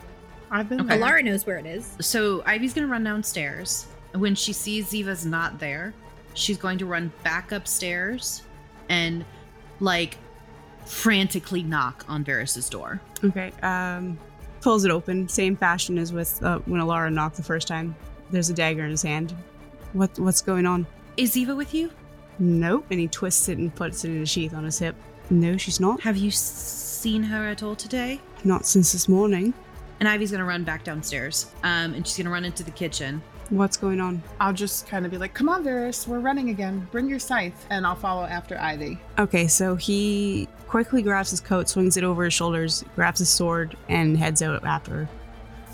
I've 0.52 0.70
been 0.70 0.82
Okay. 0.82 0.98
Alara 0.98 1.24
knows 1.24 1.46
where 1.46 1.58
it 1.58 1.66
is. 1.66 1.96
So 2.00 2.44
Ivy's 2.46 2.74
gonna 2.74 2.88
run 2.88 3.04
downstairs. 3.04 3.88
When 4.14 4.36
she 4.36 4.54
sees 4.54 4.88
Ziva's 4.92 5.26
not 5.26 5.60
there, 5.60 5.94
she's 6.34 6.58
going 6.58 6.78
to 6.80 6.86
run 6.86 7.12
back 7.24 7.52
upstairs 7.52 8.44
and 8.90 9.26
like 9.80 10.18
frantically 10.86 11.64
knock 11.64 12.06
on 12.08 12.24
Varys's 12.24 12.70
door. 12.70 13.02
Okay. 13.24 13.52
Um, 13.62 14.18
pulls 14.62 14.86
it 14.86 14.92
open, 14.92 15.28
same 15.28 15.56
fashion 15.56 15.98
as 15.98 16.14
with 16.14 16.42
uh, 16.44 16.60
when 16.60 16.82
Alara 16.82 17.12
knocked 17.12 17.36
the 17.38 17.44
first 17.44 17.68
time. 17.68 17.96
There's 18.32 18.50
a 18.50 18.54
dagger 18.54 18.84
in 18.86 18.92
his 18.92 19.02
hand. 19.04 19.36
What 19.94 20.18
what's 20.20 20.42
going 20.42 20.66
on? 20.66 20.88
Is 21.18 21.36
Ziva 21.36 21.56
with 21.56 21.74
you? 21.74 21.92
Nope. 22.40 22.86
And 22.92 23.00
he 23.00 23.08
twists 23.08 23.50
it 23.50 23.58
and 23.58 23.74
puts 23.74 24.06
it 24.06 24.10
in 24.10 24.22
a 24.22 24.26
sheath 24.26 24.54
on 24.54 24.64
his 24.64 24.80
hip. 24.80 24.96
No, 25.30 25.58
she's 25.58 25.80
not. 25.80 26.00
Have 26.02 26.18
you 26.18 26.32
seen 26.32 27.24
her 27.24 27.48
at 27.48 27.64
all 27.64 27.76
today? 27.76 28.20
Not 28.44 28.66
since 28.66 28.92
this 28.94 29.10
morning. 29.10 29.54
And 30.00 30.08
Ivy's 30.08 30.32
gonna 30.32 30.46
run 30.46 30.64
back 30.64 30.84
downstairs. 30.84 31.52
Um, 31.64 31.94
and 31.94 32.08
she's 32.08 32.18
gonna 32.18 32.30
run 32.30 32.46
into 32.46 32.64
the 32.64 32.72
kitchen. 32.72 33.22
What's 33.50 33.78
going 33.78 34.02
on? 34.02 34.22
I'll 34.40 34.54
just 34.54 34.88
kind 34.88 35.06
of 35.06 35.12
be 35.12 35.18
like, 35.18 35.34
come 35.34 35.48
on, 35.48 35.64
Varys, 35.64 36.06
we're 36.06 36.20
running 36.20 36.50
again. 36.50 36.88
Bring 36.92 37.08
your 37.08 37.20
scythe. 37.20 37.66
And 37.70 37.88
I'll 37.88 37.96
follow 37.96 38.24
after 38.24 38.58
Ivy. 38.60 39.00
Okay, 39.18 39.48
so 39.48 39.76
he 39.76 40.50
quickly 40.68 41.02
grabs 41.02 41.32
his 41.32 41.40
coat, 41.40 41.70
swings 41.70 41.96
it 41.96 42.04
over 42.04 42.26
his 42.26 42.34
shoulders, 42.34 42.84
grabs 42.96 43.20
his 43.20 43.30
sword, 43.30 43.78
and 43.88 44.18
heads 44.18 44.42
out 44.42 44.66
after 44.66 44.92
her. 44.92 45.10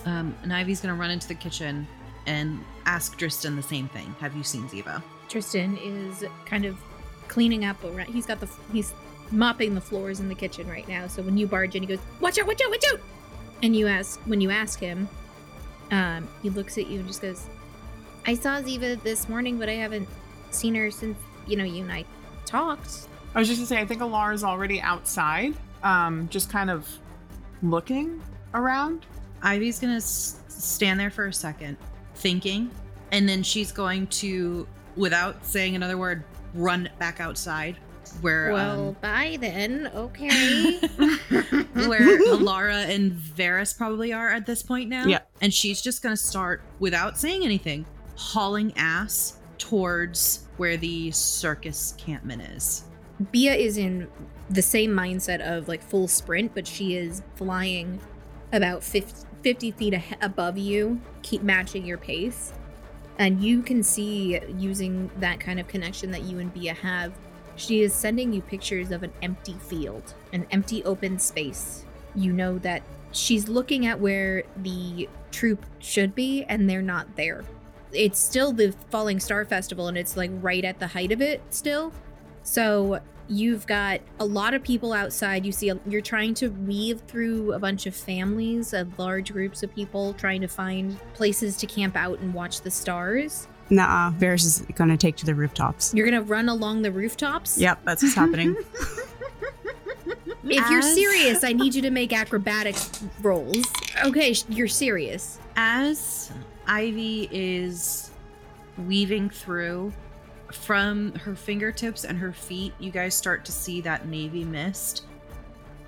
Um, 0.05 0.35
and 0.43 0.53
Ivy's 0.53 0.81
gonna 0.81 0.93
run 0.95 1.09
into 1.09 1.27
the 1.27 1.35
kitchen 1.35 1.87
and 2.27 2.59
ask 2.85 3.17
Tristan 3.17 3.55
the 3.55 3.63
same 3.63 3.87
thing. 3.89 4.15
Have 4.19 4.35
you 4.35 4.43
seen 4.43 4.67
Ziva? 4.67 5.01
Tristan 5.27 5.77
is 5.77 6.23
kind 6.45 6.65
of 6.65 6.77
cleaning 7.27 7.65
up 7.65 7.83
around. 7.83 8.07
He's 8.07 8.25
got 8.25 8.39
the 8.39 8.47
he's 8.71 8.93
mopping 9.31 9.73
the 9.73 9.81
floors 9.81 10.19
in 10.19 10.29
the 10.29 10.35
kitchen 10.35 10.67
right 10.69 10.87
now. 10.87 11.07
So 11.07 11.23
when 11.23 11.37
you 11.37 11.47
barge 11.47 11.75
in, 11.75 11.81
he 11.81 11.87
goes, 11.87 11.99
"Watch 12.19 12.37
out! 12.37 12.45
Watch 12.45 12.61
out! 12.63 12.69
Watch 12.69 12.83
out!" 12.93 12.99
And 13.63 13.75
you 13.75 13.87
ask 13.87 14.19
when 14.25 14.39
you 14.41 14.51
ask 14.51 14.79
him, 14.79 15.07
um, 15.89 16.27
he 16.43 16.49
looks 16.51 16.77
at 16.77 16.87
you 16.87 16.99
and 16.99 17.07
just 17.07 17.21
goes, 17.21 17.47
"I 18.27 18.35
saw 18.35 18.61
Ziva 18.61 19.01
this 19.01 19.27
morning, 19.29 19.57
but 19.57 19.69
I 19.69 19.73
haven't 19.73 20.07
seen 20.51 20.75
her 20.75 20.91
since 20.91 21.17
you 21.47 21.55
know 21.57 21.63
you 21.63 21.81
and 21.83 21.91
I 21.91 22.05
talked." 22.45 23.07
I 23.33 23.39
was 23.39 23.47
just 23.47 23.59
gonna 23.59 23.67
say, 23.67 23.79
I 23.79 23.85
think 23.85 24.01
Alara's 24.01 24.43
already 24.43 24.79
outside, 24.81 25.55
um, 25.81 26.27
just 26.29 26.51
kind 26.51 26.69
of 26.69 26.87
looking 27.63 28.21
around. 28.53 29.05
Ivy's 29.41 29.79
gonna 29.79 29.95
s- 29.95 30.37
stand 30.49 30.99
there 30.99 31.09
for 31.09 31.25
a 31.25 31.33
second, 31.33 31.77
thinking, 32.15 32.69
and 33.11 33.27
then 33.27 33.41
she's 33.41 33.71
going 33.71 34.05
to, 34.07 34.67
without 34.95 35.43
saying 35.45 35.75
another 35.75 35.97
word, 35.97 36.23
run 36.53 36.89
back 36.99 37.19
outside 37.19 37.77
where 38.21 38.51
Well, 38.53 38.89
um, 38.89 38.95
bye 39.01 39.37
then. 39.39 39.89
Okay. 39.93 40.77
where 41.87 42.19
Alara 42.29 42.89
and 42.89 43.11
Varys 43.13 43.77
probably 43.77 44.13
are 44.13 44.29
at 44.29 44.45
this 44.45 44.63
point 44.63 44.89
now. 44.89 45.05
Yeah. 45.05 45.19
And 45.41 45.53
she's 45.53 45.81
just 45.81 46.01
gonna 46.01 46.17
start 46.17 46.61
without 46.79 47.17
saying 47.17 47.43
anything, 47.43 47.85
hauling 48.15 48.73
ass 48.77 49.39
towards 49.57 50.47
where 50.57 50.77
the 50.77 51.11
circus 51.11 51.95
campment 51.97 52.41
is. 52.41 52.83
Bia 53.31 53.53
is 53.53 53.77
in 53.77 54.07
the 54.49 54.61
same 54.61 54.91
mindset 54.91 55.39
of 55.39 55.67
like 55.67 55.81
full 55.81 56.07
sprint, 56.07 56.53
but 56.53 56.67
she 56.67 56.95
is 56.95 57.21
flying 57.35 57.99
about 58.51 58.83
50, 58.83 59.25
50 59.41 59.71
feet 59.71 59.95
above 60.21 60.57
you, 60.57 61.01
keep 61.21 61.41
matching 61.41 61.85
your 61.85 61.97
pace. 61.97 62.53
And 63.19 63.43
you 63.43 63.61
can 63.61 63.83
see 63.83 64.39
using 64.57 65.09
that 65.17 65.39
kind 65.39 65.59
of 65.59 65.67
connection 65.67 66.11
that 66.11 66.23
you 66.23 66.39
and 66.39 66.53
Bia 66.53 66.73
have, 66.73 67.13
she 67.55 67.81
is 67.81 67.93
sending 67.93 68.33
you 68.33 68.41
pictures 68.41 68.91
of 68.91 69.03
an 69.03 69.13
empty 69.21 69.53
field, 69.53 70.13
an 70.31 70.45
empty 70.51 70.83
open 70.83 71.19
space. 71.19 71.85
You 72.15 72.33
know 72.33 72.57
that 72.59 72.83
she's 73.11 73.47
looking 73.47 73.85
at 73.85 73.99
where 73.99 74.43
the 74.57 75.07
troupe 75.31 75.65
should 75.79 76.15
be, 76.15 76.43
and 76.43 76.69
they're 76.69 76.81
not 76.81 77.15
there. 77.15 77.43
It's 77.91 78.19
still 78.19 78.51
the 78.51 78.73
Falling 78.89 79.19
Star 79.19 79.45
Festival, 79.45 79.87
and 79.87 79.97
it's 79.97 80.17
like 80.17 80.31
right 80.41 80.63
at 80.63 80.79
the 80.79 80.87
height 80.87 81.11
of 81.11 81.21
it 81.21 81.41
still. 81.49 81.93
So 82.43 82.99
you've 83.27 83.65
got 83.67 84.01
a 84.19 84.25
lot 84.25 84.53
of 84.53 84.63
people 84.63 84.93
outside. 84.93 85.45
You 85.45 85.51
see, 85.51 85.71
you're 85.87 86.01
trying 86.01 86.33
to 86.35 86.49
weave 86.49 87.01
through 87.07 87.53
a 87.53 87.59
bunch 87.59 87.85
of 87.85 87.95
families, 87.95 88.73
of 88.73 88.97
large 88.99 89.31
groups 89.31 89.63
of 89.63 89.73
people, 89.73 90.13
trying 90.13 90.41
to 90.41 90.47
find 90.47 90.97
places 91.13 91.55
to 91.57 91.67
camp 91.67 91.95
out 91.95 92.19
and 92.19 92.33
watch 92.33 92.61
the 92.61 92.71
stars. 92.71 93.47
Nah, 93.69 94.11
Varys 94.11 94.45
is 94.45 94.65
gonna 94.75 94.97
take 94.97 95.15
to 95.17 95.25
the 95.25 95.33
rooftops. 95.35 95.93
You're 95.93 96.05
gonna 96.05 96.21
run 96.21 96.49
along 96.49 96.81
the 96.81 96.91
rooftops. 96.91 97.57
Yep, 97.57 97.81
that's 97.85 98.03
what's 98.03 98.15
happening. 98.15 98.55
If 100.45 100.69
you're 100.69 100.79
As- 100.79 100.93
serious, 100.93 101.43
I 101.43 101.53
need 101.53 101.73
you 101.73 101.81
to 101.83 101.89
make 101.89 102.11
acrobatics 102.11 103.01
rolls. 103.21 103.63
Okay, 104.03 104.33
sh- 104.33 104.43
you're 104.49 104.67
serious. 104.67 105.39
As 105.55 106.31
Ivy 106.67 107.29
is 107.31 108.11
weaving 108.77 109.29
through 109.29 109.93
from 110.51 111.13
her 111.15 111.33
fingertips 111.35 112.03
and 112.03 112.17
her 112.17 112.33
feet, 112.33 112.73
you 112.77 112.91
guys 112.91 113.15
start 113.15 113.45
to 113.45 113.51
see 113.53 113.79
that 113.81 114.07
navy 114.07 114.43
mist, 114.43 115.05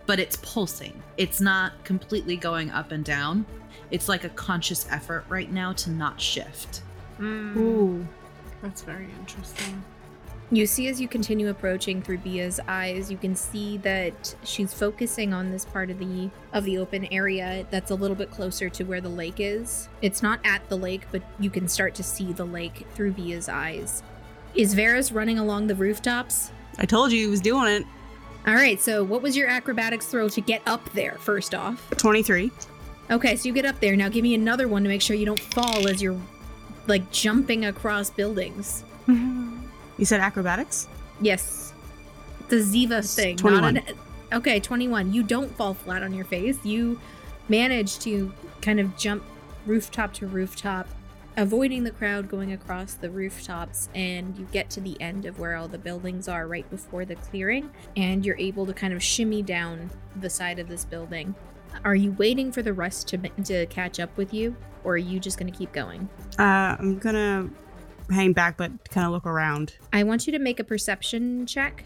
but 0.06 0.20
it's 0.20 0.38
pulsing. 0.38 1.04
It's 1.18 1.42
not 1.42 1.74
completely 1.84 2.38
going 2.38 2.72
up 2.72 2.92
and 2.94 3.04
down. 3.04 3.46
It's 3.92 4.08
like 4.08 4.24
a 4.24 4.30
conscious 4.30 4.88
effort 4.90 5.26
right 5.28 5.52
now 5.52 5.74
to 5.74 5.90
not 5.90 6.20
shift. 6.22 6.82
Mm, 7.20 7.56
Ooh. 7.56 8.08
that's 8.62 8.82
very 8.82 9.08
interesting. 9.20 9.84
You 10.52 10.68
see 10.68 10.88
as 10.90 11.02
you 11.02 11.08
continue 11.08 11.50
approaching 11.50 12.04
through 12.04 12.20
Bia's 12.20 12.60
eyes, 12.68 13.10
you 13.10 13.18
can 13.18 13.36
see 13.36 13.78
that 13.78 14.36
she's 14.44 14.74
focusing 14.74 15.34
on 15.34 15.50
this 15.50 15.66
part 15.66 15.90
of 15.90 15.98
the 15.98 16.30
of 16.54 16.66
the 16.66 16.78
open 16.78 17.06
area 17.12 17.66
that's 17.72 17.90
a 17.90 17.96
little 17.96 18.16
bit 18.16 18.30
closer 18.30 18.70
to 18.70 18.84
where 18.84 19.02
the 19.02 19.10
lake 19.10 19.40
is. 19.40 19.90
It's 20.04 20.22
not 20.22 20.40
at 20.44 20.68
the 20.70 20.78
lake, 20.78 21.08
but 21.12 21.24
you 21.40 21.50
can 21.50 21.68
start 21.68 21.96
to 21.96 22.04
see 22.04 22.32
the 22.32 22.46
lake 22.46 22.86
through 22.94 23.14
Bia's 23.14 23.50
eyes. 23.50 24.04
Is 24.54 24.76
Varys 24.76 25.14
running 25.14 25.40
along 25.40 25.68
the 25.68 25.76
rooftops? 25.76 26.52
I 26.78 26.86
told 26.86 27.12
you 27.12 27.20
he 27.26 27.28
was 27.28 27.42
doing 27.42 27.68
it. 27.68 27.84
All 28.48 28.54
right, 28.54 28.80
so 28.80 29.04
what 29.04 29.24
was 29.24 29.36
your 29.36 29.48
acrobatics 29.48 30.06
throw 30.06 30.30
to 30.30 30.42
get 30.42 30.62
up 30.68 30.88
there 30.94 31.18
first 31.20 31.56
off? 31.56 31.90
23. 31.98 32.52
Okay, 33.10 33.36
so 33.36 33.48
you 33.48 33.54
get 33.54 33.66
up 33.66 33.80
there. 33.80 33.96
Now 33.96 34.10
give 34.10 34.22
me 34.22 34.36
another 34.36 34.68
one 34.68 34.84
to 34.84 34.90
make 34.90 35.02
sure 35.02 35.16
you 35.16 35.26
don't 35.26 35.40
fall 35.40 35.88
as 35.88 36.02
you're 36.02 36.20
like 36.88 37.12
jumping 37.12 37.66
across 37.66 38.10
buildings. 38.10 38.84
You 39.98 40.06
said 40.06 40.20
acrobatics? 40.20 40.88
Yes. 41.22 41.74
The 42.50 42.58
Ziva 42.58 43.00
It's 43.00 43.16
thing. 43.16 43.38
21. 43.38 43.74
Not 43.76 43.88
an, 43.88 43.98
okay, 44.34 44.60
21. 44.60 45.14
You 45.14 45.24
don't 45.24 45.56
fall 45.56 45.74
flat 45.74 46.04
on 46.04 46.14
your 46.14 46.26
face. 46.26 46.58
You 46.66 47.00
manage 47.48 48.00
to 48.00 48.34
kind 48.62 48.80
of 48.80 48.98
jump 48.98 49.24
rooftop 49.66 50.14
to 50.16 50.28
rooftop, 50.28 50.88
avoiding 51.38 51.84
the 51.84 51.92
crowd 51.92 52.30
going 52.30 52.52
across 52.52 52.96
the 52.96 53.10
rooftops, 53.10 53.90
and 53.96 54.38
you 54.38 54.46
get 54.52 54.70
to 54.72 54.82
the 54.82 55.00
end 55.02 55.26
of 55.26 55.40
where 55.40 55.56
all 55.56 55.68
the 55.68 55.78
buildings 55.78 56.28
are 56.28 56.48
right 56.48 56.70
before 56.70 57.06
the 57.06 57.16
clearing, 57.16 57.70
and 57.96 58.26
you're 58.26 58.38
able 58.38 58.66
to 58.66 58.74
kind 58.74 58.94
of 58.94 59.02
shimmy 59.02 59.42
down 59.42 59.90
the 60.16 60.30
side 60.30 60.60
of 60.60 60.68
this 60.68 60.86
building. 60.86 61.34
Are 61.84 61.96
you 61.96 62.12
waiting 62.14 62.52
for 62.52 62.62
the 62.62 62.74
rest 62.74 63.08
to, 63.10 63.18
to 63.18 63.66
catch 63.68 64.00
up 64.00 64.16
with 64.18 64.34
you, 64.34 64.56
or 64.86 64.94
are 64.94 64.98
you 64.98 65.20
just 65.20 65.38
going 65.38 65.52
to 65.52 65.58
keep 65.58 65.74
going? 65.74 66.08
Uh, 66.38 66.76
I'm 66.80 66.98
gonna 67.00 67.50
hang 68.10 68.34
back, 68.34 68.58
but 68.58 68.72
kind 68.90 69.06
of 69.06 69.12
look 69.12 69.26
around. 69.26 69.76
I 69.92 70.04
want 70.04 70.28
you 70.28 70.34
to 70.34 70.40
make 70.40 70.60
a 70.60 70.64
perception 70.64 71.46
check. 71.46 71.84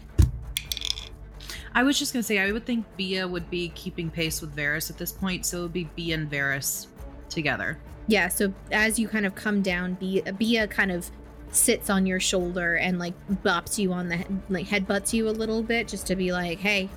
I 1.74 1.82
was 1.82 1.98
just 1.98 2.12
gonna 2.12 2.22
say, 2.22 2.38
I 2.38 2.52
would 2.52 2.66
think 2.66 2.84
Bia 2.96 3.26
would 3.26 3.48
be 3.48 3.68
keeping 3.70 4.10
pace 4.10 4.40
with 4.40 4.54
Varys 4.54 4.90
at 4.90 4.98
this 4.98 5.12
point, 5.12 5.46
so 5.46 5.58
it 5.58 5.62
would 5.62 5.72
be 5.72 5.84
Bia 5.96 6.16
and 6.16 6.30
Varys 6.30 6.88
together. 7.28 7.78
Yeah, 8.06 8.28
so 8.28 8.52
as 8.72 8.98
you 8.98 9.08
kind 9.08 9.24
of 9.24 9.34
come 9.34 9.62
down, 9.62 9.94
Bia, 9.94 10.32
Bia 10.32 10.66
kind 10.66 10.90
of 10.90 11.10
sits 11.52 11.90
on 11.90 12.06
your 12.06 12.20
shoulder 12.20 12.76
and 12.76 12.98
like 12.98 13.14
bops 13.42 13.78
you 13.78 13.92
on 13.92 14.08
the 14.08 14.16
head, 14.16 14.42
like 14.48 14.66
headbutts 14.66 15.12
you 15.12 15.28
a 15.28 15.30
little 15.30 15.62
bit 15.62 15.88
just 15.88 16.06
to 16.08 16.16
be 16.16 16.32
like, 16.32 16.58
hey, 16.58 16.88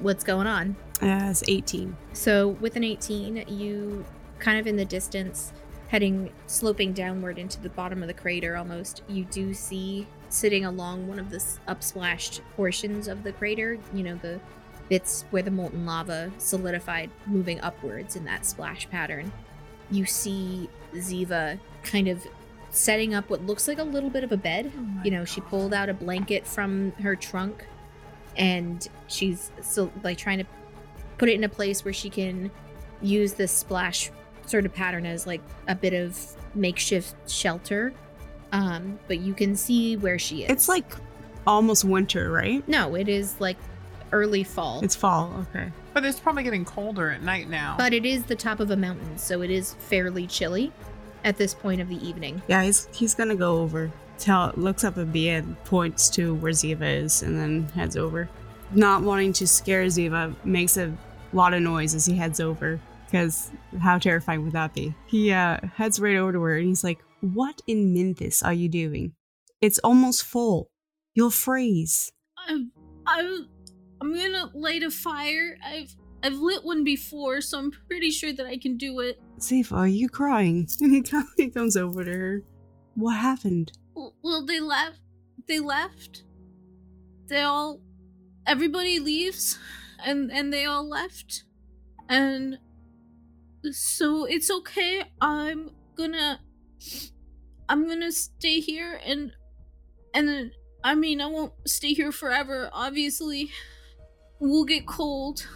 what's 0.00 0.24
going 0.24 0.46
on? 0.46 0.76
Uh, 1.02 1.28
it's 1.30 1.42
18. 1.48 1.96
So 2.12 2.48
with 2.48 2.76
an 2.76 2.84
18, 2.84 3.44
you 3.48 4.04
kind 4.42 4.58
of 4.58 4.66
in 4.66 4.76
the 4.76 4.84
distance, 4.84 5.52
heading 5.88 6.30
sloping 6.46 6.92
downward 6.92 7.38
into 7.38 7.60
the 7.60 7.68
bottom 7.70 8.02
of 8.02 8.08
the 8.08 8.14
crater 8.14 8.56
almost, 8.56 9.02
you 9.08 9.24
do 9.26 9.54
see 9.54 10.06
sitting 10.28 10.64
along 10.64 11.06
one 11.06 11.18
of 11.18 11.30
the 11.30 11.36
upsplashed 11.68 12.40
portions 12.56 13.06
of 13.06 13.22
the 13.22 13.32
crater, 13.32 13.78
you 13.94 14.02
know, 14.02 14.16
the 14.16 14.40
bits 14.88 15.24
where 15.30 15.42
the 15.42 15.50
molten 15.50 15.86
lava 15.86 16.30
solidified 16.38 17.08
moving 17.26 17.60
upwards 17.60 18.16
in 18.16 18.24
that 18.24 18.44
splash 18.44 18.88
pattern. 18.90 19.30
You 19.90 20.06
see 20.06 20.68
Ziva 20.94 21.58
kind 21.84 22.08
of 22.08 22.26
setting 22.70 23.14
up 23.14 23.30
what 23.30 23.46
looks 23.46 23.68
like 23.68 23.78
a 23.78 23.84
little 23.84 24.10
bit 24.10 24.24
of 24.24 24.32
a 24.32 24.36
bed. 24.36 24.72
Oh 24.76 25.04
you 25.04 25.10
know, 25.10 25.24
she 25.24 25.40
pulled 25.42 25.72
out 25.72 25.88
a 25.88 25.94
blanket 25.94 26.46
from 26.46 26.92
her 27.02 27.14
trunk 27.14 27.64
and 28.36 28.88
she's 29.06 29.52
still 29.60 29.92
like 30.02 30.18
trying 30.18 30.38
to 30.38 30.46
put 31.18 31.28
it 31.28 31.34
in 31.34 31.44
a 31.44 31.48
place 31.48 31.84
where 31.84 31.94
she 31.94 32.10
can 32.10 32.50
use 33.02 33.34
this 33.34 33.52
splash 33.52 34.10
sort 34.52 34.66
of 34.66 34.72
pattern 34.72 35.04
as 35.04 35.26
like 35.26 35.40
a 35.66 35.74
bit 35.74 35.94
of 35.94 36.16
makeshift 36.54 37.14
shelter. 37.28 37.92
Um, 38.52 39.00
but 39.08 39.18
you 39.18 39.34
can 39.34 39.56
see 39.56 39.96
where 39.96 40.18
she 40.18 40.44
is. 40.44 40.50
It's 40.50 40.68
like 40.68 40.84
almost 41.46 41.84
winter, 41.84 42.30
right? 42.30 42.62
no, 42.68 42.94
it 42.94 43.08
is 43.08 43.34
like 43.40 43.56
early 44.12 44.44
fall. 44.44 44.84
It's 44.84 44.94
fall. 44.94 45.32
Okay. 45.48 45.72
But 45.94 46.04
it's 46.04 46.20
probably 46.20 46.42
getting 46.42 46.64
colder 46.66 47.10
at 47.10 47.22
night 47.22 47.48
now. 47.48 47.74
but 47.78 47.92
it 47.94 48.04
is 48.04 48.24
the 48.24 48.36
top 48.36 48.60
of 48.60 48.70
a 48.70 48.76
mountain, 48.76 49.16
so 49.18 49.40
it 49.42 49.50
is 49.50 49.74
fairly 49.74 50.26
chilly 50.26 50.70
at 51.24 51.38
this 51.38 51.54
point 51.54 51.80
of 51.80 51.88
the 51.88 52.06
evening. 52.06 52.42
Yeah, 52.46 52.62
he's 52.62 52.88
he's 52.92 53.14
gonna 53.14 53.34
go 53.34 53.58
over. 53.58 53.90
Tell 54.18 54.52
looks 54.56 54.84
up 54.84 54.98
at 54.98 55.12
Bia 55.12 55.42
points 55.64 56.10
to 56.10 56.34
where 56.34 56.52
Ziva 56.52 57.02
is, 57.04 57.22
and 57.22 57.38
then 57.38 57.68
heads 57.74 57.96
over. 57.96 58.28
Not 58.72 59.02
wanting 59.02 59.32
to 59.34 59.46
scare 59.48 59.84
Ziva, 59.86 60.34
makes 60.44 60.76
a 60.76 60.92
lot 61.32 61.54
of 61.54 61.62
noise 61.62 61.94
as 61.94 62.04
he 62.04 62.14
heads 62.16 62.38
over. 62.38 62.78
Because 63.12 63.52
how 63.78 63.98
terrifying 63.98 64.42
would 64.42 64.52
that 64.52 64.72
be? 64.72 64.94
He 65.04 65.32
uh, 65.32 65.58
heads 65.74 66.00
right 66.00 66.16
over 66.16 66.32
to 66.32 66.40
her, 66.40 66.56
and 66.56 66.66
he's 66.68 66.82
like, 66.82 66.98
"What 67.20 67.60
in 67.66 67.94
Mynthis 67.94 68.42
are 68.42 68.54
you 68.54 68.70
doing? 68.70 69.12
It's 69.60 69.78
almost 69.80 70.24
full." 70.24 70.70
You'll 71.14 71.28
freeze. 71.28 72.10
I'm, 72.48 72.72
I'm, 73.06 73.48
I'm 74.00 74.14
gonna 74.14 74.50
light 74.54 74.82
a 74.82 74.90
fire. 74.90 75.58
I've, 75.62 75.94
I've 76.22 76.38
lit 76.38 76.64
one 76.64 76.84
before, 76.84 77.42
so 77.42 77.58
I'm 77.58 77.70
pretty 77.86 78.10
sure 78.10 78.32
that 78.32 78.46
I 78.46 78.56
can 78.56 78.78
do 78.78 79.00
it. 79.00 79.20
Ziva, 79.38 79.72
are 79.72 79.86
you 79.86 80.08
crying? 80.08 80.66
And 80.80 80.92
he, 80.94 81.02
co- 81.02 81.22
he 81.36 81.50
comes 81.50 81.76
over 81.76 82.02
to 82.02 82.10
her. 82.10 82.42
What 82.94 83.18
happened? 83.18 83.72
Well, 83.94 84.14
well, 84.22 84.46
they 84.46 84.60
left. 84.60 85.00
They 85.46 85.60
left. 85.60 86.24
They 87.28 87.42
all, 87.42 87.82
everybody 88.46 88.98
leaves, 89.00 89.58
and 90.02 90.32
and 90.32 90.50
they 90.50 90.64
all 90.64 90.88
left, 90.88 91.44
and 92.08 92.58
so 93.70 94.24
it's 94.24 94.50
okay. 94.50 95.04
I'm 95.20 95.70
gonna, 95.94 96.40
I'm 97.68 97.86
gonna 97.88 98.12
stay 98.12 98.60
here, 98.60 99.00
and 99.04 99.32
and 100.14 100.50
I 100.82 100.94
mean 100.94 101.20
I 101.20 101.26
won't 101.26 101.52
stay 101.66 101.94
here 101.94 102.12
forever. 102.12 102.70
Obviously, 102.72 103.50
we'll 104.40 104.64
get 104.64 104.86
cold. 104.86 105.46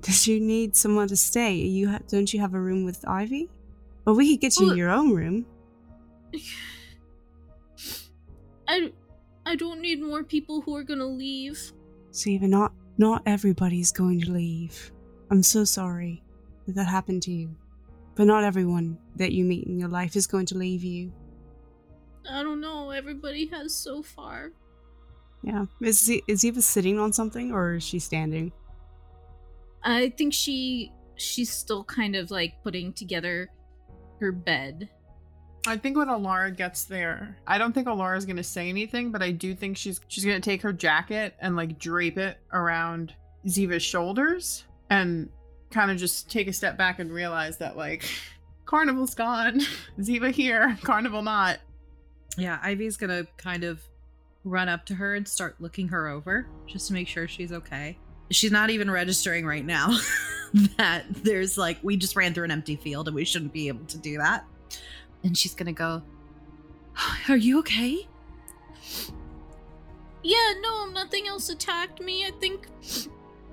Does 0.00 0.26
you 0.26 0.40
need 0.40 0.74
someone 0.74 1.08
to 1.08 1.16
stay? 1.16 1.54
You 1.54 1.90
ha- 1.90 2.00
don't 2.08 2.32
you 2.32 2.40
have 2.40 2.54
a 2.54 2.60
room 2.60 2.84
with 2.84 3.06
Ivy? 3.06 3.48
Well, 4.04 4.16
we 4.16 4.32
could 4.32 4.40
get 4.40 4.58
you 4.58 4.66
Well- 4.68 4.76
your 4.76 4.90
own 4.90 5.14
room. 5.14 5.46
I, 8.68 8.92
I 9.44 9.56
don't 9.56 9.80
need 9.80 10.00
more 10.00 10.24
people 10.24 10.60
who 10.62 10.74
are 10.76 10.82
gonna 10.82 11.06
leave. 11.06 11.72
Ziva, 12.12 12.42
not 12.42 12.72
not 12.98 13.22
everybody's 13.26 13.92
going 13.92 14.20
to 14.22 14.30
leave. 14.30 14.92
I'm 15.30 15.42
so 15.42 15.64
sorry 15.64 16.22
that 16.66 16.74
that 16.74 16.86
happened 16.86 17.22
to 17.22 17.32
you, 17.32 17.54
but 18.14 18.24
not 18.24 18.44
everyone 18.44 18.98
that 19.16 19.32
you 19.32 19.44
meet 19.44 19.66
in 19.66 19.78
your 19.78 19.88
life 19.88 20.16
is 20.16 20.26
going 20.26 20.46
to 20.46 20.58
leave 20.58 20.82
you. 20.82 21.12
I 22.30 22.42
don't 22.42 22.60
know. 22.60 22.90
Everybody 22.90 23.46
has 23.46 23.74
so 23.74 24.02
far. 24.02 24.52
Yeah. 25.42 25.66
Is 25.80 26.00
Z- 26.00 26.22
is 26.28 26.42
Ziva 26.42 26.62
sitting 26.62 26.98
on 26.98 27.12
something 27.12 27.52
or 27.52 27.74
is 27.74 27.82
she 27.82 27.98
standing? 27.98 28.52
I 29.82 30.10
think 30.10 30.32
she 30.32 30.92
she's 31.16 31.50
still 31.50 31.84
kind 31.84 32.14
of 32.14 32.30
like 32.30 32.62
putting 32.62 32.92
together 32.92 33.48
her 34.20 34.32
bed. 34.32 34.88
I 35.66 35.76
think 35.76 35.96
when 35.96 36.08
Alara 36.08 36.56
gets 36.56 36.84
there, 36.84 37.36
I 37.46 37.58
don't 37.58 37.72
think 37.72 37.86
Alara's 37.86 38.24
gonna 38.24 38.42
say 38.42 38.68
anything, 38.68 39.10
but 39.10 39.22
I 39.22 39.30
do 39.32 39.54
think 39.54 39.76
she's 39.76 40.00
she's 40.08 40.24
gonna 40.24 40.40
take 40.40 40.62
her 40.62 40.72
jacket 40.72 41.34
and 41.40 41.56
like 41.56 41.78
drape 41.78 42.18
it 42.18 42.38
around 42.52 43.14
Ziva's 43.46 43.82
shoulders 43.82 44.64
and 44.90 45.28
kind 45.72 45.90
of 45.90 45.96
just 45.96 46.30
take 46.30 46.48
a 46.48 46.52
step 46.52 46.76
back 46.76 46.98
and 46.98 47.12
realize 47.12 47.58
that 47.58 47.76
like 47.76 48.04
Carnival's 48.64 49.14
gone, 49.14 49.60
Ziva 49.98 50.30
here, 50.30 50.78
Carnival 50.82 51.22
not. 51.22 51.58
Yeah, 52.38 52.58
Ivy's 52.62 52.96
gonna 52.96 53.26
kind 53.36 53.64
of 53.64 53.82
run 54.44 54.68
up 54.68 54.86
to 54.86 54.94
her 54.94 55.14
and 55.14 55.26
start 55.26 55.56
looking 55.60 55.88
her 55.88 56.08
over 56.08 56.48
just 56.66 56.88
to 56.88 56.92
make 56.92 57.08
sure 57.08 57.28
she's 57.28 57.52
okay. 57.52 57.98
She's 58.30 58.50
not 58.50 58.70
even 58.70 58.90
registering 58.90 59.44
right 59.44 59.64
now 59.64 59.96
that 60.78 61.04
there's 61.10 61.58
like, 61.58 61.78
we 61.82 61.96
just 61.96 62.16
ran 62.16 62.32
through 62.32 62.44
an 62.44 62.50
empty 62.50 62.76
field 62.76 63.08
and 63.08 63.14
we 63.14 63.24
shouldn't 63.24 63.52
be 63.52 63.68
able 63.68 63.84
to 63.86 63.98
do 63.98 64.16
that. 64.18 64.44
And 65.22 65.36
she's 65.36 65.54
gonna 65.54 65.72
go, 65.72 66.02
Are 67.28 67.36
you 67.36 67.58
okay? 67.60 68.08
Yeah, 70.22 70.54
no, 70.60 70.86
nothing 70.86 71.26
else 71.26 71.48
attacked 71.48 72.00
me. 72.00 72.24
I 72.26 72.30
think 72.40 72.68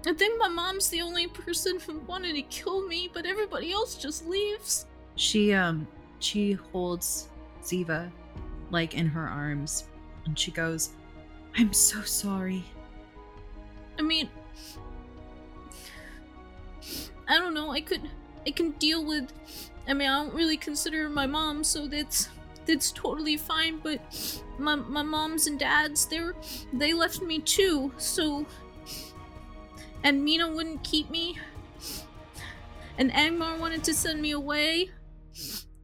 I 0.05 0.13
think 0.13 0.39
my 0.39 0.47
mom's 0.47 0.89
the 0.89 1.01
only 1.01 1.27
person 1.27 1.79
who 1.79 1.99
wanted 1.99 2.35
to 2.35 2.41
kill 2.43 2.87
me, 2.87 3.09
but 3.13 3.25
everybody 3.25 3.71
else 3.71 3.95
just 3.95 4.25
leaves. 4.25 4.85
She, 5.15 5.53
um, 5.53 5.87
she 6.19 6.53
holds 6.53 7.29
Ziva 7.61 8.11
like 8.71 8.93
in 8.93 9.07
her 9.07 9.27
arms 9.27 9.85
and 10.25 10.37
she 10.37 10.51
goes, 10.51 10.91
I'm 11.57 11.73
so 11.73 12.01
sorry. 12.01 12.63
I 13.97 14.01
mean 14.01 14.29
I 17.27 17.37
don't 17.37 17.53
know, 17.53 17.71
I 17.71 17.81
could 17.81 18.01
I 18.47 18.51
can 18.51 18.71
deal 18.71 19.03
with 19.03 19.31
I 19.87 19.93
mean 19.93 20.09
I 20.09 20.23
don't 20.23 20.33
really 20.33 20.57
consider 20.57 21.09
my 21.09 21.25
mom, 21.25 21.63
so 21.63 21.87
that's 21.87 22.29
that's 22.65 22.91
totally 22.91 23.35
fine, 23.35 23.79
but 23.79 23.99
my 24.57 24.75
my 24.75 25.01
moms 25.01 25.47
and 25.47 25.59
dads 25.59 26.05
they're 26.05 26.33
they 26.71 26.93
left 26.93 27.21
me 27.21 27.39
too, 27.39 27.91
so 27.97 28.45
and 30.03 30.23
Mina 30.23 30.49
wouldn't 30.49 30.83
keep 30.83 31.09
me. 31.09 31.37
And 32.97 33.11
Angmar 33.11 33.59
wanted 33.59 33.83
to 33.85 33.93
send 33.93 34.21
me 34.21 34.31
away. 34.31 34.89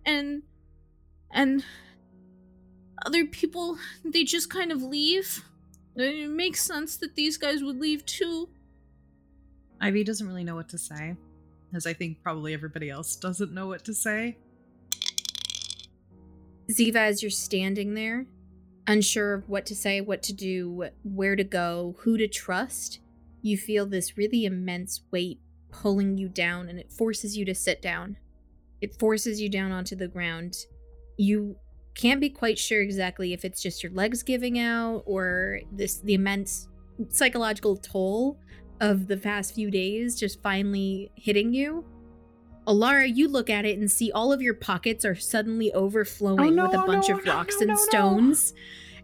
And 0.06 0.44
and 1.32 1.64
other 3.06 3.26
people 3.26 3.78
they 4.04 4.24
just 4.24 4.50
kind 4.50 4.72
of 4.72 4.82
leave. 4.82 5.44
It 5.96 6.30
makes 6.30 6.62
sense 6.62 6.98
that 6.98 7.16
these 7.16 7.38
guys 7.38 7.64
would 7.64 7.80
leave 7.80 8.06
too. 8.06 8.50
Ivy 9.80 10.04
doesn't 10.04 10.28
really 10.28 10.44
know 10.44 10.56
what 10.56 10.70
to 10.70 10.78
say, 10.78 11.16
as 11.74 11.86
I 11.86 11.94
think 11.94 12.22
probably 12.22 12.54
everybody 12.54 12.90
else 12.90 13.16
doesn't 13.16 13.54
know 13.54 13.68
what 13.68 13.86
to 13.86 13.94
say. 13.94 14.38
Ziva, 16.70 16.96
as 16.96 17.22
you're 17.22 17.30
standing 17.30 17.94
there, 17.94 18.26
unsure 18.88 19.34
of 19.36 19.50
what 19.50 19.66
to 19.68 19.76
say, 19.76 20.02
what 20.02 20.24
to 20.24 20.34
do, 20.34 20.90
where 21.04 21.36
to 21.36 21.44
go, 21.44 21.96
who 22.00 22.18
to 22.18 22.28
trust, 22.28 23.00
you 23.46 23.58
feel 23.60 23.86
this 23.86 24.18
really 24.18 24.44
immense 24.44 25.02
weight 25.12 25.40
pulling 25.70 26.18
you 26.18 26.28
down 26.28 26.68
and 26.68 26.80
it 26.80 26.92
forces 26.92 27.38
you 27.38 27.46
to 27.46 27.54
sit 27.54 27.80
down. 27.80 28.18
It 28.82 28.98
forces 28.98 29.40
you 29.40 29.50
down 29.50 29.72
onto 29.72 29.96
the 29.96 30.08
ground. 30.08 30.56
You 31.18 31.56
can't 31.94 32.20
be 32.20 32.30
quite 32.30 32.58
sure 32.58 32.82
exactly 32.82 33.34
if 33.34 33.46
it's 33.46 33.62
just 33.62 33.84
your 33.84 33.92
legs 33.92 34.24
giving 34.24 34.58
out 34.58 35.04
or 35.06 35.60
this 35.72 36.00
the 36.00 36.16
immense 36.16 36.70
psychological 37.10 37.78
toll 37.78 38.40
of 38.82 39.08
the 39.08 39.18
past 39.18 39.54
few 39.54 39.70
days 39.70 40.20
just 40.20 40.42
finally 40.42 41.12
hitting 41.16 41.54
you. 41.54 41.86
Alara, 42.68 43.16
you 43.16 43.28
look 43.28 43.52
at 43.52 43.64
it 43.64 43.78
and 43.78 43.92
see 43.92 44.12
all 44.12 44.34
of 44.34 44.42
your 44.42 44.56
pockets 44.56 45.06
are 45.06 45.14
suddenly 45.14 45.72
overflowing 45.74 46.40
Oh, 46.40 46.50
no, 46.50 46.64
with 46.64 46.74
a 46.74 46.82
oh, 46.82 46.88
bunch 46.88 47.10
no, 47.10 47.20
of 47.20 47.26
rocks 47.26 47.58
no, 47.62 47.68
and 47.68 47.78
stones 47.78 48.56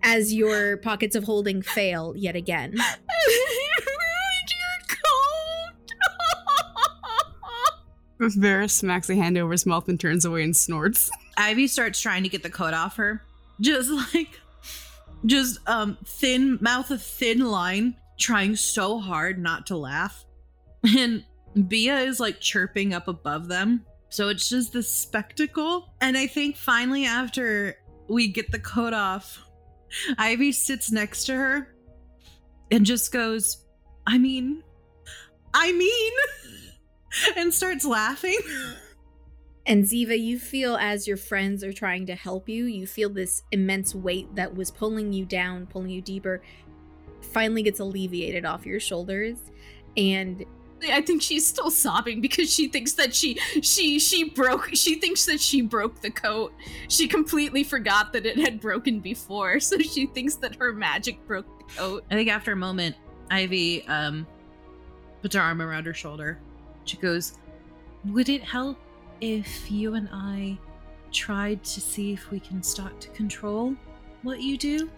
as 0.01 0.33
your 0.33 0.77
pockets 0.77 1.15
of 1.15 1.25
holding 1.25 1.61
fail 1.61 2.15
yet 2.17 2.35
again. 2.35 2.75
Varys 8.29 8.71
smacks 8.71 9.09
a 9.09 9.15
hand 9.15 9.37
over 9.37 9.51
his 9.51 9.65
mouth 9.65 9.87
and 9.87 9.99
turns 9.99 10.25
away 10.25 10.43
and 10.43 10.55
snorts. 10.55 11.09
Ivy 11.37 11.67
starts 11.67 11.99
trying 11.99 12.23
to 12.23 12.29
get 12.29 12.43
the 12.43 12.49
coat 12.49 12.73
off 12.73 12.97
her. 12.97 13.23
Just 13.59 13.89
like 14.13 14.39
just 15.25 15.59
um 15.67 15.97
thin 16.05 16.57
mouth 16.61 16.89
a 16.91 16.97
thin 16.97 17.39
line, 17.39 17.95
trying 18.19 18.55
so 18.55 18.99
hard 18.99 19.39
not 19.39 19.67
to 19.67 19.77
laugh. 19.77 20.25
And 20.97 21.23
Bia 21.67 21.99
is 21.99 22.19
like 22.19 22.39
chirping 22.39 22.93
up 22.93 23.07
above 23.07 23.47
them. 23.47 23.85
So 24.09 24.29
it's 24.29 24.49
just 24.49 24.73
this 24.73 24.89
spectacle. 24.89 25.93
And 26.01 26.17
I 26.17 26.27
think 26.27 26.55
finally 26.55 27.05
after 27.05 27.77
we 28.07 28.27
get 28.27 28.51
the 28.51 28.59
coat 28.59 28.93
off, 28.93 29.39
Ivy 30.17 30.51
sits 30.51 30.91
next 30.91 31.25
to 31.25 31.35
her 31.35 31.75
and 32.71 32.85
just 32.85 33.11
goes, 33.11 33.65
I 34.07 34.17
mean, 34.17 34.63
I 35.53 35.71
mean, 35.71 36.13
and 37.37 37.53
starts 37.53 37.85
laughing. 37.85 38.39
And 39.65 39.83
Ziva, 39.83 40.19
you 40.19 40.39
feel 40.39 40.75
as 40.75 41.07
your 41.07 41.17
friends 41.17 41.63
are 41.63 41.73
trying 41.73 42.07
to 42.07 42.15
help 42.15 42.49
you, 42.49 42.65
you 42.65 42.87
feel 42.87 43.09
this 43.09 43.43
immense 43.51 43.93
weight 43.93 44.33
that 44.35 44.55
was 44.55 44.71
pulling 44.71 45.13
you 45.13 45.25
down, 45.25 45.67
pulling 45.67 45.89
you 45.89 46.01
deeper, 46.01 46.41
finally 47.21 47.61
gets 47.61 47.79
alleviated 47.79 48.43
off 48.43 48.65
your 48.65 48.79
shoulders. 48.79 49.37
And 49.95 50.43
I 50.89 51.01
think 51.01 51.21
she's 51.21 51.45
still 51.45 51.69
sobbing 51.69 52.21
because 52.21 52.51
she 52.51 52.67
thinks 52.67 52.93
that 52.93 53.13
she 53.13 53.35
she 53.61 53.99
she 53.99 54.29
broke 54.29 54.69
she 54.73 54.95
thinks 54.95 55.25
that 55.25 55.39
she 55.39 55.61
broke 55.61 56.01
the 56.01 56.09
coat. 56.09 56.53
She 56.87 57.07
completely 57.07 57.63
forgot 57.63 58.13
that 58.13 58.25
it 58.25 58.37
had 58.37 58.59
broken 58.59 58.99
before, 58.99 59.59
so 59.59 59.77
she 59.77 60.07
thinks 60.07 60.35
that 60.37 60.55
her 60.55 60.73
magic 60.73 61.25
broke 61.27 61.45
the 61.59 61.73
coat. 61.75 62.03
I 62.09 62.15
think 62.15 62.29
after 62.29 62.53
a 62.53 62.55
moment, 62.55 62.95
Ivy 63.29 63.85
um 63.87 64.25
puts 65.21 65.35
her 65.35 65.41
arm 65.41 65.61
around 65.61 65.85
her 65.85 65.93
shoulder. 65.93 66.39
She 66.85 66.97
goes, 66.97 67.33
Would 68.05 68.29
it 68.29 68.43
help 68.43 68.77
if 69.21 69.71
you 69.71 69.93
and 69.95 70.09
I 70.11 70.57
tried 71.11 71.63
to 71.65 71.81
see 71.81 72.13
if 72.13 72.31
we 72.31 72.39
can 72.39 72.63
start 72.63 72.99
to 73.01 73.09
control 73.09 73.75
what 74.23 74.41
you 74.41 74.57
do? 74.57 74.89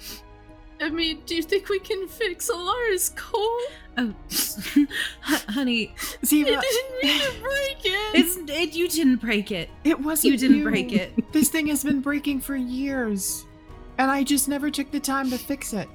I 0.82 0.90
mean, 0.90 1.22
do 1.26 1.36
you 1.36 1.44
think 1.44 1.70
we 1.70 1.80
can 1.80 2.08
fix 2.08 2.50
Alara's 2.50 3.10
coat? 3.16 3.62
Oh, 3.98 4.14
honey, 5.22 5.94
I 5.96 6.26
Ziva, 6.26 6.58
uh, 6.58 6.62
didn't 6.62 7.04
mean 7.04 7.22
to 7.22 7.40
break 7.42 7.78
it. 7.86 8.16
it's 8.16 8.36
it. 8.52 8.74
You 8.74 8.88
didn't 8.90 9.18
break 9.18 9.52
it. 9.52 9.70
it 9.84 10.00
wasn't 10.00 10.34
You 10.34 10.38
didn't 10.38 10.64
break 10.64 10.92
it. 10.92 11.14
This 11.32 11.50
thing 11.50 11.68
has 11.68 11.84
been 11.84 12.02
breaking 12.02 12.42
for 12.42 12.56
years, 12.56 13.46
and 13.98 14.10
I 14.12 14.24
just 14.24 14.48
never 14.50 14.70
took 14.72 14.92
the 14.92 15.00
time 15.00 15.30
to 15.30 15.38
fix 15.38 15.74
it. 15.74 15.88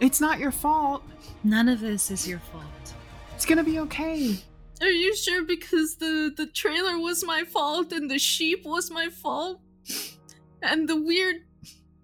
It's 0.00 0.20
not 0.20 0.38
your 0.38 0.50
fault. 0.50 1.02
None 1.44 1.68
of 1.68 1.80
this 1.80 2.10
is 2.10 2.26
your 2.26 2.40
fault. 2.40 2.64
It's 3.36 3.46
gonna 3.46 3.62
be 3.64 3.78
okay. 3.80 4.36
Are 4.82 4.90
you 4.90 5.14
sure? 5.16 5.44
Because 5.44 5.96
the 5.96 6.32
the 6.36 6.46
trailer 6.46 6.98
was 6.98 7.24
my 7.24 7.44
fault, 7.44 7.92
and 7.92 8.10
the 8.10 8.18
sheep 8.18 8.64
was 8.64 8.90
my 8.90 9.08
fault, 9.08 9.60
and 10.60 10.88
the 10.88 11.00
weird 11.00 11.36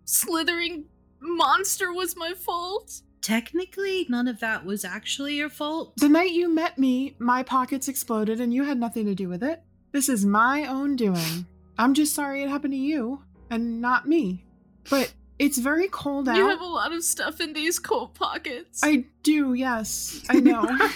slithering 0.05 0.85
monster 1.21 1.93
was 1.93 2.17
my 2.17 2.33
fault. 2.35 3.03
technically, 3.21 4.07
none 4.09 4.27
of 4.29 4.41
that 4.41 4.65
was 4.65 4.85
actually 4.85 5.35
your 5.35 5.51
fault. 5.51 5.93
The 5.97 6.09
night 6.09 6.31
you 6.31 6.49
met 6.49 6.79
me, 6.79 7.15
my 7.19 7.43
pockets 7.43 7.89
exploded 7.89 8.41
and 8.41 8.55
you 8.55 8.65
had 8.65 8.79
nothing 8.81 9.05
to 9.07 9.15
do 9.15 9.29
with 9.29 9.43
it. 9.43 9.63
This 9.93 10.09
is 10.09 10.25
my 10.25 10.65
own 10.67 10.97
doing. 10.97 11.45
I'm 11.77 11.93
just 11.93 12.15
sorry 12.15 12.43
it 12.43 12.49
happened 12.49 12.73
to 12.73 12.79
you 12.79 13.23
and 13.51 13.81
not 13.83 14.09
me. 14.09 14.47
But 14.89 15.13
it's 15.39 15.59
very 15.59 15.89
cold 15.89 16.29
out. 16.29 16.37
You 16.37 16.49
have 16.49 16.61
a 16.63 16.65
lot 16.65 16.93
of 16.95 17.05
stuff 17.05 17.41
in 17.41 17.53
these 17.53 17.79
cold 17.79 18.15
pockets. 18.15 18.81
I 18.83 19.05
do, 19.23 19.53
yes. 19.53 20.25
I 20.31 20.41
know. 20.41 20.67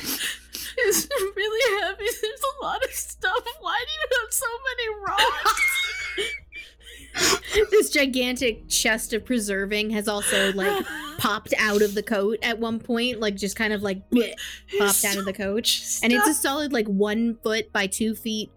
it's 0.79 1.09
really 1.37 1.83
heavy. 1.83 2.05
There's 2.05 2.43
a 2.61 2.65
lot 2.65 2.85
of 2.85 2.91
stuff. 2.93 3.45
Why 3.61 3.85
do 3.87 3.93
you 3.93 4.21
have 4.21 4.33
so 4.33 4.47
many 4.69 4.89
rocks? 5.07 5.73
this 7.71 7.91
gigantic 7.91 8.69
chest 8.69 9.13
of 9.13 9.25
preserving 9.25 9.91
has 9.91 10.09
also 10.09 10.53
like 10.55 10.85
popped 11.19 11.53
out 11.59 11.83
of 11.83 11.95
the 11.95 12.03
coat 12.03 12.39
at 12.43 12.59
one 12.59 12.79
point, 12.79 13.21
like 13.21 13.37
just 13.37 13.57
kind 13.57 13.73
of 13.73 13.83
like 13.83 14.09
bleh, 14.11 14.35
popped 14.79 15.05
out 15.05 15.17
of 15.17 15.25
the 15.25 15.33
coat. 15.33 15.81
And 16.03 16.13
it's 16.13 16.27
a 16.27 16.35
solid 16.35 16.73
like 16.73 16.87
one 16.87 17.37
foot 17.43 17.73
by 17.73 17.87
two 17.87 18.15
feet 18.15 18.51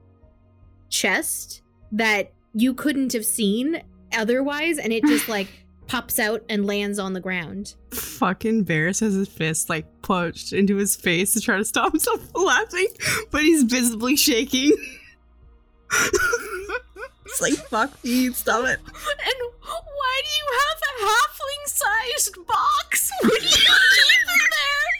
chest 0.89 1.61
that 1.91 2.32
you 2.53 2.74
couldn't 2.74 3.13
have 3.13 3.26
seen 3.26 3.82
otherwise, 4.13 4.78
and 4.78 4.93
it 4.93 5.03
just 5.05 5.28
like 5.28 5.47
pops 5.88 6.20
out 6.20 6.44
and 6.50 6.66
lands 6.66 7.00
on 7.00 7.14
the 7.14 7.20
ground. 7.20 7.76
Fucking 7.92 8.66
Varys 8.66 9.00
has 9.02 9.14
his 9.14 9.28
fist 9.28 9.70
like 9.70 9.86
punched 10.02 10.54
into 10.54 10.76
his 10.76 10.96
face 10.96 11.34
to 11.34 11.42
try 11.42 11.58
to 11.58 11.66
stop 11.66 11.92
himself 11.94 12.22
from 12.32 12.44
laughing, 12.44 12.88
but 13.32 13.42
he's 13.42 13.64
visibly 13.64 14.16
shaking. 14.16 14.72
it's 17.26 17.42
like, 17.42 17.54
fuck 17.54 18.04
me, 18.04 18.32
stop 18.34 18.66
it. 18.66 18.80
And 18.80 19.40
why 19.62 20.22
do 20.24 20.30
you 20.38 20.48
have 20.60 20.82
a 20.82 20.94
halfling 21.06 21.66
sized 21.68 22.48
box? 22.48 23.12
What 23.22 23.42
do 23.42 23.48
you 23.48 23.56
keep 23.56 24.28
in 24.34 24.40
there? 24.52 24.96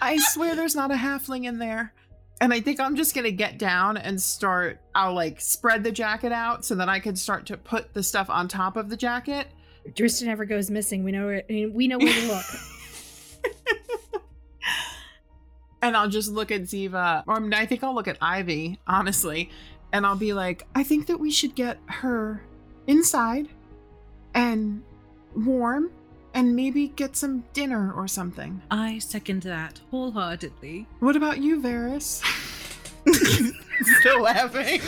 I 0.00 0.18
swear 0.18 0.54
there's 0.54 0.76
not 0.76 0.90
a 0.90 0.96
halfling 0.96 1.44
in 1.44 1.58
there. 1.58 1.92
And 2.44 2.52
I 2.52 2.60
think 2.60 2.78
I'm 2.78 2.94
just 2.94 3.14
gonna 3.14 3.30
get 3.30 3.56
down 3.56 3.96
and 3.96 4.20
start. 4.20 4.78
I'll 4.94 5.14
like 5.14 5.40
spread 5.40 5.82
the 5.82 5.90
jacket 5.90 6.30
out 6.30 6.62
so 6.62 6.74
that 6.74 6.90
I 6.90 7.00
can 7.00 7.16
start 7.16 7.46
to 7.46 7.56
put 7.56 7.94
the 7.94 8.02
stuff 8.02 8.28
on 8.28 8.48
top 8.48 8.76
of 8.76 8.90
the 8.90 8.98
jacket. 8.98 9.48
Dristan 9.94 10.28
never 10.28 10.44
goes 10.44 10.70
missing. 10.70 11.04
We 11.04 11.12
know 11.12 11.24
where, 11.24 11.42
we 11.48 11.88
know 11.88 11.96
where 11.96 12.12
to 12.12 12.26
look. 12.26 12.44
and 15.80 15.96
I'll 15.96 16.10
just 16.10 16.30
look 16.30 16.50
at 16.50 16.64
Ziva, 16.64 17.24
or 17.26 17.42
I 17.54 17.64
think 17.64 17.82
I'll 17.82 17.94
look 17.94 18.08
at 18.08 18.18
Ivy, 18.20 18.78
honestly, 18.86 19.48
and 19.94 20.04
I'll 20.04 20.14
be 20.14 20.34
like, 20.34 20.66
I 20.74 20.82
think 20.82 21.06
that 21.06 21.18
we 21.18 21.30
should 21.30 21.54
get 21.54 21.78
her 21.86 22.42
inside 22.86 23.48
and 24.34 24.82
warm 25.34 25.90
and 26.34 26.54
maybe 26.54 26.88
get 26.88 27.16
some 27.16 27.44
dinner 27.52 27.92
or 27.92 28.06
something. 28.08 28.60
I 28.70 28.98
second 28.98 29.42
that 29.44 29.80
wholeheartedly. 29.90 30.86
What 31.00 31.16
about 31.16 31.38
you, 31.38 31.60
Varys? 31.60 32.22
Still 34.00 34.22
laughing. 34.22 34.80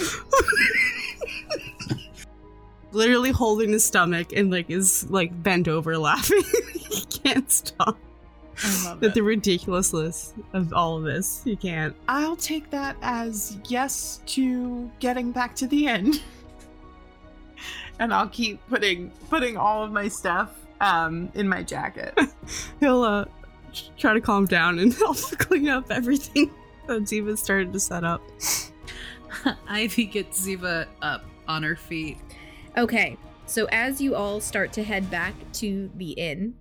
Literally 2.93 3.31
holding 3.31 3.73
his 3.73 3.85
stomach 3.85 4.33
and 4.33 4.51
like 4.51 4.71
is 4.71 5.09
like 5.11 5.43
bent 5.43 5.69
over 5.69 5.99
laughing. 5.99 6.43
he 6.75 7.05
can't 7.07 7.51
stop. 7.51 7.99
I 8.65 8.85
love 8.85 9.03
At 9.03 9.09
it. 9.11 9.15
the 9.15 9.23
ridiculousness 9.23 10.33
of 10.55 10.73
all 10.73 10.97
of 10.97 11.05
this. 11.05 11.43
You 11.45 11.59
can't. 11.59 11.95
I'll 12.09 12.37
take 12.37 12.71
that 12.71 12.97
as 13.03 13.59
yes 13.69 14.21
to 14.27 14.91
getting 14.99 15.31
back 15.31 15.55
to 15.57 15.67
the 15.67 15.87
end. 15.89 16.23
and 17.99 18.15
I'll 18.15 18.29
keep 18.29 18.67
putting 18.69 19.11
putting 19.29 19.59
all 19.59 19.85
of 19.85 19.93
my 19.93 20.09
stuff 20.09 20.55
um 20.81 21.31
in 21.35 21.49
my 21.49 21.63
jacket. 21.63 22.19
He'll 22.81 23.03
uh 23.03 23.25
try 23.97 24.15
to 24.15 24.21
calm 24.21 24.47
down 24.47 24.79
and 24.79 24.95
help 24.99 25.17
clean 25.39 25.69
up 25.69 25.91
everything 25.91 26.51
that 26.87 27.03
Ziva 27.03 27.37
started 27.37 27.73
to 27.73 27.81
set 27.81 28.05
up. 28.05 28.23
Ivy 29.69 30.07
gets 30.07 30.47
Ziva 30.47 30.87
up 31.03 31.25
on 31.47 31.63
her 31.63 31.77
feet. 31.77 32.19
Okay, 32.77 33.17
so 33.47 33.67
as 33.71 34.01
you 34.01 34.15
all 34.15 34.41
start 34.41 34.73
to 34.75 34.83
head 34.83 35.11
back 35.11 35.35
to 35.55 35.91
the 35.97 36.13
inn, 36.13 36.55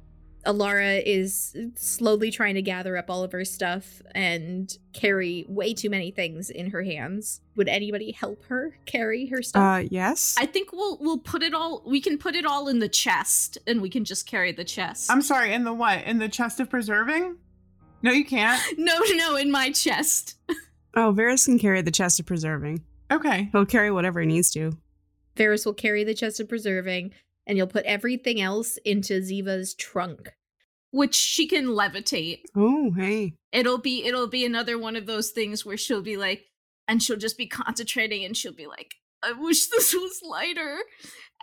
Alara 0.45 1.01
is 1.05 1.55
slowly 1.75 2.31
trying 2.31 2.55
to 2.55 2.61
gather 2.61 2.97
up 2.97 3.09
all 3.09 3.23
of 3.23 3.31
her 3.31 3.45
stuff 3.45 4.01
and 4.13 4.77
carry 4.93 5.45
way 5.47 5.73
too 5.73 5.89
many 5.89 6.11
things 6.11 6.49
in 6.49 6.69
her 6.71 6.83
hands. 6.83 7.41
Would 7.55 7.67
anybody 7.67 8.11
help 8.11 8.43
her 8.45 8.77
carry 8.85 9.27
her 9.27 9.41
stuff? 9.41 9.61
Uh 9.61 9.87
yes. 9.89 10.35
I 10.39 10.45
think 10.45 10.71
we'll 10.71 10.97
we'll 10.99 11.17
put 11.17 11.43
it 11.43 11.53
all 11.53 11.81
we 11.85 12.01
can 12.01 12.17
put 12.17 12.35
it 12.35 12.45
all 12.45 12.67
in 12.67 12.79
the 12.79 12.89
chest 12.89 13.57
and 13.67 13.81
we 13.81 13.89
can 13.89 14.05
just 14.05 14.27
carry 14.27 14.51
the 14.51 14.65
chest. 14.65 15.11
I'm 15.11 15.21
sorry, 15.21 15.53
in 15.53 15.63
the 15.63 15.73
what? 15.73 16.03
In 16.03 16.19
the 16.19 16.29
chest 16.29 16.59
of 16.59 16.69
preserving? 16.69 17.37
No, 18.01 18.11
you 18.11 18.25
can't. 18.25 18.61
no, 18.77 18.99
no, 19.15 19.35
in 19.35 19.51
my 19.51 19.71
chest. 19.71 20.35
oh, 20.95 21.13
Varys 21.17 21.45
can 21.45 21.57
carry 21.57 21.81
the 21.81 21.91
chest 21.91 22.19
of 22.19 22.25
preserving. 22.25 22.83
Okay. 23.11 23.49
He'll 23.51 23.65
carry 23.65 23.91
whatever 23.91 24.19
he 24.19 24.27
needs 24.27 24.51
to. 24.51 24.77
Varys 25.35 25.65
will 25.65 25.73
carry 25.73 26.03
the 26.03 26.13
chest 26.13 26.39
of 26.39 26.47
preserving, 26.47 27.13
and 27.47 27.57
you'll 27.57 27.67
put 27.67 27.85
everything 27.85 28.41
else 28.41 28.77
into 28.85 29.21
Ziva's 29.21 29.73
trunk. 29.73 30.33
Which 30.91 31.15
she 31.15 31.45
can 31.45 31.65
levitate. 31.65 32.43
Oh, 32.55 32.91
hey. 32.91 33.33
It'll 33.51 33.79
be 33.79 34.05
it'll 34.05 34.27
be 34.27 34.45
another 34.45 34.77
one 34.77 34.95
of 34.95 35.05
those 35.05 35.31
things 35.31 35.65
where 35.65 35.75
she'll 35.75 36.01
be 36.01 36.15
like 36.15 36.45
and 36.87 37.03
she'll 37.03 37.17
just 37.17 37.37
be 37.37 37.47
concentrating 37.47 38.23
and 38.23 38.35
she'll 38.35 38.53
be 38.53 38.67
like, 38.67 38.95
I 39.21 39.33
wish 39.33 39.67
this 39.69 39.93
was 39.93 40.21
lighter. 40.23 40.77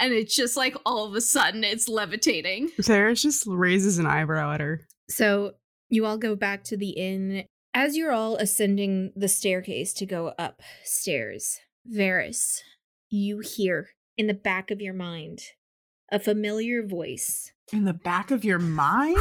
And 0.01 0.13
it's 0.13 0.35
just 0.35 0.57
like 0.57 0.77
all 0.87 1.07
of 1.07 1.15
a 1.15 1.21
sudden 1.21 1.65
it's 1.65 1.89
levitating. 1.89 2.71
Varys 2.81 3.23
just 3.23 3.45
raises 3.47 3.99
an 3.99 4.07
eyebrow 4.07 4.53
at 4.53 4.61
her. 4.61 4.87
So 5.11 5.53
you 5.91 6.07
all 6.07 6.19
go 6.19 6.35
back 6.35 6.65
to 6.65 6.77
the 6.77 6.91
inn. 6.91 7.45
As 7.75 7.97
you're 7.97 8.13
all 8.13 8.37
ascending 8.37 9.13
the 9.15 9.29
staircase 9.29 9.93
to 9.95 10.07
go 10.07 10.33
upstairs, 10.39 11.59
Varys, 11.91 12.61
you 13.11 13.41
hear 13.41 13.91
in 14.17 14.27
the 14.27 14.35
back 14.35 14.71
of 14.71 14.81
your 14.81 14.95
mind 14.95 15.41
a 16.13 16.21
familiar 16.21 16.87
voice. 16.87 17.51
In 17.73 17.85
the 17.85 17.95
back 17.95 18.31
of 18.31 18.45
your 18.45 18.61
mind? 18.61 19.17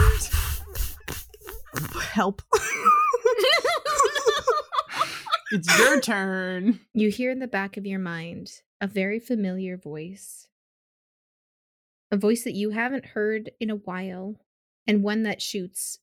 Help. 2.14 2.44
It's 5.54 5.78
your 5.78 6.00
turn. 6.00 6.80
You 6.94 7.10
hear 7.10 7.30
in 7.30 7.40
the 7.40 7.48
back 7.48 7.76
of 7.76 7.86
your 7.86 8.00
mind 8.00 8.62
a 8.80 8.88
very 8.88 9.20
familiar 9.20 9.76
voice. 9.76 10.48
A 12.10 12.16
voice 12.16 12.46
that 12.46 12.54
you 12.54 12.70
haven't 12.70 13.08
heard 13.08 13.52
in 13.60 13.70
a 13.70 13.76
while, 13.76 14.38
and 14.88 15.04
one 15.04 15.24
that 15.24 15.42
shoots 15.42 16.00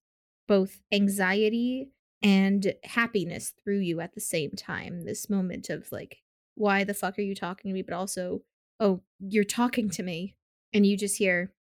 both 0.46 0.82
anxiety 0.92 1.88
and 2.22 2.74
happiness 2.84 3.54
through 3.64 3.78
you 3.78 4.00
at 4.00 4.14
the 4.14 4.20
same 4.20 4.50
time. 4.50 5.06
This 5.06 5.30
moment 5.30 5.70
of 5.70 5.90
like, 5.90 6.18
why 6.54 6.84
the 6.84 6.92
fuck 6.92 7.18
are 7.18 7.22
you 7.22 7.34
talking 7.34 7.70
to 7.70 7.74
me? 7.74 7.80
But 7.80 7.94
also, 7.94 8.42
oh, 8.80 9.00
you're 9.18 9.44
talking 9.44 9.88
to 9.90 10.02
me. 10.02 10.34
And 10.72 10.86
you 10.86 10.96
just 10.96 11.18
hear, 11.18 11.52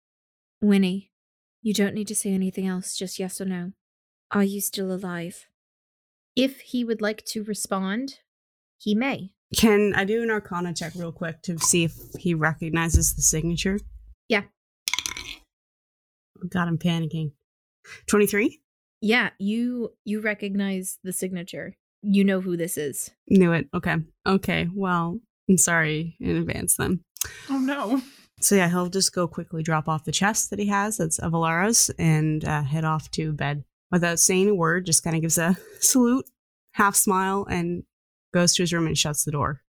Winnie, 0.60 1.10
you 1.62 1.72
don't 1.72 1.94
need 1.94 2.08
to 2.08 2.14
say 2.14 2.30
anything 2.30 2.66
else, 2.66 2.96
just 2.96 3.18
yes 3.18 3.40
or 3.40 3.46
no. 3.46 3.72
Are 4.30 4.44
you 4.44 4.60
still 4.60 4.92
alive? 4.92 5.46
If 6.36 6.60
he 6.60 6.84
would 6.84 7.00
like 7.00 7.24
to 7.26 7.42
respond, 7.42 8.20
he 8.76 8.94
may. 8.94 9.32
Can 9.56 9.94
I 9.96 10.04
do 10.04 10.22
an 10.22 10.30
arcana 10.30 10.74
check 10.74 10.92
real 10.94 11.12
quick 11.12 11.42
to 11.42 11.58
see 11.58 11.84
if 11.84 11.94
he 12.18 12.34
recognizes 12.34 13.14
the 13.14 13.22
signature? 13.22 13.80
Yeah. 14.28 14.42
God, 16.48 16.68
I'm 16.68 16.78
panicking. 16.78 17.32
23? 18.06 18.60
Yeah, 19.00 19.30
you 19.38 19.94
you 20.04 20.20
recognize 20.20 20.98
the 21.02 21.12
signature. 21.12 21.76
You 22.02 22.24
know 22.24 22.40
who 22.40 22.56
this 22.56 22.76
is. 22.76 23.10
Knew 23.28 23.52
it. 23.52 23.68
Okay. 23.72 23.96
Okay. 24.26 24.68
Well, 24.74 25.20
I'm 25.48 25.58
sorry 25.58 26.16
in 26.20 26.36
advance 26.36 26.76
then. 26.76 27.00
Oh 27.48 27.58
no. 27.58 28.02
So 28.40 28.54
yeah, 28.54 28.68
he'll 28.68 28.88
just 28.88 29.12
go 29.12 29.26
quickly 29.26 29.62
drop 29.62 29.88
off 29.88 30.04
the 30.04 30.12
chest 30.12 30.50
that 30.50 30.58
he 30.58 30.66
has 30.66 30.96
that's 30.96 31.18
Avalara's 31.18 31.90
and 31.98 32.44
uh, 32.44 32.62
head 32.62 32.84
off 32.84 33.10
to 33.12 33.32
bed 33.32 33.64
without 33.90 34.20
saying 34.20 34.48
a 34.48 34.54
word. 34.54 34.86
Just 34.86 35.02
kind 35.02 35.16
of 35.16 35.22
gives 35.22 35.38
a 35.38 35.56
salute, 35.80 36.24
half 36.72 36.94
smile, 36.94 37.46
and 37.50 37.82
goes 38.32 38.54
to 38.54 38.62
his 38.62 38.72
room 38.72 38.86
and 38.86 38.96
shuts 38.96 39.24
the 39.24 39.32
door. 39.32 39.62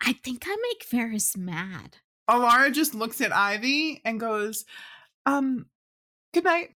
I 0.00 0.14
think 0.24 0.44
I 0.46 0.56
make 0.62 0.88
Varys 0.88 1.36
mad. 1.36 1.96
Alara 2.30 2.72
just 2.72 2.94
looks 2.94 3.20
at 3.20 3.34
Ivy 3.34 4.00
and 4.04 4.20
goes, 4.20 4.64
um, 5.26 5.66
good 6.32 6.44
night. 6.44 6.70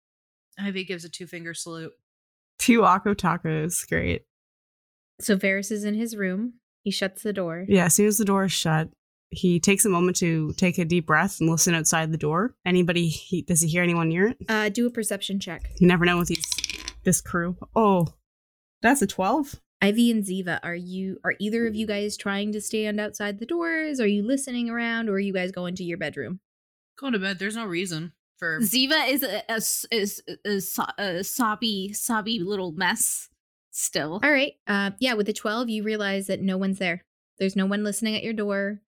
Ivy 0.60 0.84
gives 0.84 1.06
a 1.06 1.10
two 1.10 1.28
finger 1.28 1.54
salute. 1.54 1.94
Two 2.58 2.82
Akko 2.82 3.16
tacos, 3.16 3.88
great. 3.88 4.24
So 5.20 5.38
Varys 5.38 5.72
is 5.72 5.84
in 5.84 5.94
his 5.94 6.16
room. 6.16 6.54
He 6.84 6.92
shuts 6.92 7.24
the 7.24 7.34
door. 7.34 7.66
Yeah, 7.68 7.86
as 7.86 7.96
soon 7.96 8.08
as 8.08 8.18
the 8.18 8.26
door 8.26 8.46
is 8.46 8.52
shut, 8.52 8.90
he 9.32 9.60
takes 9.60 9.86
a 9.86 9.90
moment 9.90 10.18
to 10.18 10.54
take 10.58 10.78
a 10.78 10.86
deep 10.86 11.08
breath 11.08 11.40
and 11.40 11.50
listen 11.50 11.74
outside 11.74 12.12
the 12.12 12.18
door. 12.18 12.54
Anybody? 12.66 13.08
He, 13.08 13.42
does 13.42 13.62
he 13.62 13.68
hear 13.70 13.82
anyone 13.84 14.10
near 14.10 14.28
it? 14.28 14.38
Uh, 14.50 14.70
do 14.70 14.86
a 14.86 14.90
perception 14.92 15.40
check. 15.40 15.72
You 15.80 15.88
never 15.88 16.06
know 16.06 16.18
with 16.18 16.28
these 16.28 16.46
this 17.04 17.22
crew. 17.22 17.58
Oh, 17.76 18.14
that's 18.82 19.02
a 19.02 19.08
twelve. 19.08 19.56
Ivy 19.84 20.12
and 20.12 20.24
Ziva, 20.24 20.60
are 20.62 20.76
you 20.76 21.18
are 21.24 21.34
either 21.40 21.66
of 21.66 21.74
you 21.76 21.88
guys 21.88 22.16
trying 22.16 22.52
to 22.52 22.62
stand 22.62 23.00
outside 23.00 23.40
the 23.40 23.46
doors? 23.48 24.00
Are 24.00 24.06
you 24.08 24.22
listening 24.22 24.70
around, 24.70 25.10
or 25.10 25.14
are 25.14 25.20
you 25.20 25.34
guys 25.34 25.52
going 25.52 25.74
to 25.76 25.84
your 25.84 25.98
bedroom? 25.98 26.40
Going 27.00 27.14
to 27.14 27.20
bed. 27.20 27.40
There's 27.40 27.56
no 27.56 27.66
reason. 27.66 28.12
for 28.38 28.60
Ziva 28.60 29.10
is 29.10 29.24
a, 29.24 29.38
a 29.50 29.56
s- 29.56 29.86
is 29.92 30.22
a, 30.46 30.60
so- 30.60 30.86
a 31.00 31.24
sobby 31.24 31.94
sobby 31.94 32.38
little 32.40 32.74
mess 32.74 33.30
still. 33.72 34.20
All 34.24 34.32
right. 34.32 34.54
Uh, 34.68 34.92
yeah, 35.00 35.14
with 35.14 35.26
the 35.26 35.34
12, 35.34 35.70
you 35.70 35.82
realize 35.84 36.28
that 36.28 36.42
no 36.42 36.58
one's 36.58 36.78
there. 36.78 37.04
There's 37.40 37.56
no 37.56 37.66
one 37.66 37.84
listening 37.84 38.16
at 38.16 38.24
your 38.24 38.34
door. 38.34 38.82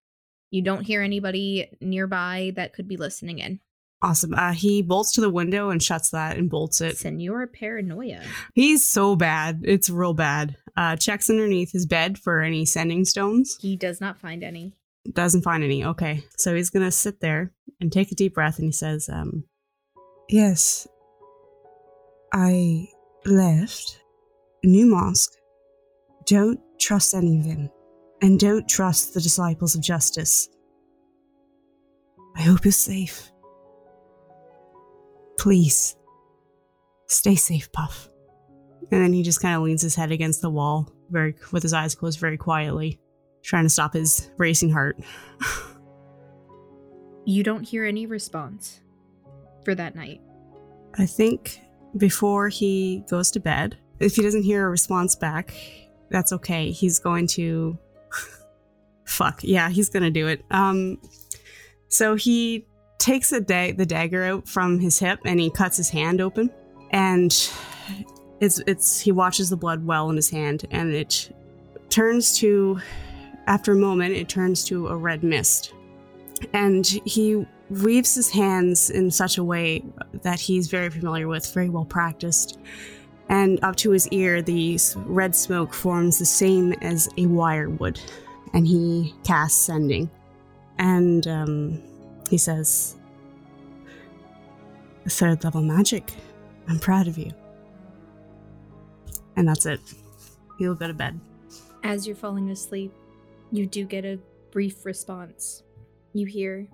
You 0.54 0.62
don't 0.62 0.84
hear 0.84 1.02
anybody 1.02 1.68
nearby 1.80 2.52
that 2.54 2.74
could 2.74 2.86
be 2.86 2.96
listening 2.96 3.40
in. 3.40 3.58
Awesome. 4.00 4.34
Uh, 4.34 4.52
he 4.52 4.82
bolts 4.82 5.10
to 5.14 5.20
the 5.20 5.28
window 5.28 5.70
and 5.70 5.82
shuts 5.82 6.10
that 6.10 6.36
and 6.36 6.48
bolts 6.48 6.80
it. 6.80 6.96
Senor 6.96 7.48
Paranoia. 7.48 8.20
He's 8.54 8.86
so 8.86 9.16
bad. 9.16 9.62
It's 9.64 9.90
real 9.90 10.14
bad. 10.14 10.56
Uh, 10.76 10.94
checks 10.94 11.28
underneath 11.28 11.72
his 11.72 11.86
bed 11.86 12.18
for 12.18 12.40
any 12.40 12.64
sending 12.64 13.04
stones. 13.04 13.58
He 13.60 13.74
does 13.74 14.00
not 14.00 14.20
find 14.20 14.44
any. 14.44 14.74
Doesn't 15.12 15.42
find 15.42 15.64
any. 15.64 15.84
Okay. 15.84 16.22
So 16.38 16.54
he's 16.54 16.70
going 16.70 16.84
to 16.84 16.92
sit 16.92 17.18
there 17.18 17.52
and 17.80 17.90
take 17.90 18.12
a 18.12 18.14
deep 18.14 18.34
breath 18.34 18.58
and 18.60 18.66
he 18.66 18.72
says, 18.72 19.08
um, 19.08 19.42
Yes, 20.28 20.86
I 22.32 22.90
left 23.26 23.98
New 24.62 24.86
Mosque. 24.86 25.32
Don't 26.26 26.60
trust 26.78 27.12
any 27.12 27.40
of 27.40 27.46
anything. 27.46 27.70
And 28.24 28.40
don't 28.40 28.66
trust 28.66 29.12
the 29.12 29.20
disciples 29.20 29.74
of 29.74 29.82
justice. 29.82 30.48
I 32.34 32.40
hope 32.40 32.64
you're 32.64 32.72
safe. 32.72 33.30
Please, 35.38 35.94
stay 37.06 37.34
safe, 37.34 37.70
Puff. 37.70 38.08
And 38.90 39.02
then 39.02 39.12
he 39.12 39.22
just 39.22 39.42
kind 39.42 39.54
of 39.54 39.62
leans 39.62 39.82
his 39.82 39.94
head 39.94 40.10
against 40.10 40.40
the 40.40 40.48
wall, 40.48 40.90
very 41.10 41.34
with 41.52 41.62
his 41.62 41.74
eyes 41.74 41.94
closed, 41.94 42.18
very 42.18 42.38
quietly, 42.38 42.98
trying 43.42 43.66
to 43.66 43.68
stop 43.68 43.92
his 43.92 44.30
racing 44.38 44.70
heart. 44.70 44.98
You 47.26 47.42
don't 47.42 47.62
hear 47.62 47.84
any 47.84 48.04
response 48.04 48.82
for 49.64 49.74
that 49.74 49.96
night. 49.96 50.20
I 50.98 51.06
think 51.06 51.58
before 51.96 52.50
he 52.50 53.02
goes 53.08 53.30
to 53.30 53.40
bed, 53.40 53.78
if 53.98 54.16
he 54.16 54.22
doesn't 54.22 54.42
hear 54.42 54.66
a 54.66 54.70
response 54.70 55.16
back, 55.16 55.54
that's 56.10 56.34
okay. 56.34 56.70
He's 56.70 56.98
going 56.98 57.26
to 57.28 57.78
fuck. 59.04 59.40
Yeah, 59.42 59.68
he's 59.70 59.88
going 59.88 60.02
to 60.02 60.10
do 60.10 60.26
it. 60.26 60.44
Um 60.50 60.98
so 61.88 62.14
he 62.16 62.66
takes 62.98 63.30
the 63.30 63.40
da- 63.40 63.72
the 63.72 63.86
dagger 63.86 64.24
out 64.24 64.48
from 64.48 64.78
his 64.78 64.98
hip 64.98 65.20
and 65.24 65.38
he 65.38 65.50
cuts 65.50 65.76
his 65.76 65.90
hand 65.90 66.20
open 66.20 66.50
and 66.90 67.50
it's 68.40 68.60
it's 68.66 69.00
he 69.00 69.12
watches 69.12 69.50
the 69.50 69.56
blood 69.56 69.84
well 69.84 70.10
in 70.10 70.16
his 70.16 70.30
hand 70.30 70.64
and 70.70 70.92
it 70.92 71.30
turns 71.90 72.38
to 72.38 72.80
after 73.46 73.72
a 73.72 73.76
moment 73.76 74.14
it 74.14 74.28
turns 74.28 74.64
to 74.64 74.88
a 74.88 74.96
red 74.96 75.22
mist 75.22 75.74
and 76.52 76.86
he 77.04 77.46
weaves 77.70 78.14
his 78.14 78.30
hands 78.30 78.90
in 78.90 79.10
such 79.10 79.38
a 79.38 79.44
way 79.44 79.84
that 80.22 80.40
he's 80.40 80.68
very 80.68 80.90
familiar 80.90 81.28
with, 81.28 81.52
very 81.52 81.68
well 81.68 81.84
practiced. 81.84 82.58
And 83.28 83.58
up 83.62 83.76
to 83.76 83.90
his 83.90 84.06
ear, 84.08 84.42
the 84.42 84.78
red 85.06 85.34
smoke 85.34 85.72
forms 85.72 86.18
the 86.18 86.26
same 86.26 86.72
as 86.74 87.08
a 87.16 87.26
wire 87.26 87.70
would. 87.70 88.00
And 88.52 88.66
he 88.66 89.14
casts 89.24 89.60
sending. 89.60 90.10
And 90.78 91.26
um, 91.26 91.82
he 92.28 92.38
says, 92.38 92.96
Third 95.08 95.44
level 95.44 95.62
magic. 95.62 96.12
I'm 96.68 96.78
proud 96.78 97.08
of 97.08 97.18
you. 97.18 97.30
And 99.36 99.48
that's 99.48 99.66
it. 99.66 99.80
He'll 100.58 100.74
go 100.74 100.86
to 100.86 100.94
bed. 100.94 101.18
As 101.82 102.06
you're 102.06 102.16
falling 102.16 102.50
asleep, 102.50 102.92
you 103.50 103.66
do 103.66 103.84
get 103.84 104.04
a 104.04 104.18
brief 104.50 104.86
response. 104.86 105.62
You 106.12 106.26
hear 106.26 106.66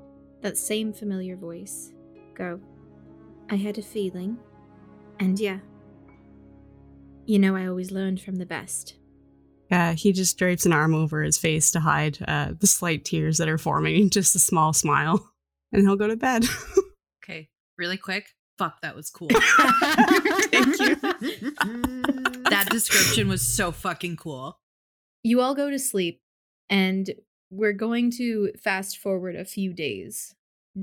that 0.43 0.57
same 0.57 0.93
familiar 0.93 1.37
voice 1.37 1.93
go, 2.35 2.61
I 3.51 3.57
had 3.57 3.79
a 3.79 3.83
feeling. 3.83 4.39
And 5.19 5.39
yeah, 5.39 5.59
you 7.27 7.39
know, 7.39 7.57
I 7.57 7.67
always 7.67 7.91
learned 7.91 8.21
from 8.21 8.37
the 8.37 8.47
best. 8.47 8.95
Uh, 9.71 9.95
he 9.95 10.13
just 10.13 10.37
drapes 10.37 10.67
an 10.67 10.73
arm 10.73 10.95
over 10.95 11.23
his 11.23 11.39
face 11.39 11.71
to 11.71 11.81
hide 11.81 12.19
uh, 12.27 12.53
the 12.59 12.67
slight 12.67 13.05
tears 13.05 13.39
that 13.39 13.49
are 13.49 13.59
forming, 13.59 14.11
just 14.11 14.35
a 14.35 14.41
small 14.41 14.73
smile. 14.73 15.31
And 15.73 15.83
he'll 15.83 15.97
go 15.97 16.09
to 16.09 16.17
bed. 16.17 16.45
Okay, 17.23 17.49
really 17.79 17.99
quick. 17.99 18.31
Fuck, 18.59 18.81
that 18.81 18.97
was 18.97 19.11
cool. 19.11 19.29
Thank 19.31 20.81
you. 20.81 20.97
that 22.51 22.67
description 22.71 23.29
was 23.29 23.47
so 23.47 23.71
fucking 23.71 24.17
cool. 24.17 24.59
You 25.23 25.41
all 25.43 25.55
go 25.55 25.71
to 25.71 25.79
sleep, 25.79 26.23
and 26.69 27.11
we're 27.51 27.75
going 27.75 28.11
to 28.13 28.53
fast 28.59 28.99
forward 28.99 29.37
a 29.37 29.45
few 29.45 29.73
days. 29.73 30.35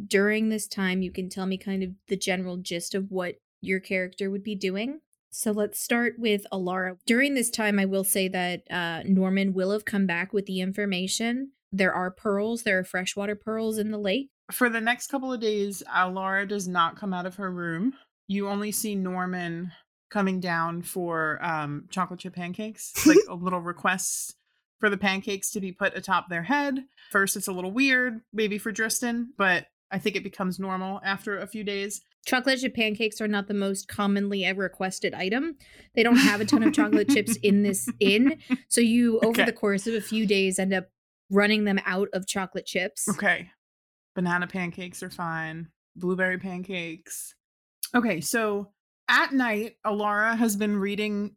During 0.08 0.48
this 0.48 0.68
time, 0.68 1.02
you 1.02 1.12
can 1.12 1.28
tell 1.28 1.48
me 1.48 1.58
kind 1.58 1.84
of 1.84 1.90
the 2.08 2.16
general 2.16 2.58
gist 2.58 2.96
of 2.96 3.12
what 3.12 3.36
your 3.62 3.80
character 3.80 4.30
would 4.30 4.44
be 4.44 4.56
doing. 4.56 5.02
So 5.30 5.52
let's 5.52 5.80
start 5.80 6.16
with 6.18 6.46
Alara. 6.52 6.98
During 7.06 7.36
this 7.36 7.50
time, 7.50 7.80
I 7.80 7.86
will 7.86 8.04
say 8.04 8.28
that 8.30 8.64
uh, 8.72 9.04
Norman 9.06 9.54
will 9.54 9.72
have 9.72 9.86
come 9.86 10.06
back 10.06 10.34
with 10.34 10.46
the 10.46 10.62
information. 10.62 11.52
There 11.72 11.94
are 11.94 12.12
pearls, 12.12 12.64
there 12.64 12.80
are 12.80 12.84
freshwater 12.84 13.36
pearls 13.36 13.78
in 13.78 13.92
the 13.92 13.98
lake. 13.98 14.30
For 14.52 14.70
the 14.70 14.82
next 14.82 15.08
couple 15.08 15.34
of 15.34 15.42
days, 15.42 15.84
Alara 15.94 16.48
does 16.48 16.68
not 16.68 16.98
come 16.98 17.14
out 17.14 17.26
of 17.26 17.36
her 17.36 17.52
room. 17.52 17.94
You 18.28 18.48
only 18.48 18.72
see 18.72 18.96
Norman 18.96 19.72
coming 20.10 20.40
down 20.40 20.82
for 20.82 21.40
um, 21.44 21.86
chocolate 21.90 22.22
chip 22.22 22.34
pancakes, 22.34 22.94
like 23.06 23.18
a 23.30 23.36
little 23.36 23.62
request 23.62 24.36
for 24.80 24.90
the 24.90 24.98
pancakes 24.98 25.52
to 25.52 25.60
be 25.60 25.72
put 25.72 25.98
atop 25.98 26.30
their 26.30 26.44
head. 26.44 26.86
First, 27.12 27.36
it's 27.36 27.48
a 27.48 27.52
little 27.52 27.72
weird, 27.72 28.22
maybe 28.32 28.58
for 28.58 28.72
Dristan, 28.72 29.34
but 29.38 29.66
I 29.92 30.00
think 30.00 30.16
it 30.16 30.24
becomes 30.24 30.60
normal 30.60 31.02
after 31.04 31.38
a 31.38 31.48
few 31.48 31.64
days. 31.64 32.02
Chocolate 32.28 32.60
chip 32.60 32.76
pancakes 32.76 33.22
are 33.22 33.28
not 33.28 33.48
the 33.48 33.54
most 33.54 33.88
commonly 33.88 34.44
ever 34.44 34.62
requested 34.64 35.14
item. 35.14 35.56
They 35.96 36.04
don't 36.04 36.18
have 36.18 36.42
a 36.42 36.46
ton 36.46 36.62
of 36.62 36.74
chocolate 36.74 37.08
chips 37.10 37.38
in 37.38 37.64
this 37.64 37.88
inn. 38.02 38.38
So 38.68 38.82
you, 38.82 39.18
over 39.20 39.30
Okay. 39.30 39.46
the 39.46 39.54
course 39.54 39.88
of 39.88 39.94
a 39.94 40.02
few 40.02 40.28
days, 40.28 40.60
end 40.60 40.74
up 40.74 40.88
running 41.32 41.64
them 41.64 41.80
out 41.86 42.10
of 42.12 42.28
chocolate 42.28 42.66
chips. 42.66 43.08
Okay. 43.08 43.50
Banana 44.14 44.46
pancakes 44.46 45.02
are 45.02 45.10
fine. 45.10 45.70
Blueberry 45.96 46.38
pancakes. 46.38 47.34
Okay, 47.96 48.20
so 48.20 48.72
at 49.08 49.32
night, 49.32 49.78
Alara 49.86 50.36
has 50.38 50.58
been 50.58 50.76
reading 50.78 51.36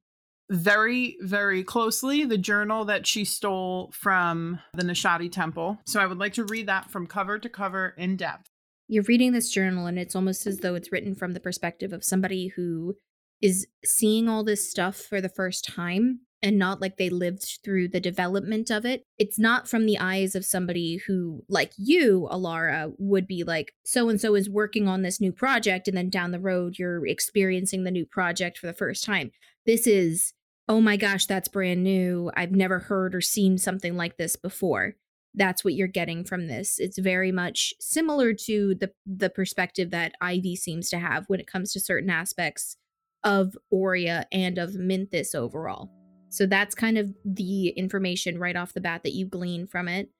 very, 0.50 1.16
very 1.20 1.62
closely 1.62 2.24
the 2.24 2.36
journal 2.36 2.84
that 2.86 3.06
she 3.06 3.24
stole 3.24 3.92
from 3.94 4.58
the 4.74 4.82
Nishadi 4.82 5.30
temple. 5.30 5.78
So 5.86 6.00
I 6.00 6.06
would 6.06 6.18
like 6.18 6.32
to 6.34 6.44
read 6.44 6.66
that 6.66 6.90
from 6.90 7.06
cover 7.06 7.38
to 7.38 7.48
cover 7.48 7.94
in 7.96 8.16
depth. 8.16 8.49
You're 8.92 9.04
reading 9.04 9.30
this 9.30 9.52
journal, 9.52 9.86
and 9.86 10.00
it's 10.00 10.16
almost 10.16 10.48
as 10.48 10.58
though 10.58 10.74
it's 10.74 10.90
written 10.90 11.14
from 11.14 11.32
the 11.32 11.38
perspective 11.38 11.92
of 11.92 12.02
somebody 12.02 12.48
who 12.56 12.96
is 13.40 13.68
seeing 13.84 14.28
all 14.28 14.42
this 14.42 14.68
stuff 14.68 14.96
for 14.96 15.20
the 15.20 15.28
first 15.28 15.64
time 15.64 16.22
and 16.42 16.58
not 16.58 16.80
like 16.80 16.96
they 16.96 17.08
lived 17.08 17.60
through 17.62 17.86
the 17.86 18.00
development 18.00 18.68
of 18.68 18.84
it. 18.84 19.04
It's 19.16 19.38
not 19.38 19.68
from 19.68 19.86
the 19.86 19.96
eyes 20.00 20.34
of 20.34 20.44
somebody 20.44 21.00
who, 21.06 21.44
like 21.48 21.70
you, 21.76 22.28
Alara, 22.32 22.92
would 22.98 23.28
be 23.28 23.44
like, 23.44 23.74
so 23.84 24.08
and 24.08 24.20
so 24.20 24.34
is 24.34 24.50
working 24.50 24.88
on 24.88 25.02
this 25.02 25.20
new 25.20 25.30
project, 25.30 25.86
and 25.86 25.96
then 25.96 26.10
down 26.10 26.32
the 26.32 26.40
road, 26.40 26.76
you're 26.76 27.06
experiencing 27.06 27.84
the 27.84 27.92
new 27.92 28.04
project 28.04 28.58
for 28.58 28.66
the 28.66 28.72
first 28.72 29.04
time. 29.04 29.30
This 29.66 29.86
is, 29.86 30.32
oh 30.68 30.80
my 30.80 30.96
gosh, 30.96 31.26
that's 31.26 31.46
brand 31.46 31.84
new. 31.84 32.32
I've 32.36 32.50
never 32.50 32.80
heard 32.80 33.14
or 33.14 33.20
seen 33.20 33.56
something 33.56 33.96
like 33.96 34.16
this 34.16 34.34
before 34.34 34.96
that's 35.34 35.64
what 35.64 35.74
you're 35.74 35.88
getting 35.88 36.24
from 36.24 36.48
this. 36.48 36.78
It's 36.78 36.98
very 36.98 37.32
much 37.32 37.72
similar 37.78 38.32
to 38.46 38.74
the 38.74 38.92
the 39.06 39.30
perspective 39.30 39.90
that 39.90 40.14
Ivy 40.20 40.56
seems 40.56 40.90
to 40.90 40.98
have 40.98 41.24
when 41.28 41.40
it 41.40 41.46
comes 41.46 41.72
to 41.72 41.80
certain 41.80 42.10
aspects 42.10 42.76
of 43.22 43.56
Aurea 43.72 44.26
and 44.32 44.58
of 44.58 44.70
Mynthis 44.70 45.34
overall. 45.34 45.90
So 46.30 46.46
that's 46.46 46.74
kind 46.74 46.96
of 46.96 47.14
the 47.24 47.68
information 47.68 48.38
right 48.38 48.56
off 48.56 48.72
the 48.72 48.80
bat 48.80 49.02
that 49.02 49.12
you 49.12 49.26
glean 49.26 49.66
from 49.66 49.88
it. 49.88 50.10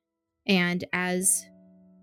And 0.47 0.85
as 0.93 1.45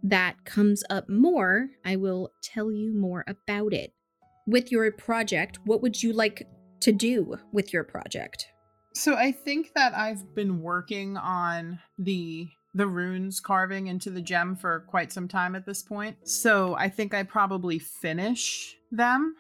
that 0.04 0.46
comes 0.46 0.84
up 0.90 1.10
more, 1.10 1.70
I 1.86 1.98
will 1.98 2.32
tell 2.42 2.72
you 2.72 2.94
more 2.94 3.26
about 3.28 3.74
it. 3.74 3.94
With 4.46 4.72
your 4.72 4.90
project, 4.92 5.60
what 5.66 5.82
would 5.82 6.02
you 6.02 6.14
like 6.14 6.48
to 6.82 6.92
do 6.92 7.38
with 7.52 7.74
your 7.74 7.84
project? 7.84 8.48
So 8.96 9.16
I 9.16 9.32
think 9.32 9.74
that 9.76 9.94
I've 9.94 10.34
been 10.34 10.62
working 10.62 11.18
on 11.18 11.80
the 12.00 12.48
the 12.78 12.88
runes 12.88 13.40
carving 13.40 13.88
into 13.88 14.10
the 14.10 14.22
gem 14.22 14.56
for 14.56 14.82
quite 14.88 15.12
some 15.12 15.28
time 15.28 15.56
at 15.56 15.66
this 15.66 15.82
point. 15.82 16.16
So 16.24 16.76
I 16.76 16.90
think 16.90 17.14
I 17.14 17.24
probably 17.24 17.80
finish 17.80 18.78
them. 18.92 19.36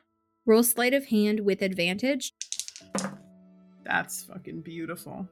Roll 0.45 0.63
sleight 0.63 0.93
of 0.93 1.05
hand 1.05 1.41
with 1.41 1.61
advantage. 1.61 2.33
That's 3.85 4.23
fucking 4.23 4.61
beautiful. 4.61 5.27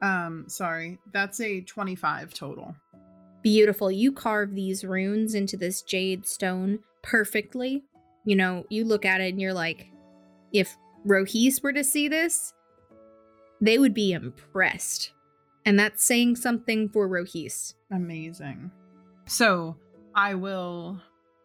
Um 0.00 0.44
sorry. 0.48 0.98
That's 1.12 1.40
a 1.40 1.60
25 1.62 2.32
total. 2.32 2.74
beautiful. 3.42 3.90
You 3.90 4.12
carve 4.12 4.54
these 4.54 4.84
runes 4.84 5.34
into 5.34 5.56
this 5.56 5.82
jade 5.82 6.26
stone 6.26 6.78
perfectly. 7.02 7.82
You 8.24 8.36
know, 8.36 8.64
you 8.68 8.84
look 8.84 9.04
at 9.04 9.20
it 9.20 9.30
and 9.30 9.40
you're 9.40 9.54
like, 9.54 9.88
if 10.52 10.76
Rohis 11.06 11.62
were 11.62 11.72
to 11.72 11.82
see 11.82 12.06
this, 12.08 12.52
they 13.60 13.78
would 13.78 13.94
be 13.94 14.12
impressed. 14.12 15.12
And 15.64 15.78
that's 15.78 16.04
saying 16.04 16.36
something 16.36 16.88
for 16.88 17.08
Rohis. 17.08 17.74
Amazing. 17.92 18.70
So 19.26 19.76
I 20.14 20.34
will 20.34 21.00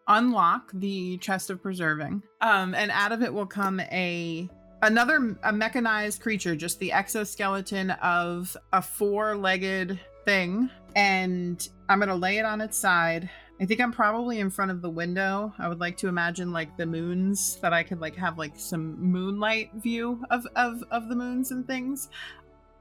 unlock 0.08 0.72
the 0.74 1.18
chest 1.18 1.50
of 1.50 1.62
preserving, 1.62 2.24
um, 2.42 2.76
and 2.76 2.92
out 2.92 3.12
of 3.12 3.22
it 3.22 3.34
will 3.34 3.46
come 3.46 3.80
a 3.80 4.50
another 4.82 5.38
a 5.44 5.52
mechanized 5.52 6.22
creature, 6.22 6.56
just 6.56 6.80
the 6.80 6.92
exoskeleton 6.92 7.92
of 7.92 8.56
a 8.72 8.82
four-legged 8.82 10.00
thing, 10.26 10.70
and 10.96 11.68
I'm 11.90 12.00
gonna 12.00 12.16
lay 12.16 12.38
it 12.38 12.46
on 12.46 12.62
its 12.62 12.78
side. 12.78 13.30
I 13.60 13.66
think 13.66 13.80
I'm 13.80 13.92
probably 13.92 14.40
in 14.40 14.50
front 14.50 14.72
of 14.72 14.82
the 14.82 14.90
window. 14.90 15.54
I 15.58 15.70
would 15.70 15.80
like 15.80 15.98
to 15.98 16.08
imagine 16.08 16.52
like 16.52 16.76
the 16.76 16.86
moons 16.86 17.58
that 17.62 17.74
I 17.74 17.84
could 17.84 18.02
like 18.02 18.16
have 18.16 18.38
like 18.38 18.60
some 18.60 19.02
moonlight 19.02 19.72
view 19.76 20.24
of 20.30 20.46
of 20.56 20.84
of 20.92 21.10
the 21.10 21.16
moons 21.16 21.52
and 21.52 21.66
things. 21.66 22.10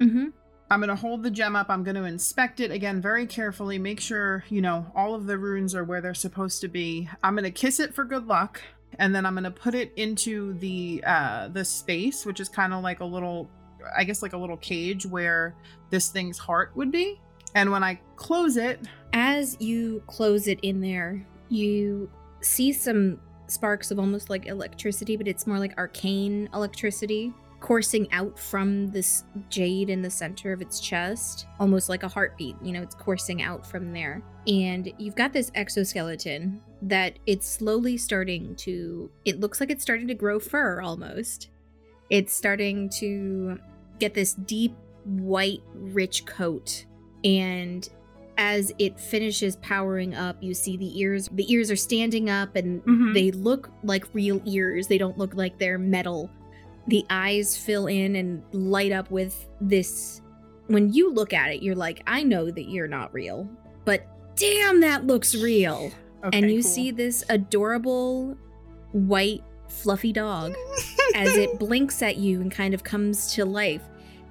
Mm-hmm. 0.00 0.28
I'm 0.74 0.80
going 0.80 0.88
to 0.88 0.96
hold 0.96 1.22
the 1.22 1.30
gem 1.30 1.54
up. 1.54 1.70
I'm 1.70 1.84
going 1.84 1.94
to 1.94 2.02
inspect 2.02 2.58
it 2.58 2.72
again 2.72 3.00
very 3.00 3.26
carefully, 3.26 3.78
make 3.78 4.00
sure, 4.00 4.42
you 4.48 4.60
know, 4.60 4.90
all 4.96 5.14
of 5.14 5.26
the 5.26 5.38
runes 5.38 5.72
are 5.72 5.84
where 5.84 6.00
they're 6.00 6.14
supposed 6.14 6.60
to 6.62 6.68
be. 6.68 7.08
I'm 7.22 7.34
going 7.34 7.44
to 7.44 7.52
kiss 7.52 7.78
it 7.78 7.94
for 7.94 8.02
good 8.02 8.26
luck, 8.26 8.60
and 8.98 9.14
then 9.14 9.24
I'm 9.24 9.34
going 9.34 9.44
to 9.44 9.52
put 9.52 9.76
it 9.76 9.92
into 9.94 10.54
the 10.54 11.00
uh 11.06 11.46
the 11.46 11.64
space, 11.64 12.26
which 12.26 12.40
is 12.40 12.48
kind 12.48 12.74
of 12.74 12.82
like 12.82 12.98
a 12.98 13.04
little 13.04 13.48
I 13.96 14.02
guess 14.02 14.20
like 14.20 14.32
a 14.32 14.36
little 14.36 14.56
cage 14.56 15.06
where 15.06 15.54
this 15.90 16.08
thing's 16.08 16.38
heart 16.38 16.72
would 16.74 16.90
be. 16.90 17.20
And 17.54 17.70
when 17.70 17.84
I 17.84 18.00
close 18.16 18.56
it, 18.56 18.80
As 19.12 19.56
you 19.60 20.02
close 20.08 20.48
it 20.48 20.58
in 20.62 20.80
there, 20.80 21.24
you 21.50 22.10
see 22.40 22.72
some 22.72 23.20
sparks 23.46 23.92
of 23.92 24.00
almost 24.00 24.28
like 24.28 24.46
electricity, 24.46 25.16
but 25.16 25.28
it's 25.28 25.46
more 25.46 25.60
like 25.60 25.78
arcane 25.78 26.48
electricity 26.52 27.32
coursing 27.64 28.06
out 28.12 28.38
from 28.38 28.88
this 28.88 29.24
jade 29.48 29.88
in 29.88 30.02
the 30.02 30.10
center 30.10 30.52
of 30.52 30.60
its 30.60 30.78
chest, 30.80 31.46
almost 31.58 31.88
like 31.88 32.02
a 32.02 32.08
heartbeat. 32.08 32.54
You 32.62 32.72
know, 32.72 32.82
it's 32.82 32.94
coursing 32.94 33.40
out 33.40 33.66
from 33.66 33.90
there. 33.90 34.22
And 34.46 34.92
you've 34.98 35.14
got 35.16 35.32
this 35.32 35.50
exoskeleton 35.54 36.60
that 36.82 37.18
it's 37.24 37.48
slowly 37.48 37.96
starting 37.96 38.54
to, 38.56 39.10
it 39.24 39.40
looks 39.40 39.60
like 39.60 39.70
it's 39.70 39.80
starting 39.82 40.06
to 40.08 40.14
grow 40.14 40.38
fur 40.38 40.82
almost. 40.82 41.48
It's 42.10 42.34
starting 42.34 42.90
to 42.98 43.58
get 43.98 44.12
this 44.12 44.34
deep 44.34 44.74
white, 45.06 45.62
rich 45.72 46.26
coat. 46.26 46.84
And 47.24 47.88
as 48.36 48.74
it 48.78 49.00
finishes 49.00 49.56
powering 49.56 50.14
up, 50.14 50.36
you 50.42 50.52
see 50.52 50.76
the 50.76 51.00
ears. 51.00 51.30
The 51.32 51.50
ears 51.50 51.70
are 51.70 51.76
standing 51.76 52.28
up 52.28 52.56
and 52.56 52.82
Mhm. 52.84 53.14
they 53.14 53.30
look 53.30 53.70
like 53.82 54.04
real 54.12 54.42
ears. 54.44 54.86
They 54.86 54.98
don't 54.98 55.16
look 55.16 55.32
like 55.32 55.58
they're 55.58 55.78
metal. 55.78 56.28
The 56.88 57.04
eyes 57.10 57.56
fill 57.56 57.86
in 57.86 58.16
and 58.16 58.42
light 58.52 58.92
up 58.92 59.10
with 59.10 59.46
this. 59.60 60.20
When 60.66 60.92
you 60.92 61.12
look 61.12 61.32
at 61.32 61.52
it, 61.52 61.62
you're 61.62 61.74
like, 61.74 62.02
I 62.06 62.22
know 62.22 62.50
that 62.50 62.68
you're 62.68 62.88
not 62.88 63.12
real, 63.12 63.48
but 63.84 64.06
damn, 64.36 64.80
that 64.80 65.06
looks 65.06 65.34
real. 65.34 65.92
okay, 66.24 66.38
and 66.38 66.50
you 66.50 66.62
cool. 66.62 66.70
see 66.70 66.90
this 66.90 67.24
adorable 67.28 68.36
white, 68.92 69.42
fluffy 69.68 70.12
dog 70.12 70.54
as 71.14 71.36
it 71.36 71.58
blinks 71.58 72.02
at 72.02 72.16
you 72.16 72.40
and 72.40 72.50
kind 72.50 72.74
of 72.74 72.82
comes 72.84 73.32
to 73.34 73.44
life. 73.44 73.82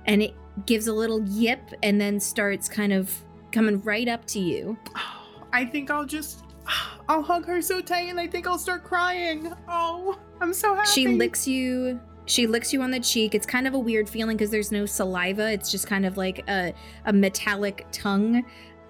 And 0.05 0.21
it 0.21 0.33
gives 0.65 0.87
a 0.87 0.93
little 0.93 1.23
yip 1.27 1.61
and 1.81 1.99
then 1.99 2.19
starts 2.19 2.67
kind 2.69 2.93
of 2.93 3.13
coming 3.51 3.81
right 3.81 4.07
up 4.07 4.25
to 4.27 4.39
you. 4.39 4.77
I 5.53 5.65
think 5.65 5.91
I'll 5.91 6.05
just 6.05 6.43
I'll 7.09 7.21
hug 7.21 7.45
her 7.45 7.61
so 7.61 7.81
tight 7.81 8.09
and 8.09 8.19
I 8.19 8.27
think 8.27 8.47
I'll 8.47 8.57
start 8.57 8.83
crying. 8.83 9.53
Oh, 9.67 10.17
I'm 10.41 10.53
so 10.53 10.73
happy. 10.75 10.89
She 10.89 11.07
licks 11.07 11.47
you. 11.47 11.99
She 12.25 12.47
licks 12.47 12.71
you 12.71 12.81
on 12.81 12.91
the 12.91 12.99
cheek. 12.99 13.35
It's 13.35 13.45
kind 13.45 13.67
of 13.67 13.73
a 13.73 13.79
weird 13.79 14.07
feeling 14.07 14.37
because 14.37 14.49
there's 14.49 14.71
no 14.71 14.85
saliva. 14.85 15.51
It's 15.51 15.69
just 15.71 15.87
kind 15.87 16.05
of 16.05 16.17
like 16.17 16.47
a, 16.49 16.73
a 17.05 17.13
metallic 17.13 17.85
tongue. 17.91 18.45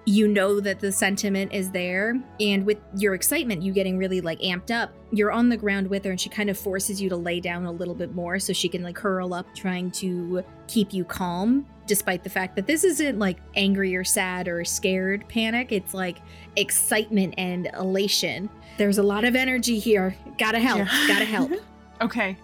You 0.06 0.28
know 0.28 0.60
that 0.60 0.80
the 0.80 0.92
sentiment 0.92 1.52
is 1.52 1.70
there. 1.70 2.20
And 2.38 2.66
with 2.66 2.78
your 2.96 3.14
excitement, 3.14 3.62
you 3.62 3.72
getting 3.72 3.96
really 3.96 4.20
like 4.20 4.38
amped 4.40 4.70
up, 4.70 4.92
you're 5.10 5.32
on 5.32 5.48
the 5.48 5.56
ground 5.56 5.88
with 5.88 6.04
her 6.04 6.10
and 6.10 6.20
she 6.20 6.28
kind 6.28 6.50
of 6.50 6.58
forces 6.58 7.00
you 7.00 7.08
to 7.08 7.16
lay 7.16 7.40
down 7.40 7.64
a 7.64 7.72
little 7.72 7.94
bit 7.94 8.14
more 8.14 8.38
so 8.38 8.52
she 8.52 8.68
can 8.68 8.82
like 8.82 8.96
curl 8.96 9.32
up, 9.32 9.46
trying 9.54 9.90
to 9.92 10.44
keep 10.68 10.92
you 10.92 11.04
calm, 11.04 11.66
despite 11.86 12.22
the 12.22 12.30
fact 12.30 12.54
that 12.56 12.66
this 12.66 12.84
isn't 12.84 13.18
like 13.18 13.38
angry 13.56 13.96
or 13.96 14.04
sad 14.04 14.46
or 14.46 14.62
scared 14.64 15.26
panic. 15.28 15.72
It's 15.72 15.94
like 15.94 16.18
excitement 16.56 17.34
and 17.38 17.70
elation. 17.74 18.50
There's 18.76 18.98
a 18.98 19.02
lot 19.02 19.24
of 19.24 19.34
energy 19.34 19.78
here. 19.78 20.14
Gotta 20.38 20.58
help. 20.60 20.78
Yeah. 20.78 21.04
Gotta 21.08 21.24
help. 21.24 21.50
Okay. 22.00 22.36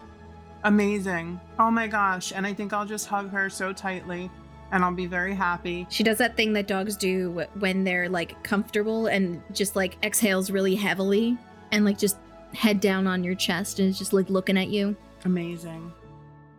Amazing. 0.65 1.41
Oh 1.59 1.71
my 1.71 1.87
gosh. 1.87 2.33
And 2.35 2.47
I 2.47 2.53
think 2.53 2.73
I'll 2.73 2.87
just 2.87 3.07
hug 3.07 3.31
her 3.31 3.49
so 3.49 3.73
tightly 3.73 4.31
and 4.73 4.85
I'll 4.85 4.95
be 4.95 5.07
very 5.07 5.35
happy. 5.35 5.87
She 5.91 6.03
does 6.03 6.19
that 6.19 6.37
thing 6.37 6.53
that 6.53 6.67
dogs 6.67 6.97
do 6.97 7.47
when 7.59 7.85
they're 7.85 8.09
like 8.09 8.43
comfortable 8.43 9.07
and 9.07 9.43
just 9.53 9.75
like 9.75 9.97
exhales 10.05 10.51
really 10.51 10.75
heavily 10.75 11.39
and 11.73 11.85
like 11.85 11.99
just 11.99 12.19
head 12.55 12.81
down 12.81 13.07
on 13.07 13.25
your 13.25 13.35
chest 13.35 13.79
and 13.79 13.89
is 13.89 13.99
just 13.99 14.13
like 14.13 14.29
looking 14.29 14.59
at 14.59 14.69
you. 14.69 14.97
Amazing. 15.25 15.93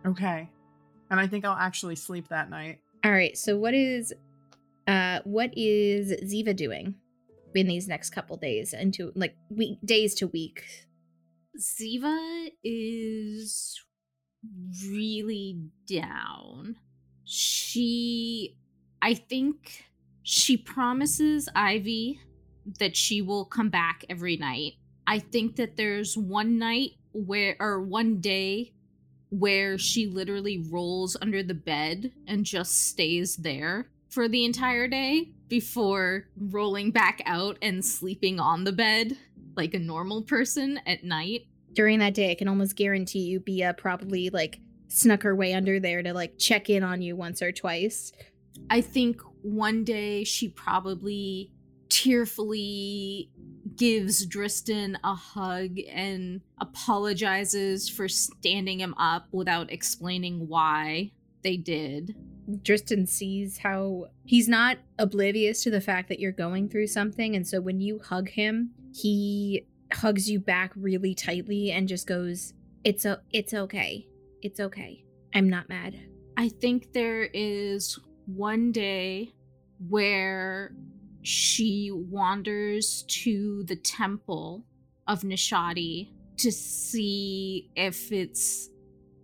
Okay. 0.06 0.48
And 1.10 1.20
I 1.20 1.26
think 1.26 1.44
I'll 1.44 1.56
actually 1.56 1.96
sleep 1.96 2.28
that 2.28 2.50
night. 2.50 2.80
All 3.04 3.12
right, 3.12 3.36
so 3.36 3.56
what 3.56 3.74
is 3.74 4.14
uh 4.88 5.20
what 5.24 5.56
is 5.56 6.12
Ziva 6.24 6.56
doing 6.56 6.94
in 7.54 7.66
these 7.66 7.86
next 7.86 8.10
couple 8.10 8.36
days 8.36 8.72
into 8.72 9.12
like 9.14 9.36
week 9.48 9.78
days 9.84 10.14
to 10.16 10.26
week? 10.28 10.64
Ziva 11.58 12.48
is 12.64 13.80
really 14.88 15.58
down. 15.86 16.76
She, 17.24 18.56
I 19.00 19.14
think 19.14 19.84
she 20.22 20.56
promises 20.56 21.48
Ivy 21.54 22.20
that 22.78 22.96
she 22.96 23.22
will 23.22 23.44
come 23.44 23.70
back 23.70 24.04
every 24.08 24.36
night. 24.36 24.74
I 25.06 25.18
think 25.18 25.56
that 25.56 25.76
there's 25.76 26.16
one 26.16 26.58
night 26.58 26.92
where, 27.12 27.56
or 27.58 27.80
one 27.80 28.20
day 28.20 28.72
where 29.30 29.78
she 29.78 30.06
literally 30.06 30.64
rolls 30.70 31.16
under 31.20 31.42
the 31.42 31.54
bed 31.54 32.12
and 32.26 32.44
just 32.44 32.88
stays 32.88 33.36
there 33.36 33.88
for 34.10 34.28
the 34.28 34.44
entire 34.44 34.86
day 34.86 35.32
before 35.48 36.28
rolling 36.36 36.90
back 36.90 37.22
out 37.24 37.56
and 37.62 37.84
sleeping 37.84 38.38
on 38.38 38.64
the 38.64 38.72
bed 38.72 39.16
like 39.56 39.74
a 39.74 39.78
normal 39.78 40.22
person 40.22 40.78
at 40.86 41.02
night. 41.02 41.46
During 41.72 41.98
that 42.00 42.14
day, 42.14 42.30
I 42.30 42.34
can 42.34 42.48
almost 42.48 42.76
guarantee 42.76 43.20
you 43.20 43.40
Bia 43.40 43.74
probably 43.74 44.30
like 44.30 44.60
snuck 44.88 45.22
her 45.22 45.34
way 45.34 45.54
under 45.54 45.80
there 45.80 46.02
to 46.02 46.12
like 46.12 46.38
check 46.38 46.68
in 46.68 46.82
on 46.82 47.00
you 47.00 47.16
once 47.16 47.40
or 47.40 47.52
twice. 47.52 48.12
I 48.70 48.80
think 48.80 49.20
one 49.40 49.84
day 49.84 50.24
she 50.24 50.48
probably 50.48 51.50
tearfully 51.88 53.30
gives 53.76 54.26
Dristan 54.26 54.98
a 55.04 55.14
hug 55.14 55.78
and 55.90 56.40
apologizes 56.60 57.88
for 57.88 58.08
standing 58.08 58.80
him 58.80 58.94
up 58.94 59.28
without 59.32 59.72
explaining 59.72 60.48
why 60.48 61.12
they 61.42 61.56
did. 61.56 62.14
Dristan 62.62 63.06
sees 63.06 63.58
how 63.58 64.06
he's 64.24 64.48
not 64.48 64.78
oblivious 64.98 65.62
to 65.62 65.70
the 65.70 65.80
fact 65.80 66.08
that 66.08 66.18
you're 66.20 66.32
going 66.32 66.68
through 66.68 66.88
something. 66.88 67.36
And 67.36 67.46
so 67.46 67.60
when 67.60 67.80
you 67.80 67.98
hug 67.98 68.28
him, 68.28 68.70
he 68.94 69.66
hugs 69.94 70.28
you 70.30 70.40
back 70.40 70.72
really 70.76 71.14
tightly 71.14 71.70
and 71.70 71.88
just 71.88 72.06
goes, 72.06 72.54
It's 72.84 73.06
o- 73.06 73.20
it's 73.32 73.54
okay. 73.54 74.06
It's 74.42 74.60
okay. 74.60 75.04
I'm 75.34 75.48
not 75.48 75.68
mad. 75.68 75.98
I 76.36 76.48
think 76.48 76.92
there 76.92 77.22
is 77.32 77.98
one 78.26 78.72
day 78.72 79.32
where 79.88 80.74
she 81.22 81.90
wanders 81.92 83.04
to 83.08 83.64
the 83.64 83.76
temple 83.76 84.64
of 85.06 85.20
Nishadi 85.22 86.10
to 86.38 86.50
see 86.50 87.70
if 87.76 88.10
it's 88.10 88.68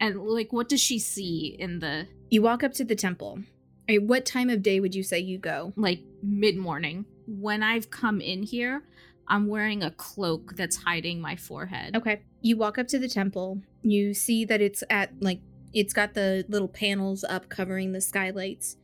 and 0.01 0.17
like 0.21 0.53
what 0.53 0.69
does 0.69 0.81
she 0.81 0.99
see 0.99 1.57
in 1.59 1.81
the 1.81 2.07
You 2.31 2.43
walk 2.43 2.63
up 2.63 2.73
to 2.75 2.85
the 2.85 2.95
temple. 2.95 3.41
What 3.89 4.27
time 4.27 4.51
of 4.51 4.63
day 4.63 4.81
would 4.81 4.95
you 4.95 5.03
say 5.03 5.19
you 5.19 5.39
go? 5.39 5.73
like 5.77 6.01
mid 6.23 6.57
morning. 6.57 7.07
When 7.27 7.63
I've 7.63 7.91
come 7.91 8.21
in 8.21 8.43
here, 8.43 8.83
I'm 9.29 9.47
wearing 9.47 9.83
a 9.83 9.91
cloak 9.91 10.57
that's 10.57 10.77
hiding 10.77 11.21
my 11.21 11.37
forehead. 11.37 11.97
Okay. 11.97 12.23
You 12.41 12.57
walk 12.57 12.79
up 12.79 12.89
to 12.89 12.99
the 12.99 13.09
temple. 13.09 13.61
You 13.83 14.15
see 14.15 14.45
that 14.47 14.61
it's 14.61 14.83
at 14.91 15.13
like 15.21 15.41
it's 15.73 15.93
got 15.93 16.15
the 16.15 16.45
little 16.49 16.69
panels 16.69 17.25
up 17.25 17.49
covering 17.49 17.93
the 17.93 18.01
skylights, 18.01 18.77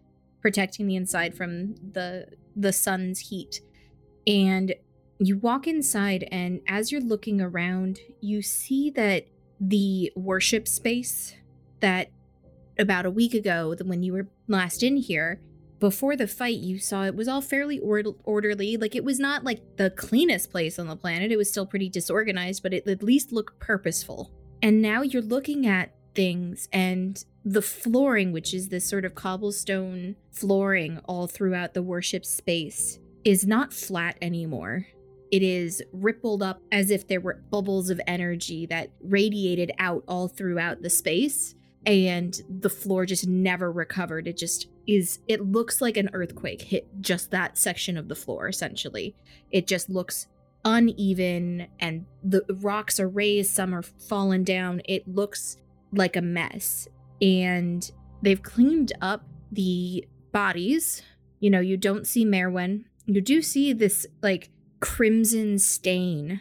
protecting 0.43 0.87
the 0.87 0.97
inside 0.97 1.35
from 1.35 1.75
the 1.93 2.29
the 2.55 2.73
sun's 2.73 3.19
heat. 3.19 3.61
And 4.27 4.75
you 5.19 5.39
walk 5.39 5.67
inside 5.67 6.29
and 6.31 6.61
as 6.69 6.93
you're 6.93 7.01
looking 7.01 7.41
around, 7.41 8.01
you 8.21 8.43
see 8.43 8.91
that 8.91 9.27
the 9.61 10.13
worship 10.17 10.69
space 10.69 11.35
that 11.81 12.11
about 12.79 13.07
a 13.07 13.11
week 13.11 13.35
ago, 13.35 13.75
when 13.85 14.03
you 14.03 14.13
were 14.13 14.29
last 14.49 14.83
in 14.83 14.97
here, 14.97 15.41
before 15.81 16.17
the 16.17 16.27
fight, 16.27 16.59
you 16.59 16.79
saw 16.79 17.05
it 17.05 17.15
was 17.15 17.29
all 17.29 17.41
fairly 17.41 17.79
ord- 17.81 18.07
orderly. 18.25 18.77
Like 18.77 18.95
it 18.95 19.05
was 19.05 19.19
not 19.19 19.45
like 19.45 19.77
the 19.77 19.91
cleanest 19.91 20.51
place 20.51 20.79
on 20.79 20.87
the 20.87 20.97
planet. 20.97 21.33
It 21.33 21.37
was 21.37 21.49
still 21.49 21.67
pretty 21.67 21.89
disorganized, 21.89 22.63
but 22.63 22.75
it 22.75 22.87
at 22.87 23.03
least 23.03 23.33
looked 23.33 23.59
purposeful. 23.59 24.31
And 24.63 24.81
now 24.81 25.03
you're 25.03 25.23
looking 25.23 25.67
at 25.67 25.95
things 26.15 26.69
and 26.73 27.23
the 27.45 27.63
flooring, 27.63 28.33
which 28.33 28.55
is 28.55 28.69
this 28.69 28.89
sort 28.89 29.05
of 29.05 29.15
cobblestone 29.15 30.17
flooring 30.31 31.01
all 31.05 31.27
throughout 31.27 31.75
the 31.75 31.83
worship 31.83 32.25
space, 32.25 32.99
is 33.25 33.47
not 33.47 33.73
flat 33.73 34.17
anymore. 34.23 34.87
It 35.31 35.43
is 35.43 35.83
rippled 35.93 36.43
up 36.43 36.63
as 36.71 36.91
if 36.91 37.09
there 37.09 37.21
were 37.21 37.43
bubbles 37.51 37.91
of 37.91 38.01
energy 38.07 38.67
that 38.67 38.91
radiated 39.03 39.73
out 39.79 40.05
all 40.07 40.29
throughout 40.29 40.83
the 40.83 40.91
space, 40.91 41.55
and 41.87 42.41
the 42.49 42.71
floor 42.71 43.07
just 43.07 43.27
never 43.27 43.71
recovered. 43.71 44.27
It 44.27 44.37
just 44.37 44.69
is, 44.87 45.19
it 45.29 45.41
looks 45.41 45.81
like 45.81 45.97
an 45.97 46.11
earthquake 46.13 46.63
hit 46.63 46.89
just 47.01 47.31
that 47.31 47.59
section 47.59 47.97
of 47.97 48.09
the 48.09 48.15
floor, 48.15 48.49
essentially. 48.49 49.15
It 49.51 49.67
just 49.67 49.89
looks 49.91 50.29
uneven, 50.65 51.67
and 51.79 52.07
the 52.23 52.43
rocks 52.61 52.99
are 52.99 53.09
raised, 53.09 53.55
some 53.55 53.75
are 53.75 53.83
fallen 53.83 54.45
down. 54.45 54.81
It 54.87 55.07
looks 55.07 55.59
like 55.93 56.17
a 56.17 56.23
mess. 56.23 56.89
And 57.21 57.91
they've 58.23 58.43
cleaned 58.43 58.93
up 59.01 59.27
the 59.53 60.07
bodies. 60.33 61.03
You 61.41 61.51
know, 61.51 61.61
you 61.61 61.77
don't 61.77 62.07
see 62.07 62.25
Merwin. 62.25 62.87
You 63.07 63.21
do 63.21 63.43
see 63.43 63.73
this 63.73 64.07
like 64.23 64.51
crimson 64.81 65.59
stain 65.59 66.41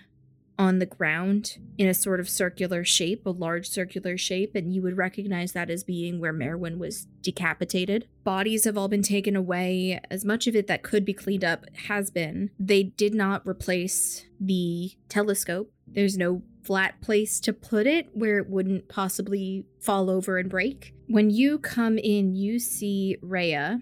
on 0.57 0.79
the 0.79 0.85
ground 0.85 1.57
in 1.77 1.87
a 1.87 1.93
sort 1.93 2.19
of 2.19 2.29
circular 2.29 2.83
shape, 2.83 3.25
a 3.25 3.31
large 3.31 3.67
circular 3.67 4.17
shape, 4.17 4.55
and 4.55 4.73
you 4.73 4.81
would 4.81 4.97
recognize 4.97 5.53
that 5.53 5.69
as 5.69 5.83
being 5.83 6.19
where 6.19 6.33
Merwin 6.33 6.79
was 6.79 7.07
decapitated. 7.21 8.07
Bodies 8.23 8.65
have 8.65 8.77
all 8.77 8.87
been 8.87 9.01
taken 9.01 9.35
away. 9.35 9.99
As 10.11 10.23
much 10.23 10.47
of 10.47 10.55
it 10.55 10.67
that 10.67 10.83
could 10.83 11.05
be 11.05 11.13
cleaned 11.13 11.43
up 11.43 11.65
has 11.87 12.11
been. 12.11 12.51
They 12.59 12.83
did 12.83 13.13
not 13.13 13.47
replace 13.47 14.25
the 14.39 14.91
telescope. 15.09 15.71
There's 15.87 16.17
no 16.17 16.43
flat 16.63 17.01
place 17.01 17.39
to 17.41 17.53
put 17.53 17.85
it 17.85 18.09
where 18.13 18.37
it 18.37 18.49
wouldn't 18.49 18.87
possibly 18.87 19.65
fall 19.81 20.09
over 20.09 20.37
and 20.37 20.49
break. 20.49 20.93
When 21.07 21.29
you 21.29 21.59
come 21.59 21.97
in, 21.97 22.35
you 22.35 22.59
see 22.59 23.17
Rhea. 23.21 23.81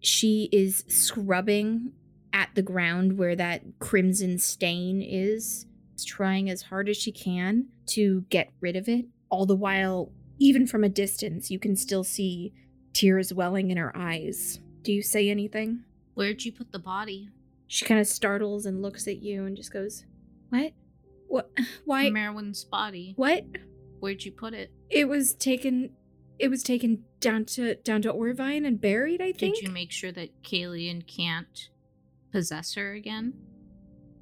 She 0.00 0.48
is 0.52 0.84
scrubbing 0.86 1.92
at 2.32 2.50
the 2.54 2.62
ground 2.62 3.18
where 3.18 3.34
that 3.36 3.62
crimson 3.80 4.38
stain 4.38 5.02
is, 5.02 5.66
trying 6.04 6.50
as 6.50 6.62
hard 6.62 6.88
as 6.88 6.96
she 6.96 7.12
can 7.12 7.66
to 7.86 8.22
get 8.30 8.50
rid 8.60 8.76
of 8.76 8.88
it. 8.88 9.06
All 9.28 9.46
the 9.46 9.56
while, 9.56 10.12
even 10.38 10.66
from 10.66 10.84
a 10.84 10.88
distance, 10.88 11.50
you 11.50 11.58
can 11.58 11.76
still 11.76 12.04
see 12.04 12.52
tears 12.92 13.32
welling 13.32 13.70
in 13.70 13.76
her 13.76 13.96
eyes. 13.96 14.60
Do 14.82 14.92
you 14.92 15.02
say 15.02 15.28
anything? 15.28 15.84
Where'd 16.14 16.44
you 16.44 16.52
put 16.52 16.72
the 16.72 16.78
body? 16.78 17.28
She 17.66 17.84
kind 17.84 18.00
of 18.00 18.06
startles 18.06 18.66
and 18.66 18.82
looks 18.82 19.06
at 19.06 19.22
you 19.22 19.44
and 19.44 19.56
just 19.56 19.72
goes, 19.72 20.04
What? 20.48 20.72
What? 21.28 21.50
Why? 21.84 22.10
Merwin's 22.10 22.64
body. 22.64 23.14
What? 23.16 23.44
Where'd 24.00 24.24
you 24.24 24.32
put 24.32 24.54
it? 24.54 24.72
It 24.88 25.08
was 25.08 25.34
taken. 25.34 25.90
It 26.38 26.48
was 26.48 26.62
taken 26.62 27.04
down 27.20 27.44
to 27.46 27.74
down 27.76 28.02
to 28.02 28.12
Orvine 28.12 28.66
and 28.66 28.80
buried. 28.80 29.20
I 29.20 29.32
think. 29.32 29.56
Did 29.56 29.62
you 29.62 29.70
make 29.70 29.92
sure 29.92 30.10
that 30.12 30.42
Kalian 30.42 31.06
can't 31.06 31.70
possess 32.32 32.74
her 32.74 32.92
again? 32.92 33.34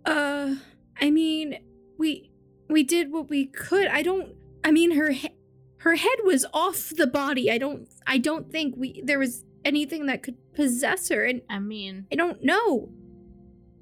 Uh, 0.05 0.57
I 1.01 1.11
mean, 1.11 1.59
we 1.99 2.31
we 2.69 2.83
did 2.83 3.13
what 3.13 3.29
we 3.29 3.47
could. 3.47 3.89
I 3.89 4.03
don't. 4.03 4.35
I 4.65 4.71
mean, 4.71 4.93
her 4.93 5.11
he- 5.11 5.35
her 5.79 5.97
head 5.97 6.19
was 6.25 6.45
off 6.53 6.91
the 6.91 7.07
body. 7.07 7.51
I 7.51 7.59
don't. 7.59 7.89
I 8.07 8.19
don't 8.19 8.51
think 8.51 8.75
we 8.77 9.03
there 9.05 9.19
was 9.19 9.45
anything 9.65 10.07
that 10.07 10.23
could 10.23 10.37
possess 10.55 11.09
her, 11.09 11.25
and 11.25 11.43
I 11.51 11.59
mean, 11.59 12.07
I 12.13 12.17
don't 12.17 12.43
know. 12.43 12.91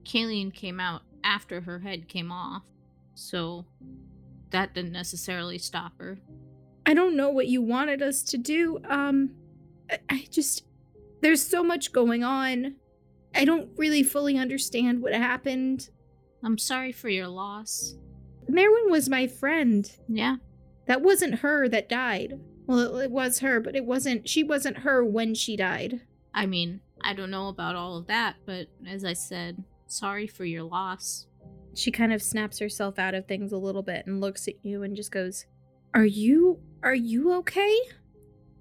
Kalian 0.05 0.53
came 0.53 0.81
out 0.81 1.03
after 1.23 1.61
her 1.63 1.81
head 1.81 2.09
came 2.09 2.31
off, 2.31 2.63
so 3.15 3.67
that 4.51 4.75
didn't 4.75 4.93
necessarily 4.93 5.59
stop 5.59 5.93
her. 5.99 6.19
I 6.85 6.95
don't 6.95 7.17
know 7.17 7.31
what 7.31 7.49
you 7.49 7.61
wanted 7.63 8.01
us 8.03 8.23
to 8.25 8.39
do. 8.39 8.81
Um, 8.89 9.31
I, 9.91 9.99
I 10.09 10.27
just 10.31 10.65
there's 11.23 11.43
so 11.43 11.63
much 11.63 11.93
going 11.93 12.23
on. 12.23 12.77
I 13.35 13.45
don't 13.45 13.71
really 13.77 14.03
fully 14.03 14.39
understand 14.39 15.03
what 15.03 15.13
happened. 15.13 15.91
I'm 16.45 16.59
sorry 16.59 16.93
for 16.93 17.09
your 17.09 17.29
loss. 17.29 17.97
Merwin 18.49 18.91
was 18.91 19.09
my 19.09 19.27
friend. 19.27 19.91
Yeah, 20.09 20.37
That 20.87 21.03
wasn't 21.03 21.41
her 21.41 21.69
that 21.69 21.89
died. 21.89 22.39
Well, 22.67 22.99
it, 22.99 23.05
it 23.05 23.11
was 23.11 23.41
her, 23.41 23.61
but 23.61 23.77
it 23.77 23.85
wasn't. 23.85 24.29
She 24.29 24.43
wasn't 24.43 24.79
her 24.79 25.05
when 25.05 25.35
she 25.35 25.57
died. 25.57 26.01
I 26.35 26.47
mean, 26.47 26.81
I 27.01 27.15
don't 27.15 27.31
know 27.31 27.49
about 27.49 27.77
all 27.77 27.97
of 27.97 28.07
that, 28.09 28.37
but 28.45 28.67
as 28.89 29.05
I 29.05 29.13
said, 29.15 29.63
sorry 29.87 30.27
for 30.27 30.45
your 30.45 30.63
loss. 30.63 31.27
She 31.75 31.91
kind 31.91 32.13
of 32.13 32.23
snaps 32.23 32.59
herself 32.59 32.99
out 32.99 33.15
of 33.15 33.27
things 33.27 33.53
a 33.53 33.59
little 33.59 33.83
bit 33.83 34.07
and 34.07 34.21
looks 34.21 34.49
at 34.49 34.55
you 34.65 34.83
and 34.83 34.97
just 34.97 35.11
goes, 35.13 35.47
"Are 35.95 36.07
you 36.07 36.61
are 36.83 36.95
you 36.95 37.33
okay?" 37.35 37.77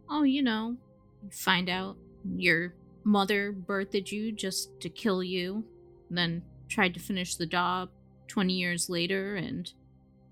Oh, 0.10 0.24
you 0.24 0.44
know, 0.44 0.78
you 1.24 1.30
find 1.32 1.70
out 1.70 1.98
your 2.36 2.76
mother 3.04 3.54
birthed 3.54 4.12
you 4.12 4.32
just 4.32 4.80
to 4.82 4.90
kill 4.90 5.24
you, 5.24 5.64
then 6.10 6.44
tried 6.70 6.94
to 6.94 7.00
finish 7.00 7.36
the 7.36 7.46
job 7.46 7.90
20 8.28 8.54
years 8.54 8.90
later, 8.90 9.36
and 9.36 9.72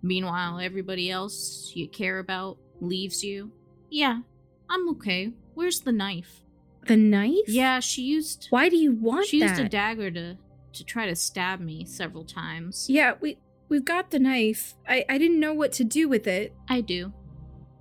meanwhile, 0.01 0.59
everybody 0.59 1.09
else 1.09 1.71
you 1.75 1.87
care 1.87 2.19
about 2.19 2.57
leaves 2.81 3.23
you. 3.23 3.51
Yeah, 3.89 4.21
I'm 4.69 4.89
okay. 4.89 5.33
Where's 5.53 5.81
the 5.81 5.91
knife? 5.91 6.41
The 6.87 6.97
knife? 6.97 7.47
Yeah, 7.47 7.79
she 7.79 8.01
used 8.01 8.47
Why 8.49 8.67
do 8.69 8.75
you 8.75 8.91
want 8.91 9.27
she 9.27 9.39
used 9.39 9.59
a 9.59 9.69
dagger 9.69 10.11
to 10.11 10.37
to 10.73 10.83
try 10.83 11.05
to 11.05 11.15
stab 11.15 11.59
me 11.59 11.85
several 11.85 12.25
times. 12.25 12.87
Yeah, 12.89 13.13
we 13.21 13.37
we've 13.69 13.85
got 13.85 14.11
the 14.11 14.19
knife. 14.19 14.75
I 14.87 15.05
I 15.07 15.17
didn't 15.17 15.39
know 15.39 15.53
what 15.53 15.71
to 15.73 15.83
do 15.83 16.09
with 16.09 16.27
it. 16.27 16.53
I 16.67 16.81
do. 16.81 17.13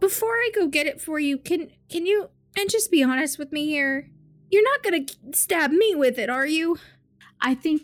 Before 0.00 0.34
I 0.34 0.50
go 0.54 0.66
get 0.68 0.86
it 0.86 1.00
for 1.00 1.18
you, 1.18 1.38
can 1.38 1.70
can 1.88 2.06
you 2.06 2.28
and 2.56 2.70
just 2.70 2.90
be 2.90 3.02
honest 3.02 3.38
with 3.38 3.52
me 3.52 3.66
here? 3.66 4.10
You're 4.50 4.64
not 4.64 4.82
gonna 4.82 5.06
stab 5.32 5.70
me 5.70 5.94
with 5.94 6.18
it, 6.18 6.28
are 6.28 6.46
you? 6.46 6.78
I 7.40 7.54
think 7.54 7.82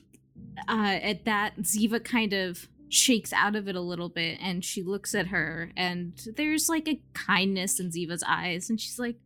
uh, 0.69 0.99
at 1.03 1.25
that, 1.27 1.59
Ziva 1.59 2.03
kind 2.03 2.33
of 2.33 2.69
shakes 2.91 3.33
out 3.35 3.55
of 3.55 3.69
it 3.69 3.77
a 3.77 3.81
little 3.83 4.09
bit 4.09 4.39
and 4.41 4.65
she 4.65 4.83
looks 4.83 5.15
at 5.15 5.27
her, 5.29 5.71
and 5.77 6.19
there's 6.37 6.69
like 6.69 6.89
a 6.89 7.01
kindness 7.15 7.79
in 7.79 7.91
Ziva's 7.91 8.25
eyes, 8.27 8.71
and 8.71 8.81
she's 8.81 8.99
like, 8.99 9.17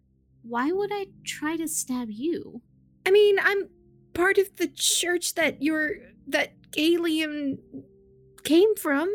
Why 0.43 0.73
would 0.73 0.91
I 0.93 1.07
try 1.25 1.57
to 1.57 1.69
stab 1.69 2.09
you? 2.11 2.61
I 3.07 3.11
mean, 3.11 3.39
I'm 3.41 3.69
part 4.15 4.39
of 4.39 4.55
the 4.57 4.69
church 4.69 5.35
that 5.35 5.63
your 5.63 5.93
that 6.29 6.53
Galium 6.73 7.59
came 8.45 8.75
from. 8.77 9.13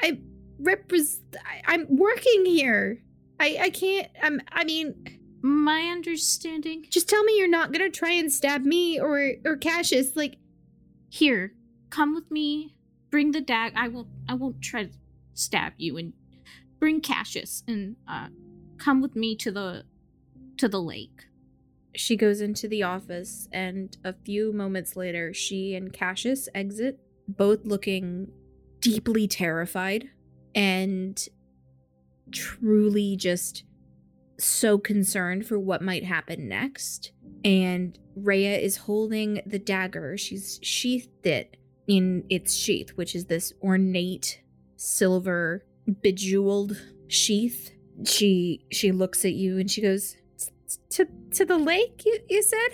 I 0.00 0.20
represent. 0.58 1.36
I'm 1.66 1.86
working 1.96 2.44
here. 2.44 3.02
I 3.40 3.58
I 3.62 3.70
can't. 3.70 4.08
I'm. 4.22 4.40
I 4.50 4.64
mean, 4.64 4.94
My 5.42 5.82
understanding. 5.82 6.86
just 6.90 7.08
tell 7.08 7.22
me 7.24 7.38
you're 7.38 7.48
not 7.48 7.72
gonna 7.72 7.90
try 7.90 8.12
and 8.12 8.32
stab 8.32 8.64
me 8.64 9.00
or 9.00 9.32
or 9.44 9.56
Cassius. 9.56 10.16
Like, 10.16 10.36
Here, 11.14 11.52
come 11.90 12.14
with 12.14 12.30
me. 12.30 12.74
Bring 13.10 13.32
the 13.32 13.42
dag. 13.42 13.74
I 13.76 13.88
will. 13.88 14.08
I 14.26 14.32
won't 14.32 14.62
try 14.62 14.84
to 14.84 14.90
stab 15.34 15.74
you. 15.76 15.98
And 15.98 16.14
bring 16.80 17.02
Cassius 17.02 17.62
and 17.68 17.96
uh, 18.08 18.28
come 18.78 19.02
with 19.02 19.14
me 19.14 19.36
to 19.36 19.52
the 19.52 19.84
to 20.56 20.68
the 20.68 20.80
lake. 20.80 21.26
she 21.94 22.16
goes 22.16 22.40
into 22.40 22.66
the 22.66 22.82
office, 22.82 23.46
and 23.52 23.94
a 24.04 24.14
few 24.24 24.54
moments 24.54 24.96
later, 24.96 25.34
she 25.34 25.74
and 25.74 25.92
Cassius 25.92 26.48
exit, 26.54 26.98
both 27.28 27.66
looking 27.66 28.28
deeply 28.80 29.28
terrified 29.28 30.08
and 30.54 31.28
truly 32.30 33.16
just 33.16 33.64
so 34.44 34.78
concerned 34.78 35.46
for 35.46 35.58
what 35.58 35.82
might 35.82 36.04
happen 36.04 36.48
next. 36.48 37.12
And 37.44 37.98
Rhea 38.16 38.58
is 38.58 38.76
holding 38.76 39.40
the 39.46 39.58
dagger. 39.58 40.16
She's 40.16 40.58
sheathed 40.62 41.26
it 41.26 41.56
in 41.86 42.24
its 42.28 42.54
sheath, 42.54 42.90
which 42.90 43.14
is 43.14 43.26
this 43.26 43.52
ornate 43.62 44.42
silver 44.76 45.64
bejeweled 46.02 46.80
sheath. 47.08 47.72
She 48.04 48.64
she 48.70 48.92
looks 48.92 49.24
at 49.24 49.34
you 49.34 49.58
and 49.58 49.70
she 49.70 49.82
goes, 49.82 50.16
to 50.90 51.06
to 51.32 51.44
the 51.44 51.58
lake 51.58 52.02
you, 52.04 52.18
you 52.28 52.42
said 52.42 52.68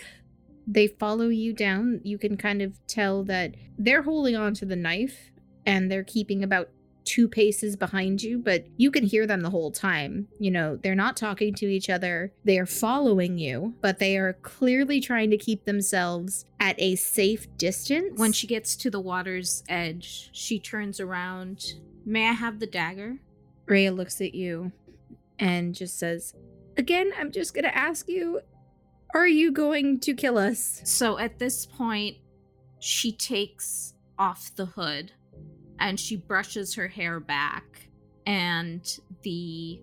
they 0.67 0.87
follow 0.87 1.29
you 1.29 1.53
down 1.53 2.01
you 2.05 2.19
can 2.19 2.37
kind 2.37 2.63
of 2.63 2.79
tell 2.87 3.25
that 3.25 3.55
they're 3.79 4.03
holding 4.03 4.37
on 4.37 4.55
to 4.55 4.67
the 4.67 4.77
knife 4.77 5.31
and 5.67 5.91
they're 5.91 6.05
keeping 6.05 6.45
about 6.45 6.69
two 7.09 7.29
paces 7.29 7.77
behind 7.77 8.23
you 8.23 8.39
but 8.39 8.67
you 8.77 8.91
can 8.91 9.05
hear 9.05 9.27
them 9.27 9.41
the 9.41 9.51
whole 9.51 9.71
time. 9.71 10.29
You 10.39 10.51
know 10.51 10.77
they're 10.77 10.95
not 10.95 11.17
talking 11.17 11.55
to 11.55 11.67
each 11.67 11.89
other. 11.91 12.33
They 12.45 12.59
are 12.59 12.67
following 12.67 13.39
you 13.39 13.75
but 13.81 13.99
they 13.99 14.17
are 14.17 14.35
clearly 14.35 15.01
trying 15.01 15.31
to 15.31 15.39
keep 15.39 15.65
themselves 15.65 16.45
at 16.61 16.77
a 16.79 16.97
safe 16.97 17.47
distance. 17.57 18.19
When 18.19 18.33
she 18.33 18.47
gets 18.47 18.77
to 18.77 18.91
the 18.91 19.01
water's 19.01 19.65
edge, 19.69 20.31
she 20.33 20.59
turns 20.59 21.01
around. 21.01 21.75
May 22.05 22.29
I 22.29 22.33
have 22.33 22.61
the 22.61 22.67
dagger? 22.67 23.17
Rhea 23.67 23.93
looks 23.93 24.21
at 24.21 24.35
you 24.35 24.73
and 25.39 25.75
just 25.75 25.97
says 25.97 26.35
again 26.77 27.13
i'm 27.17 27.31
just 27.31 27.55
gonna 27.55 27.69
ask 27.69 28.09
you 28.09 28.41
are 29.15 29.27
you 29.27 29.51
going 29.51 30.01
to 30.01 30.15
kill 30.15 30.37
us? 30.37 30.83
So 30.85 31.19
at 31.19 31.39
this 31.39 31.65
point, 31.65 32.19
she 32.79 33.13
takes 33.13 33.95
off 34.19 34.55
the 34.55 34.67
hood 34.67 35.13
and 35.81 35.99
she 35.99 36.17
brushes 36.17 36.75
her 36.75 36.89
hair 36.89 37.21
back, 37.21 37.89
and 38.27 38.99
the 39.23 39.81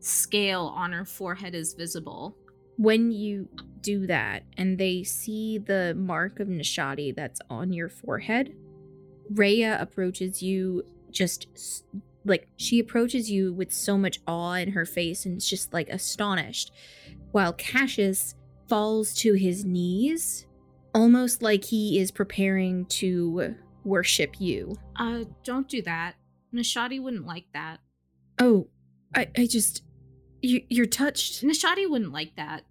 scale 0.00 0.72
on 0.74 0.92
her 0.92 1.04
forehead 1.04 1.54
is 1.54 1.74
visible. 1.74 2.36
when 2.78 3.10
you 3.10 3.48
do 3.80 4.06
that 4.06 4.44
and 4.56 4.78
they 4.78 5.02
see 5.02 5.58
the 5.58 5.94
mark 5.98 6.38
of 6.40 6.46
Nishadi 6.48 7.14
that's 7.14 7.40
on 7.50 7.72
your 7.72 7.88
forehead, 7.88 8.54
Rhea 9.30 9.76
approaches 9.80 10.42
you 10.42 10.84
just 11.10 11.84
like 12.24 12.48
she 12.56 12.78
approaches 12.78 13.30
you 13.30 13.52
with 13.52 13.72
so 13.72 13.98
much 13.98 14.20
awe 14.26 14.54
in 14.54 14.72
her 14.72 14.84
face 14.86 15.26
and 15.26 15.38
is 15.38 15.48
just 15.48 15.72
like 15.72 15.88
astonished, 15.88 16.72
while 17.32 17.52
Cassius 17.52 18.34
falls 18.68 19.12
to 19.14 19.32
his 19.32 19.64
knees, 19.64 20.46
almost 20.94 21.42
like 21.42 21.64
he 21.64 21.98
is 21.98 22.10
preparing 22.10 22.86
to 22.86 23.56
worship 23.88 24.40
you. 24.40 24.76
Uh, 24.96 25.24
don't 25.42 25.68
do 25.68 25.82
that. 25.82 26.14
Nishadi 26.54 27.02
wouldn't 27.02 27.26
like 27.26 27.46
that. 27.52 27.78
Oh, 28.40 28.68
I, 29.14 29.28
I 29.36 29.46
just, 29.46 29.82
you, 30.42 30.62
you're 30.68 30.86
touched. 30.86 31.42
Nishadi 31.42 31.88
wouldn't 31.88 32.12
like 32.12 32.36
that. 32.36 32.64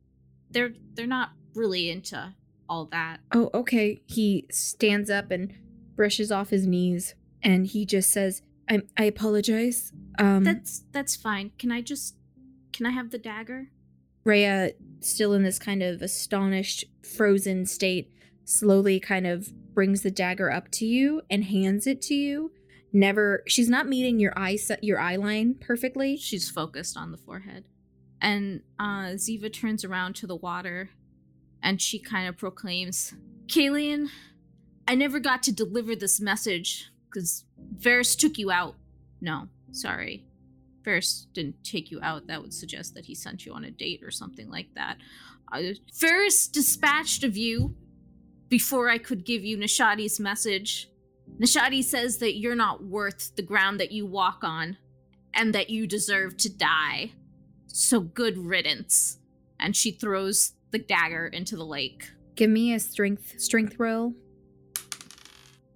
They're 0.49 0.73
they're 0.93 1.07
not 1.07 1.31
really 1.55 1.89
into 1.89 2.33
all 2.69 2.85
that. 2.85 3.17
Oh, 3.33 3.49
okay. 3.53 4.01
He 4.05 4.45
stands 4.49 5.09
up 5.09 5.31
and 5.31 5.53
brushes 5.95 6.31
off 6.31 6.49
his 6.49 6.65
knees, 6.65 7.15
and 7.43 7.65
he 7.67 7.85
just 7.85 8.11
says, 8.11 8.41
"I, 8.69 8.81
I 8.97 9.03
apologize." 9.03 9.91
Um, 10.19 10.43
That's 10.43 10.85
that's 10.91 11.15
fine. 11.15 11.51
Can 11.59 11.71
I 11.71 11.81
just 11.81 12.15
can 12.71 12.85
I 12.85 12.91
have 12.91 13.11
the 13.11 13.17
dagger? 13.17 13.67
Rhea, 14.23 14.71
still 14.99 15.33
in 15.33 15.43
this 15.43 15.59
kind 15.59 15.81
of 15.83 16.01
astonished, 16.01 16.85
frozen 17.01 17.65
state, 17.65 18.11
slowly 18.47 18.99
kind 18.99 19.27
of 19.27 19.51
brings 19.73 20.01
the 20.01 20.11
dagger 20.11 20.51
up 20.51 20.71
to 20.71 20.85
you 20.85 21.21
and 21.29 21.43
hands 21.43 21.85
it 21.85 22.01
to 22.03 22.15
you. 22.15 22.51
Never, 22.93 23.43
she's 23.45 23.69
not 23.69 23.87
meeting 23.87 24.19
your 24.19 24.33
eye 24.37 24.55
set, 24.55 24.83
your 24.83 24.99
eye 24.99 25.17
line 25.17 25.55
perfectly. 25.55 26.17
She's 26.17 26.49
focused 26.49 26.95
on 26.97 27.11
the 27.11 27.17
forehead. 27.17 27.65
And 28.21 28.61
uh 28.79 29.13
Ziva 29.15 29.53
turns 29.53 29.83
around 29.83 30.15
to 30.15 30.27
the 30.27 30.35
water 30.35 30.89
and 31.61 31.81
she 31.81 31.99
kind 31.99 32.27
of 32.27 32.37
proclaims, 32.37 33.13
Kalian, 33.47 34.07
I 34.87 34.95
never 34.95 35.19
got 35.19 35.43
to 35.43 35.51
deliver 35.51 35.95
this 35.95 36.19
message 36.19 36.89
because 37.09 37.43
Varys 37.77 38.17
took 38.17 38.37
you 38.37 38.49
out. 38.49 38.75
No, 39.19 39.49
sorry. 39.71 40.25
Varys 40.83 41.25
didn't 41.33 41.63
take 41.63 41.91
you 41.91 41.99
out. 42.01 42.27
That 42.27 42.41
would 42.41 42.53
suggest 42.53 42.93
that 42.95 43.05
he 43.05 43.13
sent 43.13 43.45
you 43.45 43.53
on 43.53 43.65
a 43.65 43.71
date 43.71 44.01
or 44.01 44.11
something 44.11 44.49
like 44.49 44.73
that. 44.75 44.97
Uh, 45.51 45.73
Varys 45.93 46.49
dispatched 46.49 47.23
of 47.23 47.35
you 47.35 47.75
before 48.49 48.89
I 48.89 48.97
could 48.97 49.25
give 49.25 49.43
you 49.43 49.57
Nishadi's 49.57 50.19
message. 50.19 50.89
Nishadi 51.39 51.83
says 51.83 52.17
that 52.17 52.37
you're 52.37 52.55
not 52.55 52.83
worth 52.83 53.35
the 53.35 53.41
ground 53.41 53.79
that 53.79 53.91
you 53.91 54.05
walk 54.05 54.43
on 54.43 54.77
and 55.33 55.53
that 55.53 55.69
you 55.69 55.85
deserve 55.87 56.37
to 56.37 56.49
die. 56.49 57.11
So 57.67 57.99
good 57.99 58.37
riddance. 58.37 59.19
And 59.59 59.75
she 59.75 59.91
throws 59.91 60.53
the 60.71 60.79
dagger 60.79 61.27
into 61.27 61.55
the 61.55 61.65
lake. 61.65 62.11
Give 62.35 62.49
me 62.49 62.73
a 62.73 62.79
strength 62.79 63.39
strength 63.39 63.75
roll. 63.79 64.13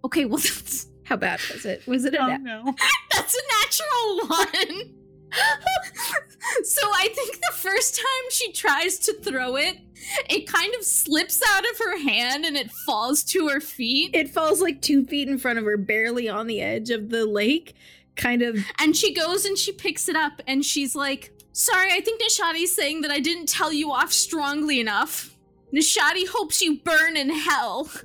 Okay, 0.03 0.25
well 0.25 0.37
that's 0.43 0.87
How 1.03 1.15
bad 1.15 1.39
was 1.51 1.65
it? 1.65 1.85
Was 1.87 2.05
it 2.05 2.13
a 2.13 2.21
Oh 2.21 2.37
no. 2.37 2.63
that's 3.13 3.35
a 3.35 3.41
natural 3.59 4.27
one. 4.27 4.95
so 6.63 6.81
I 6.81 7.07
think 7.13 7.39
the 7.39 7.53
first 7.53 7.95
time 7.95 8.29
she 8.29 8.51
tries 8.51 8.99
to 8.99 9.13
throw 9.13 9.55
it, 9.55 9.77
it 10.29 10.47
kind 10.47 10.73
of 10.75 10.83
slips 10.83 11.41
out 11.49 11.63
of 11.69 11.77
her 11.79 11.99
hand 11.99 12.45
and 12.45 12.55
it 12.55 12.71
falls 12.71 13.23
to 13.25 13.47
her 13.47 13.59
feet. 13.59 14.11
It 14.13 14.29
falls 14.29 14.61
like 14.61 14.81
two 14.81 15.05
feet 15.05 15.27
in 15.27 15.37
front 15.37 15.59
of 15.59 15.65
her, 15.65 15.77
barely 15.77 16.29
on 16.29 16.47
the 16.47 16.61
edge 16.61 16.89
of 16.89 17.09
the 17.09 17.25
lake. 17.25 17.75
Kind 18.15 18.41
of. 18.41 18.57
And 18.79 18.95
she 18.95 19.13
goes 19.13 19.45
and 19.45 19.57
she 19.57 19.71
picks 19.71 20.09
it 20.09 20.15
up 20.15 20.41
and 20.47 20.65
she's 20.65 20.95
like, 20.95 21.31
Sorry, 21.53 21.91
I 21.91 21.99
think 21.99 22.21
Nishadi's 22.21 22.73
saying 22.73 23.01
that 23.01 23.11
I 23.11 23.19
didn't 23.19 23.49
tell 23.49 23.73
you 23.73 23.91
off 23.91 24.13
strongly 24.13 24.79
enough. 24.79 25.35
Nishadi 25.73 26.27
hopes 26.27 26.61
you 26.61 26.79
burn 26.79 27.17
in 27.17 27.29
hell. 27.29 27.89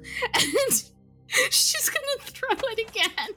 And 1.29 1.53
she's 1.53 1.91
gonna 1.91 2.21
throw 2.21 2.51
it 2.51 2.89
again. 2.89 3.37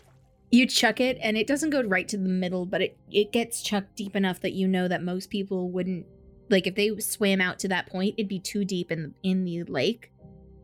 You 0.52 0.68
chuck 0.68 1.00
it, 1.00 1.18
and 1.22 1.38
it 1.38 1.48
doesn't 1.48 1.72
go 1.72 1.82
right 1.84 2.08
to 2.08 2.18
the 2.18 2.30
middle, 2.30 2.66
but 2.66 2.82
it 2.82 2.98
it 3.12 3.32
gets 3.32 3.62
chucked 3.62 3.96
deep 3.96 4.16
enough 4.16 4.40
that 4.42 4.54
you 4.54 4.68
know 4.68 4.88
that 4.88 5.04
most 5.04 5.30
people 5.30 5.70
wouldn't 5.72 6.06
like 6.50 6.68
if 6.68 6.76
they 6.76 6.98
swam 7.00 7.42
out 7.42 7.60
to 7.60 7.68
that 7.70 7.88
point. 7.88 8.16
It'd 8.18 8.28
be 8.30 8.40
too 8.40 8.66
deep 8.66 8.92
in 8.92 9.14
in 9.24 9.44
the 9.44 9.64
lake 9.64 10.12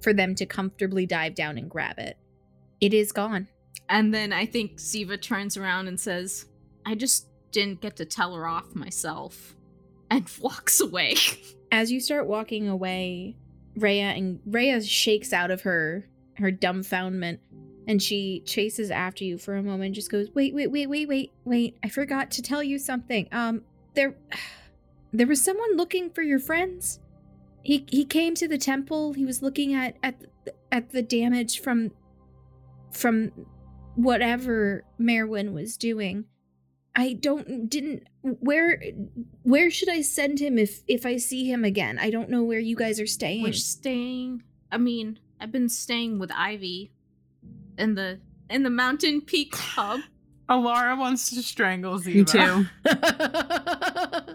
for 0.01 0.13
them 0.13 0.35
to 0.35 0.45
comfortably 0.45 1.05
dive 1.05 1.35
down 1.35 1.57
and 1.57 1.69
grab 1.69 1.99
it. 1.99 2.17
It 2.81 2.93
is 2.93 3.11
gone. 3.11 3.47
And 3.89 4.13
then 4.13 4.33
I 4.33 4.45
think 4.45 4.77
Ziva 4.77 5.21
turns 5.21 5.57
around 5.57 5.87
and 5.87 5.99
says, 5.99 6.45
I 6.85 6.95
just 6.95 7.27
didn't 7.51 7.81
get 7.81 7.95
to 7.97 8.05
tell 8.05 8.35
her 8.35 8.47
off 8.47 8.75
myself. 8.75 9.55
And 10.09 10.29
walks 10.39 10.79
away. 10.79 11.15
As 11.71 11.91
you 11.91 11.99
start 11.99 12.27
walking 12.27 12.67
away, 12.67 13.37
Rhea 13.75 14.09
and 14.11 14.39
Rhea 14.45 14.81
shakes 14.81 15.33
out 15.33 15.51
of 15.51 15.61
her 15.61 16.07
her 16.37 16.51
dumbfoundment 16.51 17.39
and 17.87 18.01
she 18.01 18.41
chases 18.45 18.91
after 18.91 19.23
you 19.23 19.37
for 19.37 19.55
a 19.55 19.63
moment 19.63 19.95
just 19.95 20.11
goes 20.11 20.29
wait 20.33 20.53
wait 20.53 20.69
wait 20.69 20.87
wait 20.87 21.07
wait 21.07 21.31
wait 21.45 21.77
i 21.83 21.89
forgot 21.89 22.31
to 22.31 22.41
tell 22.41 22.61
you 22.61 22.77
something 22.77 23.27
um 23.31 23.61
there 23.93 24.15
there 25.19 25.27
was 25.27 25.41
someone 25.41 25.75
looking 25.75 26.09
for 26.09 26.21
your 26.21 26.39
friends 26.39 26.99
he 27.63 27.85
he 27.89 28.05
came 28.05 28.35
to 28.35 28.47
the 28.47 28.57
temple 28.57 29.13
he 29.13 29.25
was 29.25 29.41
looking 29.41 29.73
at 29.73 29.97
at 30.03 30.19
the, 30.19 30.53
at 30.71 30.91
the 30.91 31.01
damage 31.01 31.59
from 31.59 31.91
from 32.91 33.31
whatever 33.95 34.83
merwin 34.97 35.53
was 35.53 35.77
doing 35.77 36.25
i 36.95 37.13
don't 37.13 37.69
didn't 37.69 38.03
where 38.21 38.81
where 39.43 39.69
should 39.71 39.89
i 39.89 40.01
send 40.01 40.39
him 40.39 40.57
if 40.57 40.81
if 40.87 41.05
i 41.05 41.17
see 41.17 41.49
him 41.49 41.63
again 41.63 41.97
i 41.99 42.09
don't 42.09 42.29
know 42.29 42.43
where 42.43 42.59
you 42.59 42.75
guys 42.75 42.99
are 42.99 43.07
staying 43.07 43.43
We're 43.43 43.53
staying 43.53 44.43
I 44.71 44.77
mean, 44.77 45.19
I've 45.39 45.53
been 45.53 45.69
staying 45.69 46.19
with 46.19 46.31
Ivy 46.35 46.91
in 47.77 47.95
the 47.95 48.19
in 48.49 48.63
the 48.63 48.69
mountain 48.69 49.21
peak 49.21 49.53
pub. 49.53 50.01
Alara 50.49 50.97
wants 50.97 51.29
to 51.31 51.41
strangle 51.41 51.97
Ziva. 51.97 52.13
Me 52.13 52.23
too. 52.25 52.65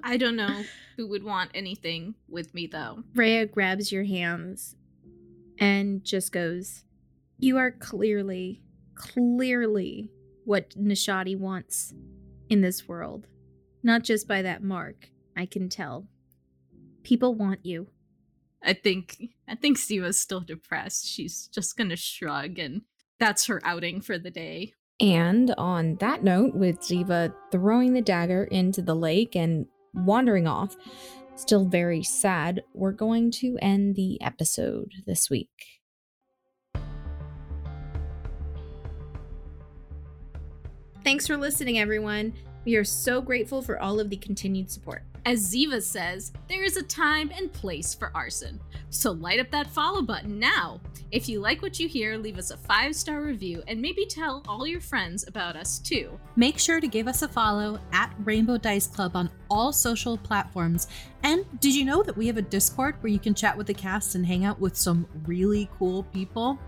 I 0.03 0.16
don't 0.16 0.37
know 0.37 0.64
who 0.97 1.09
would 1.09 1.24
want 1.24 1.51
anything 1.55 2.14
with 2.28 2.55
me 2.55 2.66
though. 2.66 3.03
Rhea 3.14 3.47
grabs 3.47 3.93
your 3.93 4.05
hands 4.05 4.76
and 5.59 6.05
just 6.05 6.33
goes, 6.33 6.85
You 7.39 7.59
are 7.59 7.70
clearly, 7.70 8.62
clearly 8.95 10.11
what 10.45 10.70
Nishadi 10.70 11.39
wants 11.39 11.95
in 12.49 12.61
this 12.61 12.88
world. 12.88 13.26
Not 13.83 14.03
just 14.03 14.26
by 14.26 14.42
that 14.42 14.63
mark, 14.63 15.11
I 15.37 15.46
can 15.46 15.68
tell. 15.68 16.07
People 17.03 17.34
want 17.34 17.64
you. 17.64 17.88
I 18.63 18.75
think 18.75 19.17
I 19.49 19.55
think 19.55 19.79
Ziva's 19.79 20.18
still 20.18 20.41
depressed. 20.41 21.07
She's 21.07 21.49
just 21.49 21.76
gonna 21.76 21.96
shrug 21.96 22.59
and 22.59 22.83
that's 23.18 23.46
her 23.46 23.61
outing 23.64 24.00
for 24.00 24.18
the 24.18 24.30
day. 24.30 24.75
And 25.01 25.55
on 25.57 25.97
that 25.97 26.22
note, 26.22 26.55
with 26.55 26.81
Ziva 26.81 27.33
throwing 27.51 27.95
the 27.95 28.03
dagger 28.03 28.45
into 28.45 28.83
the 28.83 28.95
lake 28.95 29.35
and 29.35 29.67
wandering 29.95 30.47
off, 30.47 30.77
still 31.37 31.64
very 31.64 32.03
sad, 32.03 32.63
we're 32.75 32.93
going 32.93 33.31
to 33.33 33.57
end 33.63 33.97
the 33.97 34.21
episode 34.21 34.91
this 35.07 35.31
week. 35.31 35.49
Thanks 41.03 41.27
for 41.27 41.39
listening, 41.39 41.79
everyone. 41.79 42.35
We 42.64 42.76
are 42.76 42.84
so 42.84 43.22
grateful 43.22 43.62
for 43.62 43.80
all 43.80 43.99
of 44.00 44.11
the 44.11 44.16
continued 44.16 44.70
support. 44.70 45.03
As 45.26 45.53
Ziva 45.53 45.82
says, 45.82 46.32
there 46.49 46.62
is 46.62 46.76
a 46.76 46.82
time 46.82 47.30
and 47.37 47.53
place 47.53 47.95
for 47.95 48.11
arson. 48.14 48.58
So 48.88 49.12
light 49.12 49.38
up 49.38 49.50
that 49.50 49.66
follow 49.66 50.03
button 50.03 50.38
now. 50.38 50.80
If 51.11 51.28
you 51.28 51.41
like 51.41 51.62
what 51.62 51.78
you 51.78 51.88
hear, 51.88 52.16
leave 52.16 52.38
us 52.38 52.50
a 52.50 52.57
five 52.57 52.95
star 52.95 53.20
review 53.22 53.62
and 53.66 53.80
maybe 53.80 54.07
tell 54.07 54.42
all 54.49 54.66
your 54.66 54.80
friends 54.80 55.26
about 55.26 55.57
us 55.57 55.78
too. 55.78 56.18
Make 56.37 56.58
sure 56.58 56.80
to 56.80 56.88
give 56.88 57.07
us 57.07 57.22
a 57.22 57.28
follow 57.28 57.78
at 57.92 58.14
Rainbow 58.24 58.57
Dice 58.57 58.87
Club 58.87 59.14
on 59.14 59.30
all 59.50 59.72
social 59.72 60.16
platforms. 60.16 60.88
And 61.22 61.45
did 61.61 61.74
you 61.74 61.84
know 61.84 62.03
that 62.03 62.16
we 62.16 62.26
have 62.26 62.38
a 62.38 62.42
Discord 62.42 62.96
where 63.00 63.12
you 63.12 63.18
can 63.18 63.34
chat 63.34 63.57
with 63.57 63.66
the 63.66 63.74
cast 63.74 64.14
and 64.14 64.24
hang 64.24 64.45
out 64.45 64.61
with 64.61 64.76
some 64.76 65.07
really 65.26 65.68
cool 65.78 66.04
people? 66.04 66.58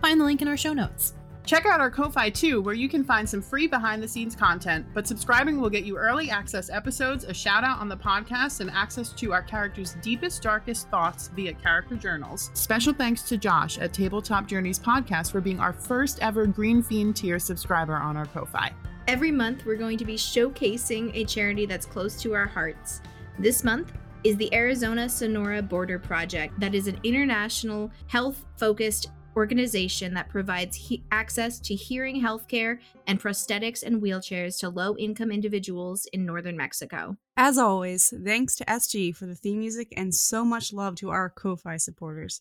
Find 0.00 0.20
the 0.20 0.24
link 0.24 0.42
in 0.42 0.48
our 0.48 0.56
show 0.56 0.72
notes. 0.72 1.14
Check 1.50 1.66
out 1.66 1.80
our 1.80 1.90
Ko-Fi 1.90 2.30
too, 2.30 2.60
where 2.60 2.76
you 2.76 2.88
can 2.88 3.02
find 3.02 3.28
some 3.28 3.42
free 3.42 3.66
behind-the-scenes 3.66 4.36
content. 4.36 4.86
But 4.94 5.08
subscribing 5.08 5.60
will 5.60 5.68
get 5.68 5.82
you 5.82 5.96
early 5.96 6.30
access 6.30 6.70
episodes, 6.70 7.24
a 7.24 7.34
shout 7.34 7.64
out 7.64 7.80
on 7.80 7.88
the 7.88 7.96
podcast, 7.96 8.60
and 8.60 8.70
access 8.70 9.10
to 9.14 9.32
our 9.32 9.42
characters' 9.42 9.96
deepest, 10.00 10.44
darkest 10.44 10.88
thoughts 10.90 11.26
via 11.34 11.52
character 11.54 11.96
journals. 11.96 12.52
Special 12.54 12.92
thanks 12.92 13.22
to 13.22 13.36
Josh 13.36 13.78
at 13.78 13.92
Tabletop 13.92 14.46
Journeys 14.46 14.78
Podcast 14.78 15.32
for 15.32 15.40
being 15.40 15.58
our 15.58 15.72
first 15.72 16.20
ever 16.20 16.46
Green 16.46 16.84
Fiend 16.84 17.16
tier 17.16 17.40
subscriber 17.40 17.96
on 17.96 18.16
our 18.16 18.26
Ko-Fi. 18.26 18.72
Every 19.08 19.32
month, 19.32 19.66
we're 19.66 19.74
going 19.74 19.98
to 19.98 20.04
be 20.04 20.14
showcasing 20.14 21.10
a 21.16 21.24
charity 21.24 21.66
that's 21.66 21.84
close 21.84 22.22
to 22.22 22.32
our 22.32 22.46
hearts. 22.46 23.00
This 23.40 23.64
month 23.64 23.90
is 24.22 24.36
the 24.36 24.54
Arizona 24.54 25.08
Sonora 25.08 25.62
Border 25.62 25.98
Project, 25.98 26.60
that 26.60 26.76
is 26.76 26.86
an 26.86 27.00
international 27.02 27.90
health 28.06 28.44
focused 28.54 29.08
organization 29.36 30.14
that 30.14 30.28
provides 30.28 30.76
he- 30.76 31.04
access 31.10 31.58
to 31.60 31.74
hearing 31.74 32.20
healthcare 32.22 32.78
and 33.06 33.20
prosthetics 33.20 33.82
and 33.82 34.02
wheelchairs 34.02 34.58
to 34.60 34.68
low 34.68 34.96
income 34.96 35.30
individuals 35.30 36.06
in 36.12 36.24
northern 36.26 36.56
Mexico. 36.56 37.16
As 37.36 37.58
always, 37.58 38.12
thanks 38.24 38.56
to 38.56 38.64
SG 38.64 39.14
for 39.14 39.26
the 39.26 39.34
theme 39.34 39.58
music 39.60 39.92
and 39.96 40.14
so 40.14 40.44
much 40.44 40.72
love 40.72 40.96
to 40.96 41.10
our 41.10 41.30
Ko-Fi 41.30 41.76
supporters. 41.76 42.40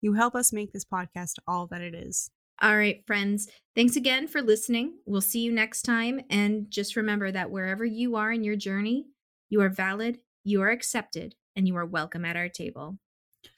You 0.00 0.14
help 0.14 0.34
us 0.34 0.52
make 0.52 0.72
this 0.72 0.84
podcast 0.84 1.34
all 1.46 1.66
that 1.68 1.80
it 1.80 1.94
is. 1.94 2.30
All 2.60 2.76
right, 2.76 3.04
friends. 3.06 3.48
Thanks 3.76 3.96
again 3.96 4.26
for 4.26 4.42
listening. 4.42 4.94
We'll 5.06 5.20
see 5.20 5.40
you 5.40 5.52
next 5.52 5.82
time. 5.82 6.22
And 6.28 6.70
just 6.70 6.96
remember 6.96 7.30
that 7.30 7.50
wherever 7.50 7.84
you 7.84 8.16
are 8.16 8.32
in 8.32 8.42
your 8.42 8.56
journey, 8.56 9.06
you 9.48 9.60
are 9.60 9.68
valid, 9.68 10.18
you 10.44 10.62
are 10.62 10.70
accepted, 10.70 11.34
and 11.54 11.68
you 11.68 11.76
are 11.76 11.86
welcome 11.86 12.24
at 12.24 12.36
our 12.36 12.48
table. 12.48 12.98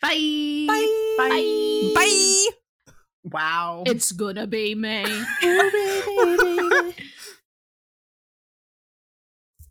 Bye. 0.02 0.66
Bye. 0.66 1.14
Bye. 1.16 1.92
Bye. 1.94 2.59
Wow. 3.24 3.84
It's 3.86 4.12
gonna 4.12 4.46
be 4.46 4.74
me. 4.74 5.04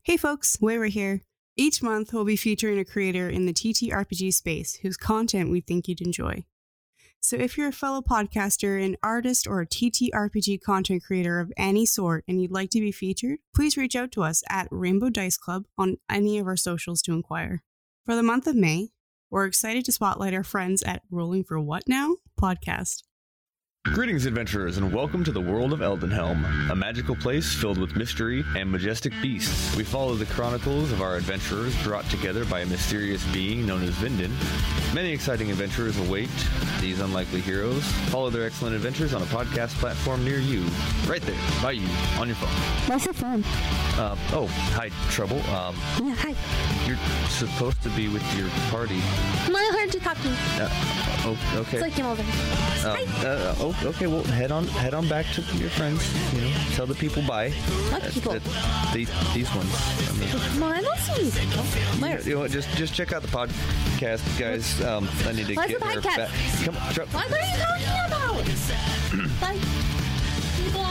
Hey 0.09 0.17
folks, 0.17 0.57
Wayra 0.57 0.89
here. 0.89 1.21
Each 1.55 1.83
month, 1.83 2.13
we'll 2.13 2.25
be 2.25 2.35
featuring 2.35 2.79
a 2.79 2.83
creator 2.83 3.29
in 3.29 3.45
the 3.45 3.53
TTRPG 3.53 4.33
space 4.33 4.77
whose 4.77 4.97
content 4.97 5.51
we 5.51 5.61
think 5.61 5.87
you'd 5.87 6.01
enjoy. 6.01 6.45
So 7.19 7.35
if 7.35 7.57
you're 7.59 7.67
a 7.67 7.71
fellow 7.71 8.01
podcaster, 8.01 8.83
an 8.83 8.97
artist, 9.03 9.45
or 9.45 9.61
a 9.61 9.67
TTRPG 9.67 10.61
content 10.61 11.03
creator 11.03 11.39
of 11.39 11.51
any 11.57 11.85
sort 11.85 12.23
and 12.27 12.41
you'd 12.41 12.49
like 12.49 12.71
to 12.71 12.79
be 12.79 12.91
featured, 12.91 13.37
please 13.53 13.77
reach 13.77 13.95
out 13.95 14.11
to 14.13 14.23
us 14.23 14.41
at 14.49 14.67
Rainbow 14.71 15.11
Dice 15.11 15.37
Club 15.37 15.65
on 15.77 15.97
any 16.09 16.39
of 16.39 16.47
our 16.47 16.57
socials 16.57 17.03
to 17.03 17.13
inquire. 17.13 17.61
For 18.03 18.15
the 18.15 18.23
month 18.23 18.47
of 18.47 18.55
May, 18.55 18.89
we're 19.29 19.45
excited 19.45 19.85
to 19.85 19.91
spotlight 19.91 20.33
our 20.33 20.43
friends 20.43 20.81
at 20.81 21.03
Rolling 21.11 21.43
for 21.43 21.59
What 21.59 21.83
Now 21.87 22.15
podcast. 22.41 23.03
Greetings, 23.85 24.25
adventurers, 24.25 24.77
and 24.77 24.93
welcome 24.93 25.23
to 25.23 25.31
the 25.31 25.39
world 25.39 25.71
of 25.71 25.79
Eldenhelm, 25.79 26.43
a 26.69 26.75
magical 26.75 27.15
place 27.15 27.53
filled 27.55 27.77
with 27.77 27.95
mystery 27.95 28.43
and 28.57 28.69
majestic 28.69 29.13
beasts. 29.21 29.73
We 29.73 29.85
follow 29.85 30.15
the 30.15 30.25
chronicles 30.25 30.91
of 30.91 31.01
our 31.01 31.15
adventurers 31.15 31.81
brought 31.81 32.03
together 32.09 32.43
by 32.43 32.59
a 32.59 32.65
mysterious 32.65 33.23
being 33.31 33.65
known 33.65 33.81
as 33.83 33.91
Vinden. 33.95 34.31
Many 34.93 35.13
exciting 35.13 35.49
adventures 35.49 35.97
await 35.97 36.29
these 36.81 36.99
unlikely 36.99 37.39
heroes. 37.39 37.83
Follow 38.09 38.29
their 38.29 38.45
excellent 38.45 38.75
adventures 38.75 39.13
on 39.13 39.21
a 39.21 39.25
podcast 39.27 39.69
platform 39.79 40.25
near 40.25 40.39
you, 40.39 40.65
right 41.07 41.21
there, 41.21 41.39
by 41.61 41.71
you, 41.71 41.87
on 42.19 42.27
your 42.27 42.35
phone. 42.35 42.49
What's 42.89 43.05
your 43.05 43.13
phone? 43.13 43.45
Uh, 43.97 44.17
oh, 44.33 44.47
hi, 44.73 44.89
Trouble. 45.09 45.39
Um, 45.51 45.73
Yeah, 46.05 46.15
hi. 46.15 46.35
you're 46.85 46.97
supposed 47.29 47.81
to 47.83 47.89
be 47.91 48.09
with 48.09 48.23
your 48.37 48.49
party. 48.71 48.99
I 49.01 49.71
heard 49.79 49.93
you 49.93 49.99
talking. 50.01 50.31
Uh, 50.59 50.69
oh, 51.25 51.55
okay. 51.61 51.79
So 51.79 51.85
I 51.85 51.89
came 51.89 52.05
over. 52.05 52.21
Um, 52.21 52.97
uh, 53.19 53.55
oh, 53.59 53.68
okay. 53.83 54.07
Well, 54.07 54.23
head 54.23 54.51
on, 54.51 54.67
head 54.67 54.93
on 54.93 55.07
back 55.07 55.25
to 55.33 55.41
your 55.57 55.69
friends. 55.69 56.03
You 56.33 56.41
know, 56.41 56.51
tell 56.75 56.85
the 56.85 56.95
people 56.95 57.21
bye. 57.23 57.49
What 57.91 58.03
people? 58.11 58.31
uh, 58.33 58.93
these, 58.93 59.09
these 59.33 59.53
ones. 59.55 59.73
I 60.09 60.13
mean, 60.13 60.59
Well, 60.61 60.71
I 60.73 60.81
don't 60.81 60.97
see 60.99 61.25
you 61.25 61.31
people. 61.31 61.63
Where? 61.99 62.21
you 62.21 62.33
know, 62.35 62.39
what, 62.41 62.51
just, 62.51 62.69
just 62.77 62.93
check 62.93 63.11
out 63.13 63.21
the 63.21 63.27
podcast, 63.27 64.21
guys. 64.39 64.81
Um, 64.83 65.07
I 65.25 65.31
need 65.33 65.47
to 65.47 65.55
What's 65.55 65.69
get 65.71 65.79
the 65.79 65.85
her 65.87 66.01
podcast? 66.01 66.17
back. 66.17 66.65
Come 66.65 66.77
on, 66.77 66.93
Tru- 66.93 67.05
What 67.07 67.31
are 67.31 67.39
you 67.39 67.57
talking 67.57 68.05
about? 68.07 69.39
Bye. 69.41 69.59
People. 70.63 70.85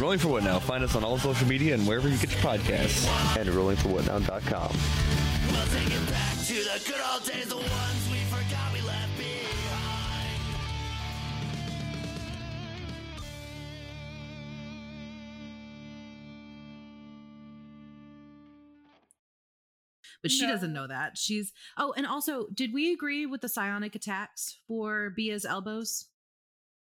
Rolling 0.00 0.18
for 0.18 0.28
What 0.28 0.42
Now. 0.44 0.58
Find 0.58 0.82
us 0.84 0.94
on 0.94 1.04
all 1.04 1.18
social 1.18 1.46
media 1.48 1.74
and 1.74 1.86
wherever 1.86 2.08
you 2.08 2.16
get 2.18 2.30
your 2.30 2.40
podcasts. 2.40 3.06
And 3.36 3.48
rollingforwhatnow.com. 3.48 4.76
But 20.26 20.30
she 20.32 20.46
No. 20.46 20.52
doesn't 20.52 20.72
know 20.72 20.86
that. 20.86 21.16
She's 21.16 21.52
oh, 21.76 21.92
and 21.96 22.06
also, 22.06 22.48
did 22.52 22.72
we 22.74 22.92
agree 22.92 23.26
with 23.26 23.40
the 23.40 23.48
psionic 23.48 23.94
attacks 23.94 24.58
for 24.66 25.10
Bia's 25.10 25.44
elbows? 25.44 26.06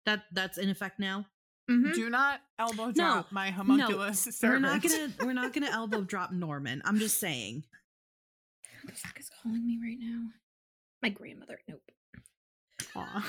That 0.06 0.26
that's 0.32 0.58
in 0.58 0.70
effect 0.70 1.00
now. 1.00 1.26
Mhm. 1.70 1.94
Do 1.96 2.10
not 2.10 2.42
elbow 2.60 2.92
drop 2.92 3.32
my 3.32 3.50
homunculus. 3.52 4.42
No, 4.42 4.50
homunculus 4.50 4.52
we're 4.52 4.60
not 4.60 4.82
gonna 4.84 5.14
we're 5.28 5.34
not 5.34 5.54
gonna 5.54 5.70
elbow 5.72 6.02
drop 6.02 6.32
Norman. 6.32 6.82
I'm 6.86 7.00
just 7.00 7.20
saying. 7.20 7.64
Who 8.82 8.88
the 8.90 8.94
fuck 8.94 9.20
is 9.20 9.30
calling 9.42 9.66
me 9.66 9.80
right 9.82 9.98
now? 10.00 10.28
My 11.02 11.10
grandmother. 11.10 11.60
Nope. 11.68 11.82
Aw. 12.96 13.26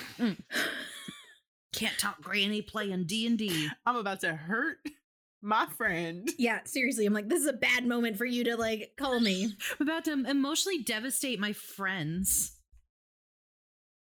Can't 1.72 1.98
talk 1.98 2.20
Granny 2.22 2.62
playing 2.62 3.04
D 3.04 3.26
and 3.26 3.36
D. 3.38 3.68
I'm 3.84 3.96
about 3.96 4.20
to 4.20 4.34
hurt 4.34 4.78
my 5.42 5.66
friend. 5.76 6.28
Yeah, 6.38 6.60
seriously. 6.64 7.06
I'm 7.06 7.12
like, 7.12 7.28
this 7.28 7.40
is 7.40 7.48
a 7.48 7.52
bad 7.52 7.86
moment 7.86 8.18
for 8.18 8.24
you 8.24 8.44
to 8.44 8.56
like 8.56 8.92
call 8.96 9.20
me. 9.20 9.44
I'm 9.80 9.88
about 9.88 10.04
to 10.04 10.12
emotionally 10.12 10.82
devastate 10.82 11.40
my 11.40 11.52
friends. 11.52 12.55